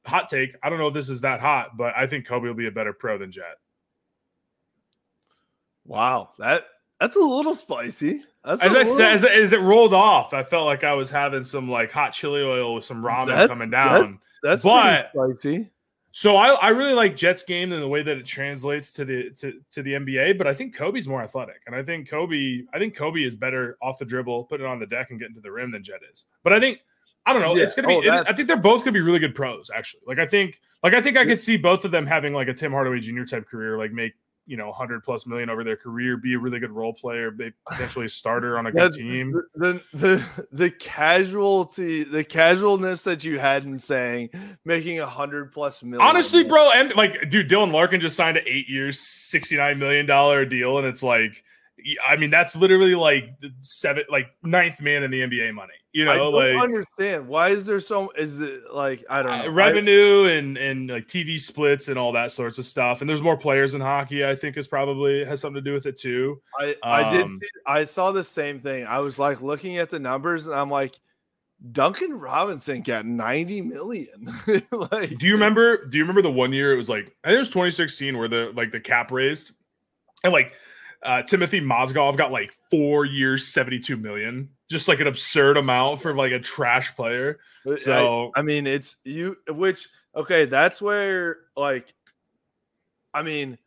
Hot 0.06 0.28
take. 0.28 0.54
I 0.62 0.68
don't 0.70 0.78
know 0.78 0.88
if 0.88 0.94
this 0.94 1.08
is 1.08 1.20
that 1.22 1.40
hot, 1.40 1.76
but 1.76 1.94
I 1.96 2.06
think 2.06 2.26
Kobe 2.26 2.46
will 2.46 2.54
be 2.54 2.66
a 2.66 2.70
better 2.72 2.92
pro 2.92 3.18
than 3.18 3.30
Jet. 3.32 3.58
Wow, 5.86 6.30
that 6.38 6.64
that's 7.00 7.16
a 7.16 7.20
little 7.20 7.54
spicy. 7.54 8.22
That's 8.44 8.62
As 8.62 8.70
I 8.70 8.78
little- 8.78 8.96
said, 8.96 9.12
as, 9.12 9.24
as 9.24 9.52
it 9.52 9.60
rolled 9.60 9.94
off, 9.94 10.32
I 10.32 10.42
felt 10.42 10.66
like 10.66 10.84
I 10.84 10.92
was 10.94 11.10
having 11.10 11.44
some 11.44 11.70
like 11.70 11.90
hot 11.90 12.12
chili 12.12 12.42
oil 12.42 12.74
with 12.74 12.84
some 12.84 13.02
ramen 13.02 13.26
That's- 13.28 13.48
coming 13.48 13.70
that- 13.70 13.98
down. 14.00 14.18
that's 14.42 14.62
but- 14.62 15.10
spicy. 15.10 15.70
So 16.12 16.34
I, 16.36 16.48
I 16.54 16.68
really 16.70 16.92
like 16.92 17.16
Jets 17.16 17.44
game 17.44 17.70
and 17.70 17.80
the 17.80 17.86
way 17.86 18.02
that 18.02 18.18
it 18.18 18.26
translates 18.26 18.92
to 18.94 19.04
the 19.04 19.30
to, 19.38 19.60
to 19.70 19.80
the 19.82 19.92
NBA, 19.92 20.38
but 20.38 20.48
I 20.48 20.54
think 20.54 20.74
Kobe's 20.74 21.06
more 21.06 21.22
athletic. 21.22 21.60
And 21.68 21.76
I 21.76 21.84
think 21.84 22.08
Kobe 22.08 22.62
I 22.74 22.78
think 22.80 22.96
Kobe 22.96 23.22
is 23.22 23.36
better 23.36 23.78
off 23.80 23.98
the 23.98 24.04
dribble, 24.04 24.44
put 24.46 24.60
it 24.60 24.66
on 24.66 24.80
the 24.80 24.86
deck 24.86 25.10
and 25.12 25.20
getting 25.20 25.36
to 25.36 25.40
the 25.40 25.52
rim 25.52 25.70
than 25.70 25.84
Jet 25.84 26.00
is. 26.12 26.24
But 26.42 26.52
I 26.52 26.58
think 26.58 26.80
I 27.26 27.32
don't 27.32 27.42
know. 27.42 27.54
Yeah. 27.54 27.64
It's 27.64 27.74
gonna 27.74 27.88
be 27.88 27.94
Oh, 27.94 28.00
it- 28.02 28.26
I 28.28 28.32
think 28.32 28.48
they're 28.48 28.56
both 28.56 28.80
gonna 28.80 28.92
be 28.92 29.02
really 29.02 29.18
good 29.18 29.34
pros, 29.34 29.70
actually. 29.74 30.02
Like 30.06 30.18
I 30.18 30.26
think 30.26 30.60
like 30.82 30.94
I 30.94 31.02
think 31.02 31.16
I 31.16 31.24
could 31.24 31.40
see 31.40 31.56
both 31.56 31.84
of 31.84 31.90
them 31.90 32.06
having 32.06 32.32
like 32.32 32.48
a 32.48 32.54
Tim 32.54 32.72
Hardaway 32.72 33.00
Jr. 33.00 33.24
type 33.24 33.46
career, 33.48 33.76
like 33.78 33.92
make 33.92 34.14
you 34.46 34.56
know 34.56 34.68
100 34.68 35.04
plus 35.04 35.26
million 35.26 35.48
over 35.50 35.62
their 35.62 35.76
career, 35.76 36.16
be 36.16 36.34
a 36.34 36.38
really 36.38 36.58
good 36.58 36.70
role 36.72 36.92
player, 36.94 37.30
be 37.30 37.52
potentially 37.70 38.06
a 38.06 38.08
starter 38.08 38.58
on 38.58 38.66
a 38.66 38.72
good 38.72 38.92
team. 38.92 39.32
The, 39.32 39.42
the 39.54 39.82
the 39.98 40.46
the 40.50 40.70
casualty, 40.70 42.04
the 42.04 42.24
casualness 42.24 43.02
that 43.02 43.22
you 43.22 43.38
had 43.38 43.64
in 43.64 43.78
saying 43.78 44.30
making 44.64 44.98
a 44.98 45.06
hundred 45.06 45.52
plus 45.52 45.82
million. 45.82 46.00
Honestly, 46.08 46.42
bro, 46.42 46.70
and 46.74 46.94
like, 46.96 47.28
dude, 47.30 47.48
Dylan 47.48 47.72
Larkin 47.72 48.00
just 48.00 48.16
signed 48.16 48.38
an 48.38 48.44
eight 48.46 48.68
years, 48.68 48.98
$69 48.98 49.78
million 49.78 50.06
deal. 50.48 50.78
And 50.78 50.86
it's 50.86 51.02
like, 51.02 51.44
I 52.06 52.16
mean, 52.16 52.30
that's 52.30 52.56
literally 52.56 52.94
like 52.94 53.38
the 53.40 53.52
seven, 53.60 54.04
like 54.10 54.28
ninth 54.42 54.80
man 54.80 55.02
in 55.02 55.10
the 55.10 55.20
NBA 55.20 55.52
money, 55.54 55.74
you 55.92 56.08
I 56.08 56.16
know, 56.16 56.30
don't 56.30 56.56
like 56.56 56.62
understand 56.62 57.26
why 57.26 57.48
is 57.48 57.66
there 57.66 57.80
so? 57.80 58.12
Is 58.16 58.40
it 58.40 58.72
like 58.72 59.04
I 59.10 59.22
don't 59.22 59.38
know 59.38 59.44
uh, 59.46 59.50
revenue 59.50 60.26
and, 60.26 60.56
and 60.56 60.88
like 60.88 61.06
TV 61.06 61.40
splits 61.40 61.88
and 61.88 61.98
all 61.98 62.12
that 62.12 62.30
sorts 62.32 62.58
of 62.58 62.64
stuff. 62.64 63.00
And 63.00 63.10
there's 63.10 63.22
more 63.22 63.36
players 63.36 63.74
in 63.74 63.80
hockey, 63.80 64.24
I 64.24 64.36
think 64.36 64.56
is 64.56 64.68
probably 64.68 65.24
has 65.24 65.40
something 65.40 65.62
to 65.62 65.68
do 65.68 65.74
with 65.74 65.86
it 65.86 65.96
too. 65.96 66.40
I, 66.60 66.76
I, 66.82 67.04
I 67.04 67.10
did. 67.10 67.22
um, 67.22 67.36
See, 67.36 67.48
I 67.66 67.84
saw 67.84 68.12
the 68.12 68.22
same 68.24 68.60
thing. 68.60 68.86
I 68.86 69.00
was 69.00 69.18
like 69.18 69.42
looking 69.42 69.78
at 69.78 69.90
the 69.90 69.98
numbers, 69.98 70.46
and 70.46 70.54
I'm 70.54 70.70
like, 70.70 70.98
Duncan 71.72 72.14
Robinson 72.18 72.82
got 72.82 73.04
90 73.04 73.62
million. 73.62 74.32
like, 74.70 75.18
Do 75.18 75.26
you 75.26 75.34
remember? 75.34 75.86
Do 75.86 75.98
you 75.98 76.04
remember 76.04 76.22
the 76.22 76.30
one 76.30 76.52
year 76.52 76.72
it 76.72 76.76
was 76.76 76.88
like 76.88 77.14
I 77.24 77.28
think 77.28 77.36
it 77.36 77.40
was 77.40 77.48
2016 77.48 78.16
where 78.16 78.28
the 78.28 78.52
like 78.54 78.70
the 78.70 78.80
cap 78.80 79.10
raised 79.10 79.52
and 80.24 80.32
like 80.32 80.52
uh 81.02 81.22
Timothy 81.22 81.60
Mozgov 81.60 82.16
got 82.16 82.30
like 82.32 82.54
four 82.70 83.04
years, 83.04 83.48
72 83.48 83.96
million, 83.96 84.50
just 84.70 84.88
like 84.88 85.00
an 85.00 85.06
absurd 85.06 85.56
amount 85.56 86.00
for 86.00 86.14
like 86.14 86.32
a 86.32 86.38
trash 86.38 86.94
player. 86.94 87.38
So- 87.76 88.30
I, 88.34 88.42
mean, 88.42 88.66
it's 88.66 88.96
you. 89.04 89.36
Which 89.48 89.88
okay, 90.14 90.44
that's 90.46 90.80
where 90.80 91.38
like, 91.56 91.92
I 93.12 93.22
mean, 93.22 93.58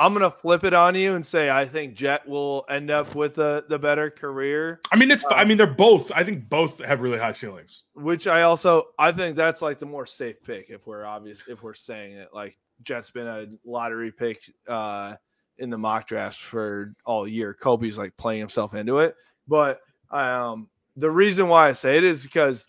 I'm 0.00 0.12
gonna 0.12 0.30
flip 0.30 0.62
it 0.62 0.74
on 0.74 0.94
you 0.94 1.16
and 1.16 1.26
say 1.26 1.50
I 1.50 1.66
think 1.66 1.94
Jett 1.94 2.26
will 2.26 2.64
end 2.70 2.88
up 2.90 3.16
with 3.16 3.34
the 3.34 3.64
the 3.68 3.78
better 3.80 4.10
career. 4.10 4.80
I 4.92 4.96
mean, 4.96 5.10
it's 5.10 5.24
I 5.28 5.44
mean 5.44 5.56
they're 5.58 5.66
both. 5.66 6.12
I 6.14 6.22
think 6.22 6.48
both 6.48 6.78
have 6.78 7.00
really 7.00 7.18
high 7.18 7.32
ceilings. 7.32 7.82
Which 7.94 8.28
I 8.28 8.42
also 8.42 8.84
I 8.98 9.10
think 9.10 9.34
that's 9.36 9.60
like 9.60 9.80
the 9.80 9.86
more 9.86 10.06
safe 10.06 10.36
pick 10.44 10.70
if 10.70 10.86
we're 10.86 11.04
obvious 11.04 11.40
if 11.48 11.64
we're 11.64 11.74
saying 11.74 12.12
it. 12.12 12.28
Like 12.32 12.56
Jett's 12.84 13.10
been 13.10 13.26
a 13.26 13.48
lottery 13.64 14.12
pick 14.12 14.40
uh 14.68 15.16
in 15.58 15.68
the 15.68 15.78
mock 15.78 16.06
drafts 16.06 16.38
for 16.38 16.94
all 17.04 17.26
year. 17.26 17.52
Kobe's 17.52 17.98
like 17.98 18.16
playing 18.16 18.38
himself 18.38 18.74
into 18.74 18.98
it. 18.98 19.16
But 19.48 19.80
um 20.10 20.68
the 20.96 21.10
reason 21.10 21.48
why 21.48 21.68
I 21.68 21.72
say 21.72 21.96
it 21.96 22.04
is 22.04 22.22
because 22.22 22.66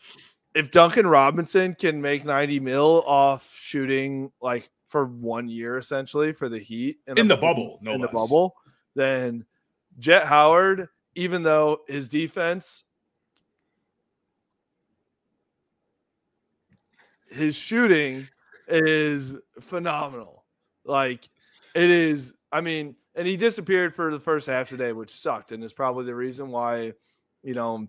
if 0.53 0.71
Duncan 0.71 1.07
Robinson 1.07 1.75
can 1.75 2.01
make 2.01 2.25
90 2.25 2.59
mil 2.59 3.03
off 3.05 3.53
shooting 3.55 4.31
like 4.41 4.69
for 4.87 5.05
one 5.05 5.47
year 5.47 5.77
essentially 5.77 6.33
for 6.33 6.49
the 6.49 6.59
Heat 6.59 6.99
In 7.07 7.27
the 7.27 7.37
bubble, 7.37 7.79
no 7.81 7.93
in 7.93 8.01
the 8.01 8.07
bubble, 8.07 8.55
then 8.95 9.45
Jett 9.99 10.25
Howard, 10.25 10.89
even 11.15 11.43
though 11.43 11.81
his 11.87 12.09
defense 12.09 12.85
his 17.31 17.55
shooting 17.55 18.27
is 18.67 19.35
phenomenal. 19.59 20.45
Like 20.85 21.27
it 21.75 21.89
is, 21.89 22.33
I 22.51 22.61
mean, 22.61 22.95
and 23.15 23.27
he 23.27 23.37
disappeared 23.37 23.93
for 23.93 24.11
the 24.11 24.19
first 24.19 24.47
half 24.47 24.69
today, 24.69 24.93
which 24.93 25.11
sucked, 25.11 25.51
and 25.51 25.63
is 25.63 25.73
probably 25.73 26.05
the 26.05 26.15
reason 26.15 26.49
why, 26.49 26.93
you 27.43 27.53
know, 27.53 27.87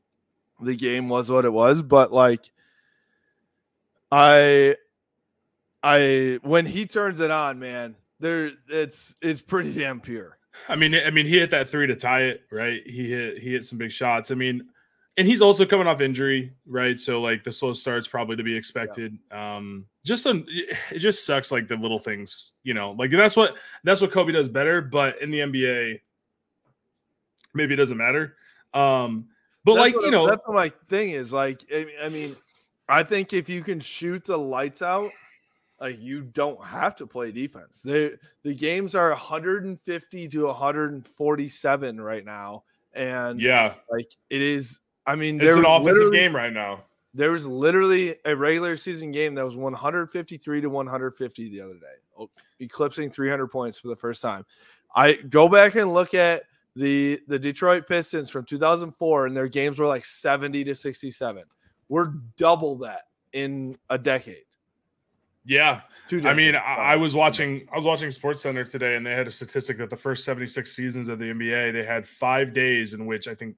the 0.60 0.76
game 0.76 1.08
was 1.08 1.30
what 1.30 1.44
it 1.44 1.52
was. 1.52 1.82
But 1.82 2.12
like, 2.12 2.50
I, 4.12 4.76
I 5.82 6.38
when 6.42 6.66
he 6.66 6.86
turns 6.86 7.20
it 7.20 7.30
on, 7.30 7.58
man, 7.58 7.96
there 8.18 8.52
it's 8.68 9.14
it's 9.22 9.40
pretty 9.40 9.72
damn 9.72 10.00
pure. 10.00 10.36
I 10.68 10.76
mean, 10.76 10.94
I 10.94 11.10
mean, 11.10 11.26
he 11.26 11.38
hit 11.38 11.50
that 11.50 11.68
three 11.68 11.86
to 11.86 11.96
tie 11.96 12.24
it, 12.24 12.42
right? 12.50 12.82
He 12.84 13.10
hit 13.10 13.38
he 13.38 13.52
hit 13.52 13.64
some 13.64 13.78
big 13.78 13.92
shots. 13.92 14.30
I 14.30 14.34
mean, 14.34 14.68
and 15.16 15.26
he's 15.26 15.42
also 15.42 15.66
coming 15.66 15.86
off 15.86 16.00
injury, 16.00 16.52
right? 16.66 16.98
So 16.98 17.20
like 17.20 17.44
the 17.44 17.52
slow 17.52 17.72
start's 17.72 18.08
probably 18.08 18.36
to 18.36 18.42
be 18.42 18.56
expected. 18.56 19.18
Um, 19.30 19.86
just 20.04 20.26
a, 20.26 20.42
it 20.90 20.98
just 20.98 21.26
sucks 21.26 21.50
like 21.50 21.68
the 21.68 21.76
little 21.76 21.98
things, 21.98 22.54
you 22.62 22.74
know, 22.74 22.92
like 22.92 23.10
that's 23.10 23.36
what 23.36 23.56
that's 23.84 24.00
what 24.00 24.12
Kobe 24.12 24.32
does 24.32 24.48
better. 24.48 24.80
But 24.80 25.20
in 25.20 25.30
the 25.30 25.40
NBA, 25.40 26.00
maybe 27.54 27.74
it 27.74 27.76
doesn't 27.76 27.96
matter. 27.96 28.36
Um, 28.72 29.26
but 29.64 29.74
That's 29.74 29.94
like 29.94 30.04
you 30.04 30.10
know, 30.10 30.26
that's 30.26 30.42
my 30.48 30.72
thing 30.88 31.10
is. 31.10 31.32
Like, 31.32 31.62
I, 31.72 31.86
I 32.02 32.08
mean, 32.08 32.36
I 32.88 33.02
think 33.02 33.32
if 33.32 33.48
you 33.48 33.62
can 33.62 33.80
shoot 33.80 34.24
the 34.24 34.38
lights 34.38 34.82
out, 34.82 35.10
like 35.80 36.00
you 36.00 36.22
don't 36.22 36.62
have 36.64 36.96
to 36.96 37.06
play 37.06 37.30
defense. 37.30 37.80
The 37.82 38.18
the 38.42 38.54
games 38.54 38.94
are 38.94 39.10
150 39.10 40.28
to 40.28 40.46
147 40.46 42.00
right 42.00 42.24
now, 42.24 42.64
and 42.94 43.40
yeah, 43.40 43.74
like 43.90 44.10
it 44.30 44.42
is. 44.42 44.78
I 45.06 45.16
mean, 45.16 45.40
it's 45.40 45.56
an 45.56 45.64
offensive 45.64 46.12
game 46.12 46.34
right 46.34 46.52
now. 46.52 46.84
There 47.12 47.32
was 47.32 47.46
literally 47.46 48.16
a 48.24 48.36
regular 48.36 48.76
season 48.76 49.10
game 49.10 49.34
that 49.34 49.44
was 49.44 49.56
153 49.56 50.60
to 50.60 50.70
150 50.70 51.48
the 51.48 51.60
other 51.60 51.74
day, 51.74 51.86
oh, 52.18 52.30
eclipsing 52.60 53.10
300 53.10 53.48
points 53.48 53.78
for 53.78 53.88
the 53.88 53.96
first 53.96 54.22
time. 54.22 54.46
I 54.94 55.14
go 55.14 55.48
back 55.48 55.74
and 55.74 55.92
look 55.92 56.14
at 56.14 56.44
the 56.76 57.20
the 57.26 57.38
Detroit 57.38 57.88
Pistons 57.88 58.30
from 58.30 58.44
2004, 58.44 59.26
and 59.26 59.36
their 59.36 59.48
games 59.48 59.78
were 59.78 59.86
like 59.86 60.04
70 60.04 60.64
to 60.64 60.74
67. 60.74 61.44
We're 61.88 62.12
double 62.36 62.76
that 62.78 63.02
in 63.32 63.76
a 63.88 63.98
decade. 63.98 64.44
Yeah, 65.44 65.80
I 66.12 66.34
mean, 66.34 66.54
I. 66.54 66.76
I 66.76 66.96
was 66.96 67.14
watching 67.14 67.66
I 67.72 67.76
was 67.76 67.84
watching 67.84 68.10
SportsCenter 68.10 68.70
today, 68.70 68.96
and 68.96 69.04
they 69.04 69.12
had 69.12 69.26
a 69.26 69.30
statistic 69.30 69.78
that 69.78 69.90
the 69.90 69.96
first 69.96 70.24
76 70.24 70.70
seasons 70.70 71.08
of 71.08 71.18
the 71.18 71.26
NBA, 71.26 71.72
they 71.72 71.82
had 71.82 72.06
five 72.06 72.52
days 72.52 72.94
in 72.94 73.06
which 73.06 73.26
I 73.26 73.34
think 73.34 73.56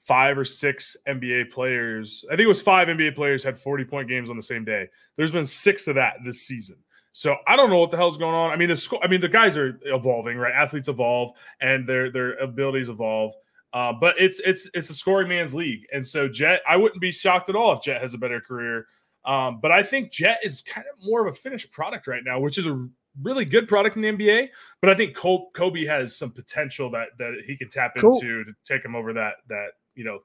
five 0.00 0.36
or 0.36 0.44
six 0.44 0.96
NBA 1.06 1.52
players, 1.52 2.24
I 2.28 2.30
think 2.30 2.46
it 2.46 2.48
was 2.48 2.62
five 2.62 2.88
NBA 2.88 3.14
players 3.14 3.44
had 3.44 3.58
40 3.58 3.84
point 3.84 4.08
games 4.08 4.30
on 4.30 4.36
the 4.36 4.42
same 4.42 4.64
day. 4.64 4.88
There's 5.16 5.32
been 5.32 5.46
six 5.46 5.86
of 5.86 5.94
that 5.96 6.16
this 6.24 6.42
season. 6.42 6.76
So 7.12 7.36
I 7.46 7.56
don't 7.56 7.68
know 7.70 7.78
what 7.78 7.90
the 7.90 7.96
hell's 7.98 8.16
going 8.16 8.34
on. 8.34 8.50
I 8.50 8.56
mean, 8.56 8.70
the 8.70 8.76
sco- 8.76 9.00
I 9.02 9.06
mean, 9.06 9.20
the 9.20 9.28
guys 9.28 9.56
are 9.58 9.78
evolving, 9.84 10.38
right? 10.38 10.52
Athletes 10.54 10.88
evolve 10.88 11.32
and 11.60 11.86
their 11.86 12.10
their 12.10 12.34
abilities 12.38 12.88
evolve. 12.88 13.34
Uh, 13.74 13.92
but 13.92 14.14
it's 14.18 14.38
it's 14.40 14.68
it's 14.74 14.90
a 14.90 14.94
scoring 14.94 15.28
man's 15.28 15.54
league, 15.54 15.86
and 15.92 16.06
so 16.06 16.28
Jett, 16.28 16.60
I 16.68 16.76
wouldn't 16.76 17.00
be 17.00 17.10
shocked 17.10 17.48
at 17.48 17.56
all 17.56 17.72
if 17.72 17.82
Jett 17.82 18.00
has 18.02 18.12
a 18.14 18.18
better 18.18 18.40
career. 18.40 18.86
Um, 19.24 19.60
but 19.60 19.70
I 19.70 19.82
think 19.82 20.10
Jett 20.10 20.40
is 20.42 20.62
kind 20.62 20.86
of 20.92 21.04
more 21.06 21.26
of 21.26 21.32
a 21.32 21.36
finished 21.36 21.70
product 21.70 22.06
right 22.06 22.22
now, 22.24 22.40
which 22.40 22.58
is 22.58 22.66
a 22.66 22.86
really 23.22 23.44
good 23.44 23.68
product 23.68 23.96
in 23.96 24.02
the 24.02 24.08
NBA. 24.12 24.48
But 24.80 24.90
I 24.90 24.94
think 24.94 25.14
Col- 25.14 25.50
Kobe 25.52 25.84
has 25.86 26.16
some 26.16 26.32
potential 26.32 26.90
that 26.90 27.08
that 27.18 27.42
he 27.46 27.56
can 27.56 27.68
tap 27.68 27.92
Cool. 27.98 28.14
into 28.14 28.44
to 28.44 28.52
take 28.64 28.84
him 28.84 28.94
over 28.96 29.12
that 29.14 29.34
that 29.48 29.68
you 29.94 30.04
know 30.04 30.18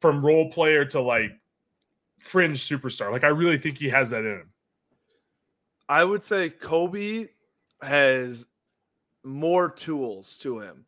from 0.00 0.24
role 0.24 0.50
player 0.50 0.84
to 0.86 1.00
like 1.00 1.30
fringe 2.18 2.66
superstar. 2.66 3.10
Like 3.12 3.24
I 3.24 3.28
really 3.28 3.58
think 3.58 3.78
he 3.78 3.88
has 3.90 4.10
that 4.10 4.24
in 4.24 4.32
him. 4.32 4.50
I 5.88 6.04
would 6.04 6.24
say 6.24 6.50
Kobe 6.50 7.28
has 7.82 8.46
more 9.22 9.70
tools 9.70 10.36
to 10.38 10.60
him, 10.60 10.86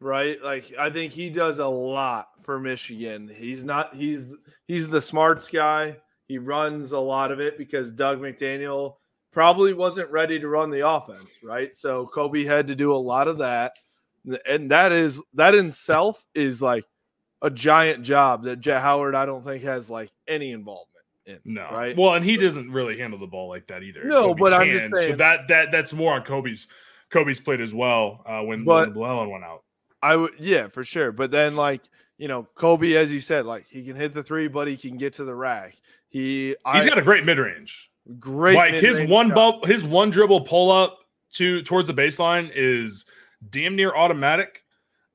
right? 0.00 0.42
Like 0.42 0.72
I 0.78 0.90
think 0.90 1.12
he 1.12 1.30
does 1.30 1.58
a 1.58 1.66
lot 1.66 2.28
for 2.42 2.58
Michigan. 2.58 3.30
He's 3.34 3.64
not 3.64 3.94
he's 3.94 4.26
he's 4.66 4.88
the 4.88 5.02
smarts 5.02 5.50
guy. 5.50 5.96
He 6.26 6.38
runs 6.38 6.92
a 6.92 6.98
lot 6.98 7.32
of 7.32 7.40
it 7.40 7.56
because 7.56 7.90
Dug 7.90 8.20
McDaniel 8.20 8.96
probably 9.32 9.72
wasn't 9.72 10.10
ready 10.10 10.38
to 10.38 10.48
run 10.48 10.70
the 10.70 10.86
offense, 10.86 11.30
right? 11.42 11.74
So 11.74 12.06
Kobe 12.06 12.44
had 12.44 12.66
to 12.68 12.74
do 12.74 12.92
a 12.92 12.96
lot 12.96 13.28
of 13.28 13.38
that. 13.38 13.76
And 14.46 14.70
that 14.70 14.92
is 14.92 15.22
that 15.34 15.54
in 15.54 15.68
itself 15.68 16.26
is 16.34 16.60
like 16.60 16.84
a 17.40 17.50
giant 17.50 18.02
job 18.02 18.44
that 18.44 18.60
Jett 18.60 18.82
Howard 18.82 19.14
I 19.14 19.26
don't 19.26 19.44
think 19.44 19.62
has 19.62 19.88
like 19.88 20.10
any 20.26 20.52
involvement 20.52 20.87
in. 21.28 21.38
No, 21.44 21.68
Right. 21.72 21.96
Well, 21.96 22.14
and 22.14 22.24
he 22.24 22.36
doesn't 22.36 22.70
really 22.72 22.98
handle 22.98 23.18
the 23.18 23.26
ball 23.26 23.48
like 23.48 23.66
that 23.68 23.82
either. 23.82 24.04
No, 24.04 24.28
Kobe 24.28 24.40
but 24.40 24.52
I'm 24.54 24.70
just 24.70 24.82
can. 24.84 24.96
so 24.96 25.16
that 25.16 25.48
that 25.48 25.70
that's 25.70 25.92
more 25.92 26.14
on 26.14 26.22
Kobe's 26.22 26.68
Kobe's 27.10 27.40
plate 27.40 27.60
as 27.60 27.72
well. 27.72 28.22
Uh, 28.26 28.42
when, 28.42 28.64
But- 28.64 28.88
when 28.88 28.96
Llewellyn 28.96 29.30
went 29.30 29.44
out. 29.44 29.62
I 30.02 30.14
would, 30.14 30.32
yeah, 30.38 30.68
for 30.68 30.84
sure. 30.84 31.10
But 31.12 31.30
then, 31.30 31.56
like 31.56 31.82
you 32.18 32.28
know, 32.28 32.46
Kobe, 32.54 32.94
as 32.94 33.12
you 33.12 33.20
said, 33.20 33.46
like 33.46 33.66
he 33.68 33.84
can 33.84 33.96
hit 33.96 34.14
the 34.14 34.22
three, 34.22 34.48
but 34.48 34.68
he 34.68 34.76
can 34.76 34.96
get 34.96 35.14
to 35.14 35.24
the 35.24 35.34
rack. 35.34 35.76
He, 36.08 36.48
He's 36.48 36.56
I, 36.64 36.88
got 36.88 36.98
a 36.98 37.02
great 37.02 37.24
mid 37.24 37.38
range. 37.38 37.90
Great. 38.18 38.54
like 38.56 38.74
his 38.74 39.00
one 39.02 39.34
bump, 39.34 39.66
his 39.66 39.84
one 39.84 40.10
dribble 40.10 40.42
pull 40.42 40.70
up 40.70 40.98
to 41.34 41.62
towards 41.62 41.86
the 41.88 41.94
baseline 41.94 42.50
is 42.54 43.04
damn 43.50 43.76
near 43.76 43.94
automatic 43.94 44.64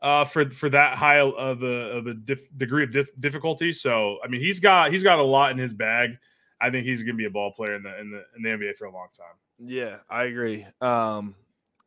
uh, 0.03 0.25
for 0.25 0.49
for 0.51 0.69
that 0.69 0.97
high 0.97 1.19
of 1.19 1.63
a 1.63 1.65
of 1.65 2.07
a 2.07 2.13
dif- 2.13 2.55
degree 2.55 2.83
of 2.83 2.91
dif- 2.91 3.19
difficulty. 3.19 3.71
So 3.71 4.17
I 4.23 4.27
mean, 4.27 4.41
he's 4.41 4.59
got 4.59 4.91
he's 4.91 5.01
got 5.01 5.17
a 5.17 5.23
lot 5.23 5.51
in 5.51 5.57
his 5.57 5.73
bag. 5.73 6.17
I 6.61 6.69
think 6.69 6.85
he's 6.85 7.01
going 7.01 7.15
to 7.15 7.17
be 7.17 7.25
a 7.25 7.29
ball 7.29 7.51
player 7.51 7.75
in 7.75 7.83
the 7.83 7.99
in 7.99 8.11
the 8.11 8.23
in 8.35 8.43
the 8.43 8.49
NBA 8.49 8.77
for 8.77 8.85
a 8.85 8.91
long 8.91 9.07
time. 9.17 9.35
Yeah, 9.59 9.97
I 10.09 10.25
agree. 10.25 10.67
Um, 10.81 11.35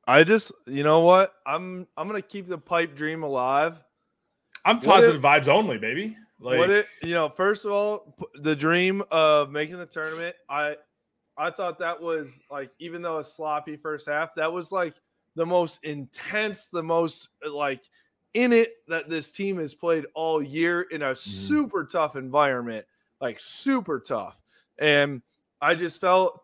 I 0.07 0.25
just, 0.25 0.53
you 0.67 0.83
know 0.83 1.01
what? 1.01 1.35
I'm 1.47 1.87
I'm 1.97 2.09
gonna 2.09 2.23
keep 2.23 2.47
the 2.47 2.59
pipe 2.59 2.97
dream 2.97 3.23
alive. 3.23 3.79
I'm 4.65 4.81
positive 4.81 5.21
vibes 5.21 5.49
only, 5.49 5.79
baby. 5.79 6.17
Like 6.41 6.59
what 6.59 6.71
it, 6.71 6.87
you 7.03 7.15
know, 7.15 7.29
first 7.29 7.65
of 7.65 7.73
all, 7.73 8.17
the 8.35 8.57
dream 8.57 9.03
of 9.11 9.51
making 9.51 9.79
the 9.79 9.87
tournament, 9.87 10.37
I 10.49 10.77
I 11.37 11.51
thought 11.51 11.79
that 11.81 12.01
was 12.01 12.41
like, 12.51 12.71
even 12.79 13.03
though 13.03 13.19
a 13.19 13.25
sloppy 13.25 13.77
first 13.77 14.09
half, 14.09 14.35
that 14.37 14.53
was 14.53 14.73
like 14.73 14.95
the 15.35 15.47
most 15.47 15.81
intense, 15.83 16.69
the 16.69 16.83
most 16.83 17.29
like 17.49 17.83
in 18.37 18.53
it 18.53 18.77
that 18.87 19.09
this 19.09 19.31
team 19.31 19.57
has 19.57 19.73
played 19.73 20.05
all 20.15 20.43
year 20.43 20.83
in 20.83 21.01
a 21.03 21.07
mm-hmm. 21.07 21.31
super 21.31 21.85
tough 21.85 22.17
environment, 22.17 22.85
like 23.21 23.41
super 23.41 23.99
tough. 23.99 24.39
And 24.79 25.23
I 25.63 25.75
just 25.75 26.01
felt 26.01 26.43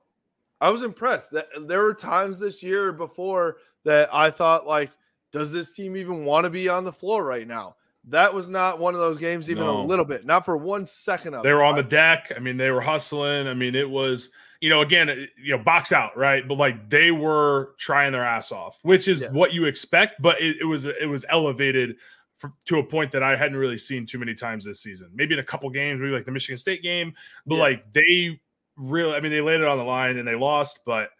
I 0.60 0.70
was 0.70 0.82
impressed 0.82 1.32
that 1.32 1.48
there 1.66 1.82
were 1.82 1.92
times 1.92 2.38
this 2.38 2.62
year 2.62 2.92
before 2.92 3.58
that 3.84 4.08
I 4.12 4.30
thought 4.30 4.66
like, 4.66 4.90
does 5.32 5.52
this 5.52 5.74
team 5.74 5.96
even 5.96 6.24
want 6.24 6.44
to 6.44 6.50
be 6.50 6.68
on 6.68 6.84
the 6.84 6.92
floor 6.92 7.24
right 7.24 7.46
now? 7.46 7.76
That 8.08 8.34
was 8.34 8.48
not 8.48 8.80
one 8.80 8.94
of 8.94 9.00
those 9.00 9.18
games, 9.18 9.50
even 9.50 9.64
No. 9.64 9.80
a 9.80 9.86
little 9.86 10.04
bit, 10.04 10.24
not 10.24 10.44
for 10.44 10.56
one 10.56 10.86
second 10.86 11.34
of 11.34 11.42
they 11.44 11.50
it. 11.50 11.54
were 11.54 11.62
on 11.62 11.76
the 11.76 11.82
deck. 11.84 12.32
I 12.34 12.40
mean, 12.40 12.56
they 12.56 12.70
were 12.70 12.80
hustling. 12.80 13.46
I 13.46 13.54
mean, 13.54 13.74
it 13.74 13.88
was 13.88 14.30
you 14.60 14.68
know 14.70 14.80
again 14.80 15.08
you 15.36 15.56
know 15.56 15.62
box 15.62 15.92
out 15.92 16.16
right, 16.16 16.46
but 16.46 16.56
like 16.58 16.88
they 16.90 17.10
were 17.12 17.74
trying 17.78 18.12
their 18.12 18.24
ass 18.24 18.50
off, 18.52 18.78
which 18.82 19.06
is 19.08 19.22
Yeah. 19.22 19.30
what 19.30 19.54
you 19.54 19.66
expect. 19.66 20.20
But 20.20 20.40
it, 20.40 20.56
it 20.60 20.64
was 20.64 20.86
it 20.86 21.08
was 21.08 21.24
elevated. 21.28 21.96
For, 22.38 22.52
to 22.66 22.80
a 22.80 22.82
point 22.82 23.12
that 23.12 23.22
I 23.22 23.36
hadn't 23.36 23.56
really 23.56 23.78
seen 23.78 24.04
too 24.04 24.18
many 24.18 24.34
times 24.34 24.64
this 24.64 24.80
season. 24.80 25.10
Maybe 25.14 25.34
in 25.34 25.38
a 25.38 25.44
couple 25.44 25.70
games, 25.70 26.00
maybe 26.00 26.10
like 26.12 26.24
the 26.24 26.32
Michigan 26.32 26.58
State 26.58 26.82
game, 26.82 27.12
but 27.46 27.54
Yeah. 27.54 27.60
like 27.60 27.92
they 27.92 28.40
really, 28.76 29.14
I 29.14 29.20
mean, 29.20 29.30
they 29.30 29.40
laid 29.40 29.60
it 29.60 29.68
on 29.68 29.78
the 29.78 29.84
line 29.84 30.16
and 30.18 30.26
they 30.26 30.34
lost. 30.34 30.80
But 30.84 31.10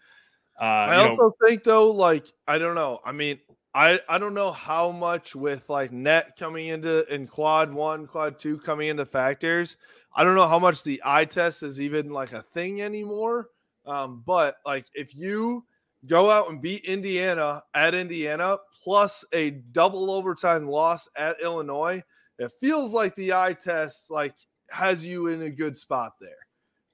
uh, 0.61 0.64
I 0.64 0.97
you 0.97 1.05
know, 1.05 1.11
also 1.11 1.37
think 1.47 1.62
though, 1.62 1.93
like 1.93 2.26
I 2.49 2.59
don't 2.59 2.74
know. 2.74 2.99
I 3.05 3.12
mean, 3.12 3.39
I 3.74 4.00
I 4.08 4.18
don't 4.18 4.34
know 4.34 4.52
how 4.52 4.90
much 4.90 5.34
with 5.34 5.68
like 5.70 5.92
net 5.92 6.36
coming 6.38 6.68
into 6.68 7.06
in 7.12 7.26
quad 7.26 7.72
one, 7.72 8.06
quad 8.06 8.38
two 8.38 8.58
coming 8.58 8.88
into 8.88 9.06
factors. 9.06 9.76
I 10.14 10.24
don't 10.24 10.34
know 10.34 10.48
how 10.48 10.58
much 10.58 10.82
the 10.82 11.00
eye 11.04 11.24
test 11.24 11.62
is 11.62 11.80
even 11.80 12.10
like 12.10 12.32
a 12.32 12.42
thing 12.42 12.82
anymore. 12.82 13.48
Um, 13.86 14.22
but 14.26 14.56
like 14.66 14.86
if 14.94 15.14
you 15.14 15.64
go 16.06 16.30
out 16.30 16.50
and 16.50 16.60
beat 16.60 16.84
Indiana 16.84 17.62
at 17.74 17.94
Indiana 17.94 18.58
plus 18.84 19.24
a 19.32 19.50
double 19.50 20.10
overtime 20.10 20.68
loss 20.68 21.08
at 21.16 21.36
Illinois, 21.42 22.02
it 22.38 22.52
feels 22.60 22.92
like 22.92 23.14
the 23.14 23.32
eye 23.32 23.54
test 23.54 24.10
like 24.10 24.34
has 24.70 25.04
you 25.04 25.28
in 25.28 25.42
a 25.42 25.50
good 25.50 25.76
spot 25.76 26.12
there. 26.20 26.36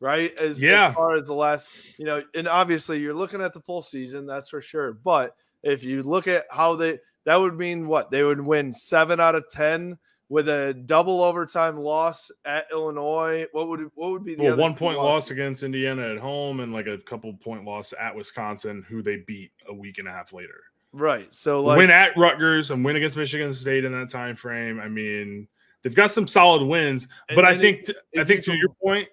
Right. 0.00 0.38
As, 0.40 0.60
Yeah. 0.60 0.90
as 0.90 0.94
far 0.94 1.16
as 1.16 1.26
the 1.26 1.34
last, 1.34 1.68
you 1.98 2.04
know, 2.04 2.22
and 2.36 2.46
obviously 2.46 3.00
you're 3.00 3.14
looking 3.14 3.40
at 3.40 3.52
the 3.52 3.60
full 3.60 3.82
season, 3.82 4.26
that's 4.26 4.48
for 4.48 4.60
sure. 4.60 4.92
But 4.92 5.34
if 5.62 5.82
you 5.82 6.02
look 6.02 6.28
at 6.28 6.46
how 6.50 6.76
they 6.76 6.98
that 7.24 7.36
would 7.36 7.56
mean 7.56 7.86
what 7.86 8.10
they 8.10 8.22
would 8.22 8.40
win 8.40 8.72
seven 8.72 9.20
out 9.20 9.34
of 9.34 9.44
ten 9.50 9.98
with 10.28 10.48
a 10.48 10.74
double 10.74 11.22
overtime 11.22 11.78
loss 11.78 12.30
at 12.44 12.66
Illinois. 12.70 13.46
What 13.52 13.68
would 13.68 13.90
what 13.94 14.10
would 14.10 14.24
be 14.24 14.34
the 14.34 14.44
well, 14.44 14.52
other 14.54 14.62
one 14.62 14.74
point 14.74 14.98
loss 14.98 15.30
against 15.30 15.62
Indiana 15.62 16.12
at 16.12 16.18
home 16.18 16.60
and 16.60 16.72
like 16.72 16.86
a 16.86 16.98
couple 16.98 17.32
point 17.34 17.64
loss 17.64 17.94
at 17.98 18.14
Wisconsin, 18.14 18.84
who 18.88 19.02
they 19.02 19.16
beat 19.16 19.52
a 19.68 19.74
week 19.74 19.98
and 19.98 20.08
a 20.08 20.10
half 20.10 20.32
later. 20.32 20.60
Right. 20.92 21.34
So 21.34 21.62
like 21.62 21.78
win 21.78 21.90
at 21.90 22.16
Rutgers 22.16 22.70
and 22.70 22.84
win 22.84 22.96
against 22.96 23.16
Michigan 23.16 23.52
State 23.52 23.84
in 23.84 23.92
that 23.92 24.10
time 24.10 24.36
frame. 24.36 24.80
I 24.80 24.88
mean, 24.88 25.48
they've 25.82 25.94
got 25.94 26.10
some 26.10 26.26
solid 26.26 26.64
wins, 26.64 27.08
but 27.34 27.44
I 27.44 27.56
think 27.56 27.84
t- 27.84 27.94
I 28.18 28.24
think 28.24 28.44
to 28.44 28.54
your 28.54 28.70
point, 28.82 29.08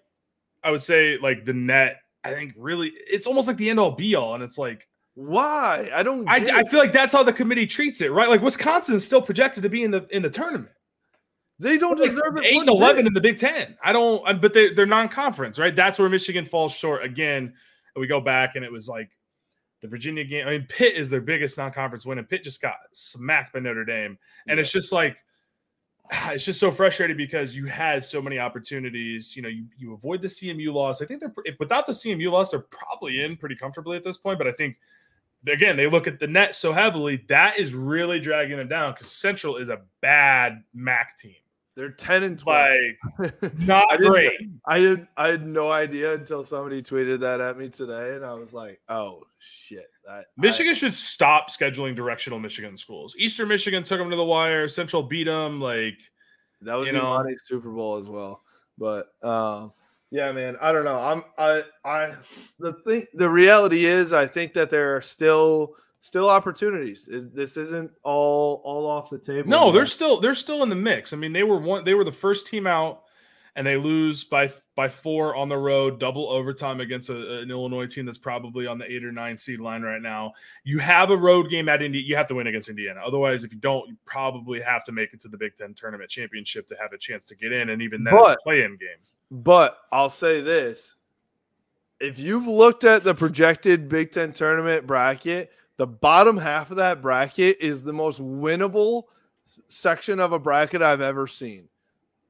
I 0.63 0.71
would 0.71 0.83
say 0.83 1.17
like 1.17 1.45
the 1.45 1.53
net. 1.53 1.97
I 2.23 2.33
think 2.33 2.53
really, 2.57 2.91
it's 2.95 3.27
almost 3.27 3.47
like 3.47 3.57
the 3.57 3.69
end 3.69 3.79
all 3.79 3.91
be 3.91 4.15
all, 4.15 4.33
and 4.33 4.43
it's 4.43 4.57
like 4.57 4.87
why? 5.15 5.89
I 5.93 6.03
don't 6.03 6.27
I, 6.27 6.35
I 6.59 6.63
feel 6.65 6.79
like 6.79 6.91
that's 6.93 7.13
how 7.13 7.23
the 7.23 7.33
committee 7.33 7.65
treats 7.65 8.01
it, 8.01 8.11
right? 8.11 8.29
Like 8.29 8.41
Wisconsin 8.41 8.95
is 8.95 9.05
still 9.05 9.21
projected 9.21 9.63
to 9.63 9.69
be 9.69 9.83
in 9.83 9.91
the 9.91 10.05
in 10.15 10.21
the 10.21 10.29
tournament. 10.29 10.71
they 11.59 11.77
don't 11.77 11.97
Like 11.99 12.11
deserve 12.11 12.37
it. 12.37 12.45
eight 12.45 12.59
and 12.59 12.69
eleven 12.69 13.03
bit. 13.03 13.07
in 13.07 13.13
the 13.13 13.21
Big 13.21 13.37
Ten. 13.37 13.77
I 13.83 13.93
don't, 13.93 14.41
but 14.41 14.53
they 14.53 14.73
they're 14.73 14.85
non-conference, 14.85 15.57
right? 15.57 15.75
That's 15.75 15.97
where 15.99 16.09
Michigan 16.09 16.45
falls 16.45 16.73
short 16.73 17.03
again. 17.05 17.53
And 17.95 18.01
we 18.01 18.07
go 18.07 18.19
back, 18.19 18.55
and 18.55 18.65
it 18.65 18.71
was 18.71 18.89
like 18.89 19.09
the 19.81 19.87
Virginia 19.87 20.25
game. 20.25 20.47
I 20.47 20.51
mean, 20.51 20.65
Pitt 20.67 20.95
is 20.95 21.09
their 21.09 21.21
biggest 21.21 21.57
non-conference 21.57 22.05
win, 22.05 22.17
and 22.17 22.27
Pitt 22.27 22.43
just 22.43 22.61
got 22.61 22.75
smacked 22.91 23.53
by 23.53 23.59
Notre 23.59 23.85
Dame. 23.85 24.17
And 24.47 24.59
it's 24.59 24.71
just 24.71 24.91
like 24.91 25.17
it's 26.27 26.43
just 26.43 26.59
so 26.59 26.71
frustrating 26.71 27.15
because 27.15 27.55
you 27.55 27.67
had 27.67 28.03
so 28.03 28.21
many 28.21 28.37
opportunities. 28.37 29.33
You 29.33 29.43
know, 29.43 29.49
you 29.49 29.65
you 29.77 29.93
avoid 29.93 30.21
the 30.21 30.27
CMU 30.27 30.73
loss. 30.73 31.01
I 31.01 31.05
think 31.05 31.21
they're 31.21 31.33
if 31.45 31.55
without 31.57 31.85
the 31.85 31.93
CMU 31.93 32.29
loss, 32.33 32.51
they're 32.51 32.59
probably 32.59 33.23
in 33.23 33.37
pretty 33.37 33.55
comfortably 33.55 33.95
at 33.95 34.03
this 34.03 34.17
point. 34.17 34.37
But 34.39 34.47
I 34.47 34.51
think 34.51 34.77
again, 35.47 35.77
they 35.77 35.87
look 35.87 36.07
at 36.07 36.19
the 36.19 36.27
net 36.27 36.55
so 36.55 36.73
heavily 36.73 37.23
that 37.27 37.59
is 37.59 37.73
really 37.73 38.19
dragging 38.19 38.57
them 38.57 38.67
down 38.67 38.93
because 38.93 39.11
Central 39.11 39.57
is 39.57 39.69
a 39.69 39.81
bad 40.01 40.63
MAC 40.73 41.17
team. 41.17 41.35
They're 41.75 41.91
ten 41.91 42.23
and 42.23 42.39
twelve. 42.39 42.77
Like 43.19 43.53
not 43.59 43.85
I 43.91 43.97
great. 43.97 44.31
I 44.65 44.79
did. 44.79 45.07
I 45.17 45.27
had 45.27 45.45
no 45.45 45.71
idea 45.71 46.13
until 46.13 46.43
somebody 46.45 46.81
tweeted 46.81 47.19
that 47.19 47.41
at 47.41 47.57
me 47.57 47.67
today, 47.67 48.15
and 48.15 48.25
I 48.25 48.33
was 48.33 48.53
like, 48.53 48.79
"Oh 48.87 49.23
shit!" 49.39 49.89
That 50.07 50.27
Michigan 50.37 50.73
should 50.73 50.93
stop 50.93 51.49
scheduling 51.49 51.93
directional 51.93 52.39
Michigan 52.39 52.77
schools. 52.77 53.13
Eastern 53.17 53.49
Michigan 53.49 53.83
took 53.83 53.99
them 53.99 54.09
to 54.09 54.15
the 54.15 54.23
wire. 54.23 54.69
Central 54.69 55.03
beat 55.03 55.25
them. 55.25 55.59
Like 55.59 55.99
that 56.61 56.75
was 56.75 56.87
you 56.87 56.93
the 56.93 56.99
know. 56.99 57.35
Super 57.43 57.71
Bowl 57.71 57.97
as 57.97 58.07
well. 58.07 58.41
But 58.77 59.07
um, 59.21 59.73
yeah, 60.15 60.31
man, 60.31 60.55
I 60.61 60.71
don't 60.71 60.85
know. 60.85 60.97
I'm 60.97 61.23
I 61.37 61.63
I 61.83 62.13
the 62.57 62.71
thing. 62.85 63.05
The 63.15 63.29
reality 63.29 63.85
is, 63.85 64.13
I 64.13 64.25
think 64.25 64.53
that 64.53 64.69
there 64.69 64.95
are 64.95 65.01
still 65.01 65.75
still 65.99 66.29
opportunities. 66.29 67.09
This 67.11 67.57
isn't 67.57 67.91
all 68.01 68.61
all 68.63 68.87
off 68.87 69.09
the 69.09 69.19
table. 69.19 69.49
no, 69.49 69.65
yet. 69.65 69.73
they're 69.73 69.85
still 69.85 70.21
they're 70.21 70.33
still 70.33 70.63
in 70.63 70.69
the 70.69 70.75
mix. 70.75 71.11
I 71.11 71.17
mean, 71.17 71.33
they 71.33 71.43
were 71.43 71.59
one. 71.59 71.83
They 71.83 71.93
were 71.93 72.05
the 72.05 72.13
first 72.13 72.47
team 72.47 72.65
out, 72.65 73.01
and 73.55 73.65
they 73.65 73.77
lose 73.77 74.23
by 74.23 74.51
by 74.75 74.89
four 74.89 75.35
on 75.35 75.47
the 75.47 75.57
road, 75.57 75.99
double 75.99 76.29
overtime 76.29 76.81
against 76.81 77.09
a, 77.09 77.39
an 77.39 77.49
Illinois 77.49 77.85
team 77.87 78.05
that's 78.05 78.17
probably 78.17 78.67
on 78.67 78.77
the 78.77 78.91
eight 78.91 79.05
or 79.05 79.11
nine 79.11 79.37
seed 79.37 79.59
line 79.61 79.81
right 79.81 80.01
now. 80.01 80.33
You 80.65 80.79
have 80.79 81.09
a 81.09 81.17
road 81.17 81.49
game 81.49 81.69
at 81.69 81.81
Indiana. 81.81 82.05
You 82.07 82.15
have 82.17 82.27
to 82.27 82.35
win 82.35 82.47
against 82.47 82.67
Indiana. 82.67 83.01
Otherwise, 83.05 83.43
if 83.43 83.53
you 83.53 83.59
don't, 83.59 83.87
you 83.87 83.95
probably 84.03 84.59
have 84.59 84.83
to 84.85 84.91
make 84.91 85.13
it 85.13 85.21
to 85.21 85.29
the 85.29 85.37
Big 85.37 85.55
Ten 85.55 85.73
tournament 85.73 86.09
championship 86.09 86.67
to 86.67 86.75
have 86.81 86.91
a 86.91 86.97
chance 86.97 87.25
to 87.27 87.35
get 87.35 87.51
in, 87.53 87.69
and 87.69 87.81
even 87.81 88.03
then, 88.03 88.13
it's 88.15 88.23
a 88.23 88.25
But- 88.31 88.39
play-in 88.41 88.71
game. 88.77 88.99
But 89.31 89.77
I'll 89.91 90.09
say 90.09 90.41
this: 90.41 90.95
if 91.99 92.19
you've 92.19 92.47
looked 92.47 92.83
at 92.83 93.03
the 93.03 93.15
projected 93.15 93.87
Big 93.87 94.11
Ten 94.11 94.33
tournament 94.33 94.85
bracket, 94.85 95.51
the 95.77 95.87
bottom 95.87 96.37
half 96.37 96.71
of 96.71 96.77
that 96.77 97.01
bracket 97.01 97.57
is 97.61 97.81
the 97.83 97.93
most 97.93 98.21
winnable 98.21 99.03
section 99.69 100.19
of 100.19 100.33
a 100.33 100.39
bracket 100.39 100.81
I've 100.81 101.01
ever 101.01 101.27
seen. 101.27 101.69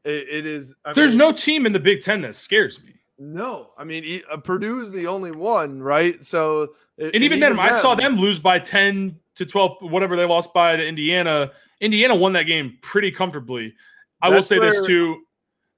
It, 0.06 0.28
it 0.30 0.46
is. 0.46 0.74
I 0.86 0.94
There's 0.94 1.12
mean, 1.12 1.18
no 1.18 1.32
team 1.32 1.66
in 1.66 1.74
the 1.74 1.80
Big 1.80 2.02
Ten 2.02 2.22
that 2.22 2.36
scares 2.36 2.82
me. 2.84 2.94
no. 3.18 3.72
I 3.78 3.84
mean, 3.84 4.22
uh, 4.32 4.38
Purdue's 4.38 4.92
the 4.92 5.08
only 5.08 5.32
one, 5.32 5.82
right? 5.82 6.24
So, 6.24 6.76
And 6.98 7.16
even 7.24 7.40
then, 7.40 7.60
I 7.60 7.72
saw 7.72 7.96
them 7.96 8.16
lose 8.18 8.40
by 8.40 8.60
10 8.60 9.20
to 9.36 9.46
12, 9.46 9.78
whatever 9.82 10.16
they 10.16 10.26
lost 10.26 10.54
by 10.54 10.76
to 10.78 10.86
Indiana. 10.88 11.52
Indiana 11.82 12.16
won 12.16 12.34
that 12.34 12.44
game 12.44 12.78
pretty 12.82 13.12
comfortably. 13.12 13.74
I 14.22 14.30
will 14.30 14.44
say 14.44 14.60
this 14.60 14.86
too 14.86 15.24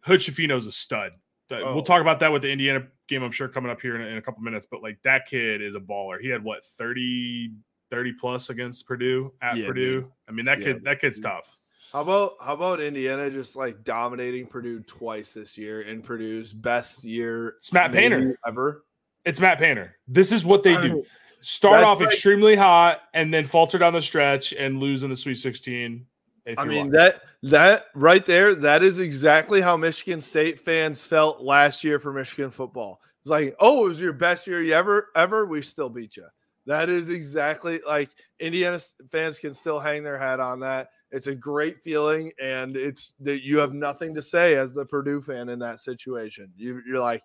Hood-Schifino's 0.01 0.67
a 0.67 0.71
stud. 0.71 1.13
Oh. 1.51 1.73
We'll 1.73 1.83
talk 1.83 2.01
about 2.01 2.19
that 2.19 2.31
with 2.31 2.41
the 2.41 2.49
Indiana 2.51 2.85
game, 3.07 3.23
I'm 3.23 3.31
sure, 3.31 3.47
coming 3.47 3.71
up 3.71 3.79
here 3.81 3.95
in, 3.95 4.01
in 4.01 4.17
a 4.17 4.21
couple 4.21 4.41
minutes. 4.43 4.67
But 4.69 4.81
like 4.83 5.01
that 5.03 5.25
kid 5.27 5.61
is 5.61 5.75
a 5.75 5.79
baller. 5.79 6.19
He 6.21 6.27
had 6.27 6.43
what 6.43 6.63
30, 6.77 7.51
30 7.89 8.13
plus 8.13 8.49
against 8.49 8.85
Purdue 8.85 9.31
at 9.41 9.55
Yeah, 9.55 9.67
Purdue. 9.67 10.01
man. 10.01 10.11
I 10.27 10.31
mean, 10.33 10.45
that 10.45 10.59
Yeah. 10.59 10.65
kid, 10.73 10.83
that 10.83 10.99
kid's 11.01 11.19
tough. 11.21 11.57
How 11.97 12.03
about 12.03 12.35
how 12.39 12.53
about 12.53 12.79
Indiana 12.79 13.27
just 13.31 13.55
like 13.55 13.83
dominating 13.83 14.45
Purdue 14.45 14.81
twice 14.81 15.33
this 15.33 15.57
year 15.57 15.81
in 15.81 16.03
Purdue's 16.03 16.53
best 16.53 17.03
year 17.03 17.55
It's 17.57 17.73
Matt 17.73 17.91
Painter. 17.91 18.37
ever? 18.47 18.85
It's 19.25 19.41
Matt 19.41 19.57
Painter. 19.57 19.95
This 20.07 20.31
is 20.31 20.45
what 20.45 20.61
they 20.61 20.75
I 20.75 20.81
do. 20.83 20.93
mean, 20.93 21.03
Start 21.41 21.83
off 21.83 21.99
right. 21.99 22.11
extremely 22.11 22.55
hot 22.55 22.99
and 23.15 23.33
then 23.33 23.47
falter 23.47 23.79
down 23.79 23.93
the 23.93 24.01
stretch 24.03 24.53
and 24.53 24.79
lose 24.79 25.01
in 25.01 25.09
the 25.09 25.15
Sweet 25.15 25.39
16. 25.39 26.05
if 26.45 26.59
I 26.59 26.65
mean 26.65 26.91
that 26.91 27.23
that 27.41 27.85
right 27.95 28.27
there, 28.27 28.53
that 28.53 28.83
is 28.83 28.99
exactly 28.99 29.59
how 29.59 29.75
Michigan 29.75 30.21
State 30.21 30.59
fans 30.59 31.03
felt 31.03 31.41
last 31.41 31.83
year 31.83 31.97
for 31.97 32.13
Michigan 32.13 32.51
football. 32.51 33.01
It's 33.23 33.31
like, 33.31 33.55
oh, 33.59 33.85
it 33.85 33.87
was 33.87 33.99
your 33.99 34.13
best 34.13 34.45
year 34.45 34.61
you 34.61 34.73
ever 34.73 35.07
ever. 35.15 35.47
We 35.47 35.63
still 35.63 35.89
beat 35.89 36.15
you. 36.15 36.27
That 36.67 36.89
is 36.89 37.09
exactly 37.09 37.81
like 37.87 38.11
Indiana 38.39 38.79
fans 39.11 39.39
can 39.39 39.55
still 39.55 39.79
hang 39.79 40.03
their 40.03 40.19
hat 40.19 40.39
on 40.39 40.59
that. 40.59 40.89
It's 41.11 41.27
a 41.27 41.35
great 41.35 41.79
feeling, 41.79 42.31
and 42.41 42.75
it's 42.75 43.13
that 43.21 43.43
you 43.43 43.57
have 43.59 43.73
nothing 43.73 44.13
to 44.15 44.21
say 44.21 44.55
as 44.55 44.73
the 44.73 44.85
Purdue 44.85 45.21
fan 45.21 45.49
in 45.49 45.59
that 45.59 45.79
situation. 45.79 46.51
You, 46.57 46.81
you're 46.85 46.99
like, 46.99 47.23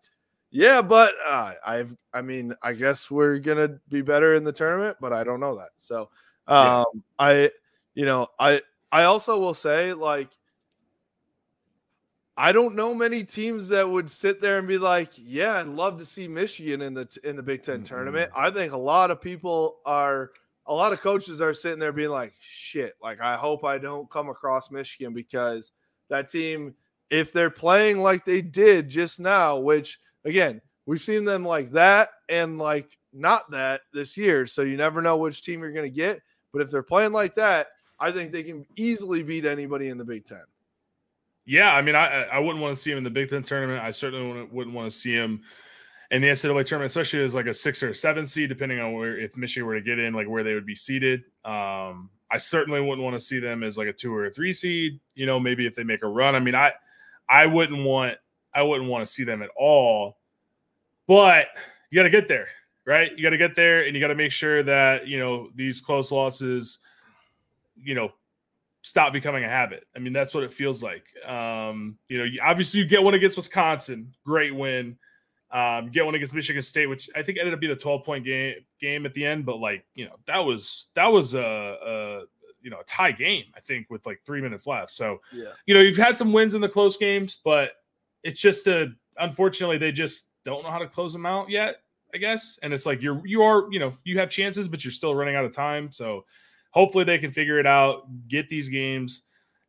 Yeah, 0.50 0.82
but 0.82 1.14
uh, 1.26 1.54
I've 1.66 1.96
I 2.14 2.22
mean, 2.22 2.54
I 2.62 2.74
guess 2.74 3.10
we're 3.10 3.38
gonna 3.38 3.80
be 3.88 4.02
better 4.02 4.34
in 4.34 4.44
the 4.44 4.52
tournament, 4.52 4.98
but 5.00 5.12
I 5.12 5.24
don't 5.24 5.40
know 5.40 5.56
that. 5.56 5.70
So 5.78 6.10
um 6.46 6.66
Yeah. 6.66 6.84
I 7.18 7.50
you 7.94 8.06
know, 8.06 8.28
I 8.38 8.62
I 8.92 9.04
also 9.04 9.38
will 9.40 9.54
say 9.54 9.92
like 9.92 10.30
I 12.36 12.52
don't 12.52 12.74
know 12.74 12.94
many 12.94 13.24
teams 13.24 13.68
that 13.68 13.88
would 13.88 14.10
sit 14.10 14.40
there 14.40 14.58
and 14.58 14.66
be 14.66 14.78
like, 14.78 15.10
"Yeah, 15.16 15.56
I'd 15.58 15.66
love 15.66 15.98
to 15.98 16.06
see 16.06 16.26
Michigan 16.26 16.80
in 16.80 16.94
the 16.94 17.06
in 17.24 17.36
the 17.36 17.42
Big 17.42 17.62
10 17.62 17.84
tournament." 17.84 18.30
I 18.34 18.50
think 18.50 18.72
a 18.72 18.76
lot 18.78 19.10
of 19.10 19.20
people 19.20 19.80
are, 19.84 20.30
a 20.72 20.74
lot 20.74 20.92
of 20.92 21.00
coaches 21.02 21.42
are 21.42 21.52
sitting 21.52 21.78
there 21.78 21.92
being 21.92 22.08
like, 22.10 22.32
"Shit!" 22.40 22.94
Like, 23.02 23.20
I 23.20 23.36
hope 23.36 23.62
I 23.62 23.76
don't 23.76 24.10
come 24.10 24.30
across 24.30 24.70
Michigan 24.70 25.12
because 25.12 25.70
that 26.08 26.30
team, 26.30 26.74
if 27.10 27.30
they're 27.30 27.50
playing 27.50 27.98
like 27.98 28.24
they 28.24 28.40
did 28.40 28.88
just 28.88 29.20
now, 29.20 29.58
which 29.58 30.00
again 30.24 30.62
we've 30.86 31.02
seen 31.02 31.24
them 31.24 31.44
like 31.44 31.70
that 31.72 32.08
and 32.30 32.58
like 32.58 32.88
not 33.12 33.50
that 33.50 33.82
this 33.92 34.16
year, 34.16 34.46
so 34.46 34.62
you 34.62 34.78
never 34.78 35.02
know 35.02 35.18
which 35.18 35.42
team 35.42 35.60
you're 35.60 35.72
going 35.72 35.88
to 35.88 35.94
get. 35.94 36.22
But 36.54 36.62
if 36.62 36.70
they're 36.70 36.82
playing 36.82 37.12
like 37.12 37.34
that, 37.34 37.68
I 38.00 38.10
think 38.10 38.32
they 38.32 38.42
can 38.42 38.64
easily 38.76 39.22
beat 39.22 39.44
anybody 39.44 39.88
in 39.88 39.98
the 39.98 40.04
Big 40.04 40.24
Ten. 40.24 40.44
Yeah, 41.44 41.74
I 41.74 41.82
mean, 41.82 41.96
I 41.96 42.22
I 42.24 42.38
wouldn't 42.38 42.62
want 42.62 42.76
to 42.76 42.82
see 42.82 42.92
him 42.92 42.98
in 42.98 43.04
the 43.04 43.10
Big 43.10 43.28
Ten 43.28 43.42
tournament. 43.42 43.82
I 43.82 43.90
certainly 43.90 44.26
wouldn't, 44.26 44.52
wouldn't 44.54 44.74
want 44.74 44.90
to 44.90 44.96
see 44.96 45.12
him 45.12 45.42
in 46.12 46.20
the 46.20 46.28
NCAA 46.28 46.66
tournament, 46.66 46.90
especially 46.90 47.24
as 47.24 47.34
like 47.34 47.46
a 47.46 47.54
six 47.54 47.82
or 47.82 47.88
a 47.88 47.94
seven 47.94 48.26
seed, 48.26 48.50
depending 48.50 48.78
on 48.78 48.92
where 48.92 49.18
if 49.18 49.34
Michigan 49.34 49.66
were 49.66 49.74
to 49.74 49.80
get 49.80 49.98
in, 49.98 50.12
like 50.12 50.28
where 50.28 50.44
they 50.44 50.52
would 50.52 50.66
be 50.66 50.74
seated. 50.74 51.24
Um, 51.42 52.10
I 52.30 52.36
certainly 52.36 52.80
wouldn't 52.82 53.02
want 53.02 53.14
to 53.14 53.20
see 53.20 53.40
them 53.40 53.62
as 53.62 53.78
like 53.78 53.88
a 53.88 53.94
two 53.94 54.14
or 54.14 54.26
a 54.26 54.30
three 54.30 54.52
seed. 54.52 55.00
You 55.14 55.24
know, 55.24 55.40
maybe 55.40 55.66
if 55.66 55.74
they 55.74 55.84
make 55.84 56.02
a 56.02 56.06
run. 56.06 56.34
I 56.34 56.40
mean, 56.40 56.54
I 56.54 56.72
I 57.28 57.46
wouldn't 57.46 57.82
want 57.82 58.18
I 58.54 58.62
wouldn't 58.62 58.90
want 58.90 59.06
to 59.06 59.12
see 59.12 59.24
them 59.24 59.42
at 59.42 59.48
all. 59.56 60.18
But 61.08 61.46
you 61.90 61.96
got 61.96 62.04
to 62.04 62.10
get 62.10 62.28
there, 62.28 62.48
right? 62.84 63.10
You 63.16 63.22
got 63.22 63.30
to 63.30 63.38
get 63.38 63.56
there, 63.56 63.84
and 63.86 63.94
you 63.94 64.00
got 64.00 64.08
to 64.08 64.14
make 64.14 64.32
sure 64.32 64.62
that 64.62 65.06
you 65.06 65.18
know 65.18 65.48
these 65.54 65.80
close 65.80 66.12
losses, 66.12 66.78
you 67.82 67.94
know, 67.94 68.12
stop 68.82 69.14
becoming 69.14 69.44
a 69.44 69.48
habit. 69.48 69.86
I 69.96 69.98
mean, 69.98 70.12
that's 70.12 70.34
what 70.34 70.44
it 70.44 70.52
feels 70.52 70.82
like. 70.82 71.04
Um, 71.26 71.96
you 72.08 72.18
know, 72.18 72.30
obviously 72.42 72.80
you 72.80 72.86
get 72.86 73.02
one 73.02 73.14
against 73.14 73.38
Wisconsin, 73.38 74.12
great 74.26 74.54
win. 74.54 74.98
Um, 75.52 75.90
get 75.90 76.04
one 76.06 76.14
against 76.14 76.32
Michigan 76.32 76.62
State, 76.62 76.86
which 76.86 77.10
I 77.14 77.22
think 77.22 77.36
ended 77.38 77.52
up 77.52 77.60
being 77.60 77.72
a 77.72 77.76
12 77.76 78.04
point 78.04 78.24
game 78.24 78.54
game 78.80 79.04
at 79.04 79.12
the 79.12 79.26
end, 79.26 79.44
but 79.44 79.56
like, 79.58 79.84
you 79.94 80.06
know, 80.06 80.16
that 80.26 80.38
was 80.38 80.88
that 80.94 81.06
was 81.08 81.34
a, 81.34 81.40
a 81.40 82.22
you 82.62 82.70
know 82.70 82.80
a 82.80 82.84
tie 82.84 83.12
game, 83.12 83.44
I 83.54 83.60
think, 83.60 83.90
with 83.90 84.06
like 84.06 84.20
three 84.24 84.40
minutes 84.40 84.66
left. 84.66 84.90
So 84.92 85.20
Yeah. 85.32 85.50
you 85.66 85.74
know, 85.74 85.80
you've 85.80 85.96
had 85.98 86.16
some 86.16 86.32
wins 86.32 86.54
in 86.54 86.60
the 86.62 86.68
close 86.70 86.96
games, 86.96 87.36
but 87.44 87.72
it's 88.22 88.40
just 88.40 88.66
a 88.66 88.92
unfortunately 89.18 89.76
they 89.78 89.92
just 89.92 90.30
don't 90.44 90.62
know 90.64 90.70
how 90.70 90.78
to 90.78 90.88
close 90.88 91.12
them 91.12 91.26
out 91.26 91.50
yet, 91.50 91.76
I 92.14 92.18
guess. 92.18 92.58
And 92.62 92.72
it's 92.72 92.86
like 92.86 93.02
you're 93.02 93.20
you 93.26 93.42
are, 93.42 93.70
you 93.70 93.78
know, 93.78 93.94
you 94.04 94.18
have 94.20 94.30
chances, 94.30 94.68
but 94.68 94.84
you're 94.84 94.90
still 94.92 95.14
running 95.14 95.36
out 95.36 95.44
of 95.44 95.52
time. 95.52 95.90
So 95.92 96.24
hopefully 96.70 97.04
they 97.04 97.18
can 97.18 97.30
figure 97.30 97.58
it 97.58 97.66
out, 97.66 98.04
get 98.28 98.48
these 98.48 98.70
games 98.70 99.24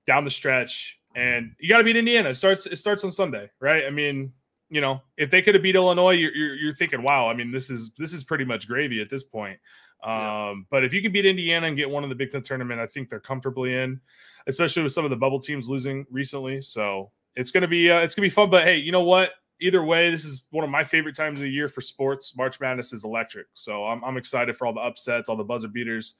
down 0.05 0.23
the 0.23 0.31
stretch. 0.31 0.97
And 1.15 1.51
you 1.59 1.67
got 1.69 1.79
to 1.79 1.83
beat 1.83 1.97
Indiana. 1.97 2.29
It 2.29 2.35
starts 2.35 2.65
it 2.67 2.77
starts 2.77 3.03
on 3.03 3.11
Sunday, 3.11 3.51
right? 3.59 3.83
I 3.85 3.89
mean, 3.89 4.31
you 4.73 4.81
know, 4.81 5.01
if 5.17 5.29
they 5.29 5.41
could 5.41 5.53
have 5.53 5.61
beat 5.61 5.75
Illinois, 5.75 6.11
you're, 6.11 6.35
you're, 6.35 6.55
you're 6.55 6.75
thinking, 6.75 7.03
wow. 7.03 7.29
I 7.29 7.33
mean, 7.35 7.51
this 7.51 7.69
is 7.69 7.91
this 7.97 8.11
is 8.11 8.23
pretty 8.23 8.43
much 8.43 8.67
gravy 8.67 9.01
at 9.01 9.09
this 9.09 9.23
point. 9.23 9.59
Um, 10.03 10.11
Yeah. 10.11 10.53
But 10.71 10.83
if 10.83 10.93
you 10.93 11.01
can 11.01 11.11
beat 11.11 11.25
Indiana 11.25 11.67
and 11.67 11.77
get 11.77 11.89
one 11.89 12.03
of 12.03 12.09
the 12.09 12.15
Big 12.15 12.31
Ten 12.31 12.41
tournament, 12.41 12.79
I 12.79 12.87
think 12.87 13.09
they're 13.09 13.19
comfortably 13.19 13.73
in, 13.75 14.01
especially 14.47 14.81
with 14.83 14.91
some 14.91 15.05
of 15.05 15.11
the 15.11 15.15
bubble 15.15 15.39
teams 15.39 15.69
losing 15.69 16.05
recently. 16.09 16.59
So 16.61 17.11
it's 17.35 17.51
gonna 17.51 17.67
be 17.67 17.91
uh, 17.91 17.99
it's 17.99 18.15
gonna 18.15 18.25
be 18.25 18.29
fun. 18.31 18.49
But 18.49 18.63
hey, 18.63 18.77
you 18.77 18.91
know 18.91 19.03
what? 19.03 19.31
Either 19.61 19.83
way, 19.83 20.09
this 20.11 20.25
is 20.25 20.45
one 20.49 20.63
of 20.63 20.69
my 20.69 20.83
favorite 20.83 21.15
times 21.15 21.39
of 21.39 21.43
the 21.43 21.49
year 21.51 21.69
for 21.69 21.81
sports. 21.81 22.35
March 22.35 22.59
Madness 22.59 22.91
is 22.91 23.05
electric, 23.05 23.45
so 23.53 23.85
I'm, 23.85 24.03
I'm 24.03 24.17
excited 24.17 24.57
for 24.57 24.65
all 24.67 24.73
the 24.73 24.81
upsets, 24.81 25.29
all 25.29 25.37
the 25.37 25.43
buzzer 25.43 25.67
beaters, 25.69 26.15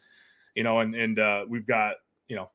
you 0.55 0.63
know, 0.63 0.79
and 0.79 0.95
and 0.95 1.17
uh, 1.19 1.43
we've 1.49 1.65
got 1.67 1.95
you 2.29 2.35
know 2.35 2.49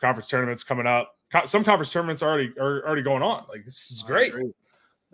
conference 0.00 0.28
tournaments 0.28 0.62
coming 0.62 0.86
up. 0.86 1.12
Co- 1.30 1.44
Some 1.44 1.64
conference 1.64 1.92
tournaments 1.92 2.22
are 2.22 2.30
already 2.30 2.52
are 2.58 2.86
already 2.86 3.02
going 3.02 3.22
on. 3.22 3.44
Like 3.50 3.64
this 3.64 3.90
is 3.90 4.02
great. 4.02 4.32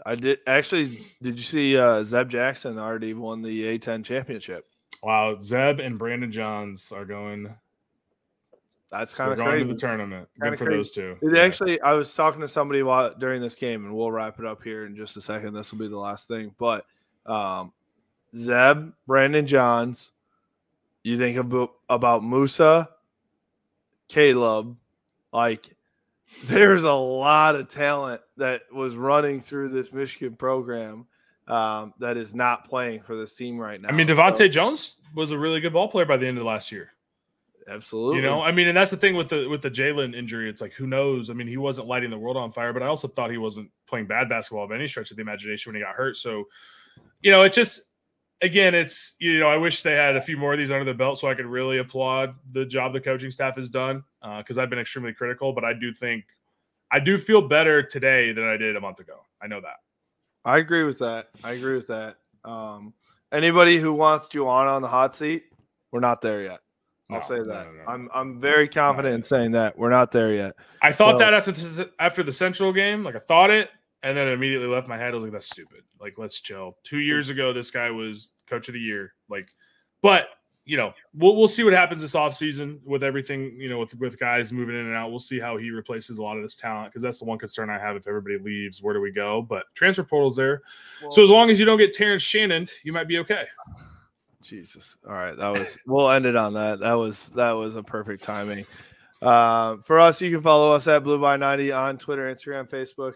I 0.07 0.15
did 0.15 0.39
actually. 0.47 1.07
Did 1.23 1.37
you 1.37 1.45
see 1.45 1.77
uh, 1.79 2.03
Zeb 2.05 2.29
Jackson 2.31 2.79
already 2.79 3.15
won 3.15 3.43
the 3.43 3.79
A10 3.79 4.05
championship? 4.05 4.67
Wow, 5.03 5.39
Zeb 5.41 5.81
and 5.81 5.99
Brandon 5.99 6.31
Johns 6.33 6.93
are 6.93 7.05
going. 7.05 7.53
That's 8.91 9.15
kind 9.15 9.31
of 9.31 9.37
going 9.39 9.49
crazy. 9.51 9.67
to 9.69 9.73
the 9.75 9.79
tournament. 9.79 10.29
Kinda 10.41 10.51
Good 10.51 10.59
for 10.59 10.65
crazy. 10.65 10.77
those 10.79 10.91
two. 10.91 11.17
It 11.23 11.37
Yeah. 11.37 11.43
actually, 11.43 11.81
I 11.81 11.93
was 11.93 12.13
talking 12.13 12.41
to 12.41 12.49
somebody 12.49 12.83
while 12.83 13.15
during 13.15 13.41
this 13.41 13.55
game, 13.55 13.85
and 13.85 13.95
we'll 13.95 14.11
wrap 14.11 14.41
it 14.41 14.45
up 14.45 14.65
here 14.65 14.85
in 14.85 14.97
just 14.97 15.17
a 15.17 15.21
second. 15.21 15.55
This 15.55 15.71
will 15.71 15.79
be 15.79 15.87
the 15.89 15.97
last 15.97 16.27
thing, 16.27 16.53
but 16.59 16.85
um, 17.25 17.73
Zeb, 18.37 18.91
Brandon 19.07 19.47
Johns, 19.47 20.11
you 21.05 21.17
think 21.17 21.37
about 21.37 21.75
about 21.89 22.25
Moussa, 22.25 22.89
Caleb, 24.09 24.77
like 25.33 25.77
there's 26.45 26.85
a 26.85 26.93
lot 26.93 27.57
of 27.57 27.69
talent 27.69 28.21
that 28.37 28.63
was 28.73 28.95
running 28.97 29.41
through 29.41 29.71
this 29.71 29.93
Michigan 29.93 30.37
program 30.37 31.07
um, 31.49 31.93
that 31.99 32.17
is 32.17 32.35
not 32.35 32.69
playing 32.69 33.03
for 33.03 33.17
this 33.17 33.35
team 33.35 33.59
right 33.59 33.81
now. 33.81 33.89
I 33.89 33.93
mean, 33.93 34.07
So- 34.07 34.49
Johns 34.49 34.97
was 35.15 35.31
a 35.33 35.39
really 35.39 35.61
good 35.61 35.73
ball 35.73 35.89
player 35.89 36.05
by 36.07 36.17
the 36.17 36.27
end 36.27 36.39
of 36.39 36.45
last 36.45 36.71
year. 36.71 36.93
absolutely. 37.69 38.17
You 38.19 38.23
know, 38.23 38.41
I 38.43 38.53
mean, 38.53 38.69
and 38.69 38.77
that's 38.77 38.91
the 38.91 38.97
thing 38.97 39.15
with 39.17 39.29
the 39.29 39.49
with 39.49 39.63
the 39.63 39.71
Jaelin 39.71 40.15
injury. 40.15 40.49
It's 40.49 40.61
like 40.61 40.73
who 40.73 40.87
knows? 40.87 41.31
I 41.31 41.35
mean, 41.35 41.47
he 41.49 41.57
wasn't 41.57 41.89
lighting 41.89 42.11
the 42.11 42.19
world 42.19 42.37
on 42.37 42.53
fire, 42.53 42.73
but 42.73 42.83
I 42.83 42.87
also 42.87 43.09
thought 43.09 43.31
he 43.31 43.39
wasn't 43.39 43.71
playing 43.89 44.07
bad 44.07 44.29
basketball 44.29 44.67
by 44.69 44.77
any 44.77 44.89
stretch 44.89 45.11
of 45.11 45.17
the 45.17 45.23
imagination 45.23 45.71
when 45.73 45.81
he 45.81 45.85
got 45.85 45.95
hurt. 45.95 46.17
So, 46.17 46.45
you 47.21 47.31
know, 47.31 47.43
it 47.43 47.53
just 47.53 47.81
again, 48.43 48.75
it's 48.75 49.15
you 49.19 49.39
know, 49.39 49.49
I 49.49 49.57
wish 49.57 49.83
they 49.83 49.93
had 49.93 50.17
a 50.17 50.23
few 50.23 50.37
more 50.37 50.53
of 50.53 50.59
these 50.59 50.71
under 50.71 50.85
the 50.85 50.95
belt 50.95 51.19
so 51.19 51.29
I 51.29 51.35
could 51.35 51.47
really 51.47 51.79
applaud 51.79 52.35
the 52.53 52.65
job 52.65 52.93
the 52.93 53.01
coaching 53.01 53.31
staff 53.31 53.57
has 53.57 53.71
done 53.71 54.05
because 54.39 54.59
I've 54.59 54.71
been 54.71 54.79
extremely 54.79 55.13
critical. 55.13 55.53
But 55.53 55.65
I 55.65 55.73
do 55.73 55.93
think 55.93 56.25
I 56.91 57.01
do 57.01 57.19
feel 57.19 57.43
better 57.43 57.83
today 57.83 58.33
than 58.33 58.45
I 58.45 58.57
did 58.57 58.77
a 58.77 58.81
month 58.81 59.01
ago. 59.01 59.21
I 59.43 59.47
know 59.47 59.61
that. 59.61 59.77
I 60.45 60.59
agree 60.59 60.85
with 60.85 60.99
that. 61.01 61.29
I 61.45 61.53
agree 61.53 61.77
with 61.77 61.87
that. 61.89 62.17
Um, 62.45 62.95
anybody 63.33 63.79
who 63.79 63.93
wants 63.93 64.27
Juwan 64.29 64.67
on 64.67 64.81
the 64.83 64.89
hot 64.89 65.15
seat, 65.17 65.45
we're 65.93 66.01
not 66.01 66.23
there 66.23 66.43
yet. 66.43 66.61
I'll 67.11 67.17
No, 67.17 67.23
say 67.23 67.39
that. 67.39 67.67
no, 67.67 67.73
no, 67.73 67.85
I'm 67.89 68.09
I'm 68.15 68.41
very 68.41 68.69
confident 68.69 69.15
in 69.17 69.23
saying 69.23 69.51
that 69.53 69.77
we're 69.77 69.91
not 69.91 70.13
there 70.13 70.33
yet. 70.33 70.55
I 70.81 70.93
thought 70.93 71.15
So- 71.15 71.19
that 71.19 71.35
after 71.35 71.53
the, 71.53 71.91
after 71.99 72.23
the 72.23 72.33
Central 72.33 72.73
game, 72.73 73.03
like 73.05 73.17
I 73.17 73.19
thought 73.19 73.51
it, 73.51 73.69
and 74.03 74.17
then 74.17 74.29
it 74.29 74.33
immediately 74.33 74.69
left 74.69 74.89
my 74.89 74.97
head. 74.97 75.13
I 75.13 75.15
was 75.15 75.25
like, 75.25 75.33
"That's 75.33 75.47
stupid." 75.47 75.83
Like, 76.01 76.15
let's 76.19 76.41
chill. 76.41 76.77
Two 76.85 76.99
years 76.99 77.29
ago, 77.29 77.53
this 77.53 77.71
guy 77.71 77.91
was 77.91 78.31
coach 78.49 78.69
of 78.69 78.75
the 78.75 78.81
year. 78.81 79.15
Like, 79.29 79.49
but 80.03 80.29
you 80.65 80.77
know, 80.77 80.93
we'll 81.15 81.37
we'll 81.37 81.49
see 81.49 81.65
what 81.65 81.73
happens 81.73 82.01
this 82.01 82.15
offseason 82.15 82.79
with 82.85 83.03
everything. 83.03 83.57
You 83.59 83.69
know, 83.69 83.79
with 83.79 83.95
with 83.99 84.19
guys 84.19 84.53
moving 84.53 84.75
in 84.75 84.87
and 84.87 84.95
out, 84.95 85.11
we'll 85.11 85.19
see 85.19 85.41
how 85.41 85.57
he 85.57 85.71
replaces 85.71 86.19
a 86.19 86.23
lot 86.23 86.37
of 86.37 86.43
this 86.43 86.55
talent 86.55 86.93
because 86.93 87.03
that's 87.03 87.19
the 87.19 87.25
one 87.25 87.39
concern 87.39 87.71
I 87.71 87.79
have. 87.79 87.97
If 87.97 88.07
everybody 88.07 88.39
leaves, 88.39 88.83
where 88.83 88.95
do 88.95 89.01
we 89.01 89.11
go? 89.11 89.43
But 89.43 89.65
transfer 89.75 90.05
portal's 90.05 90.37
there, 90.37 90.63
so 91.11 91.25
as 91.25 91.31
long 91.31 91.51
as 91.51 91.59
you 91.59 91.67
don't 91.67 91.79
get 91.79 91.93
Terrence 91.93 92.23
Shannon, 92.23 92.67
you 92.85 92.93
might 92.93 93.09
be 93.09 93.19
okay. 93.19 93.45
Jesus. 94.43 94.97
All 95.07 95.13
right, 95.13 95.37
that 95.37 95.49
was. 95.49 95.79
we'll 95.87 96.11
end 96.11 96.25
it 96.27 96.37
on 96.37 96.55
that. 96.55 96.81
That 96.81 96.95
was 96.95 97.29
that 97.31 97.53
was 97.53 97.77
a 97.77 97.83
perfect 97.83 98.25
timing. 98.25 98.67
Uh, 99.21 99.77
for 99.85 100.01
us, 100.01 100.23
you 100.23 100.31
can 100.31 100.41
follow 100.41 100.73
us 100.73 100.87
at 100.89 101.03
Blue 101.03 101.21
by 101.21 101.37
90 101.37 101.73
on 101.73 101.99
Twitter, 101.99 102.33
Instagram, 102.33 102.69
Facebook, 102.69 103.15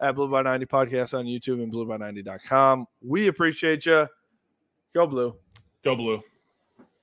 at 0.00 0.14
Blue 0.14 0.28
by 0.28 0.42
90 0.42 0.66
Podcast 0.66 1.18
on 1.18 1.24
YouTube 1.24 1.62
and 1.62 1.72
blueby90.com. 1.72 2.86
We 3.02 3.28
appreciate 3.28 3.86
you. 3.86 4.06
Go 4.94 5.06
Blue. 5.06 5.34
Go 5.84 5.94
blue. 5.94 6.22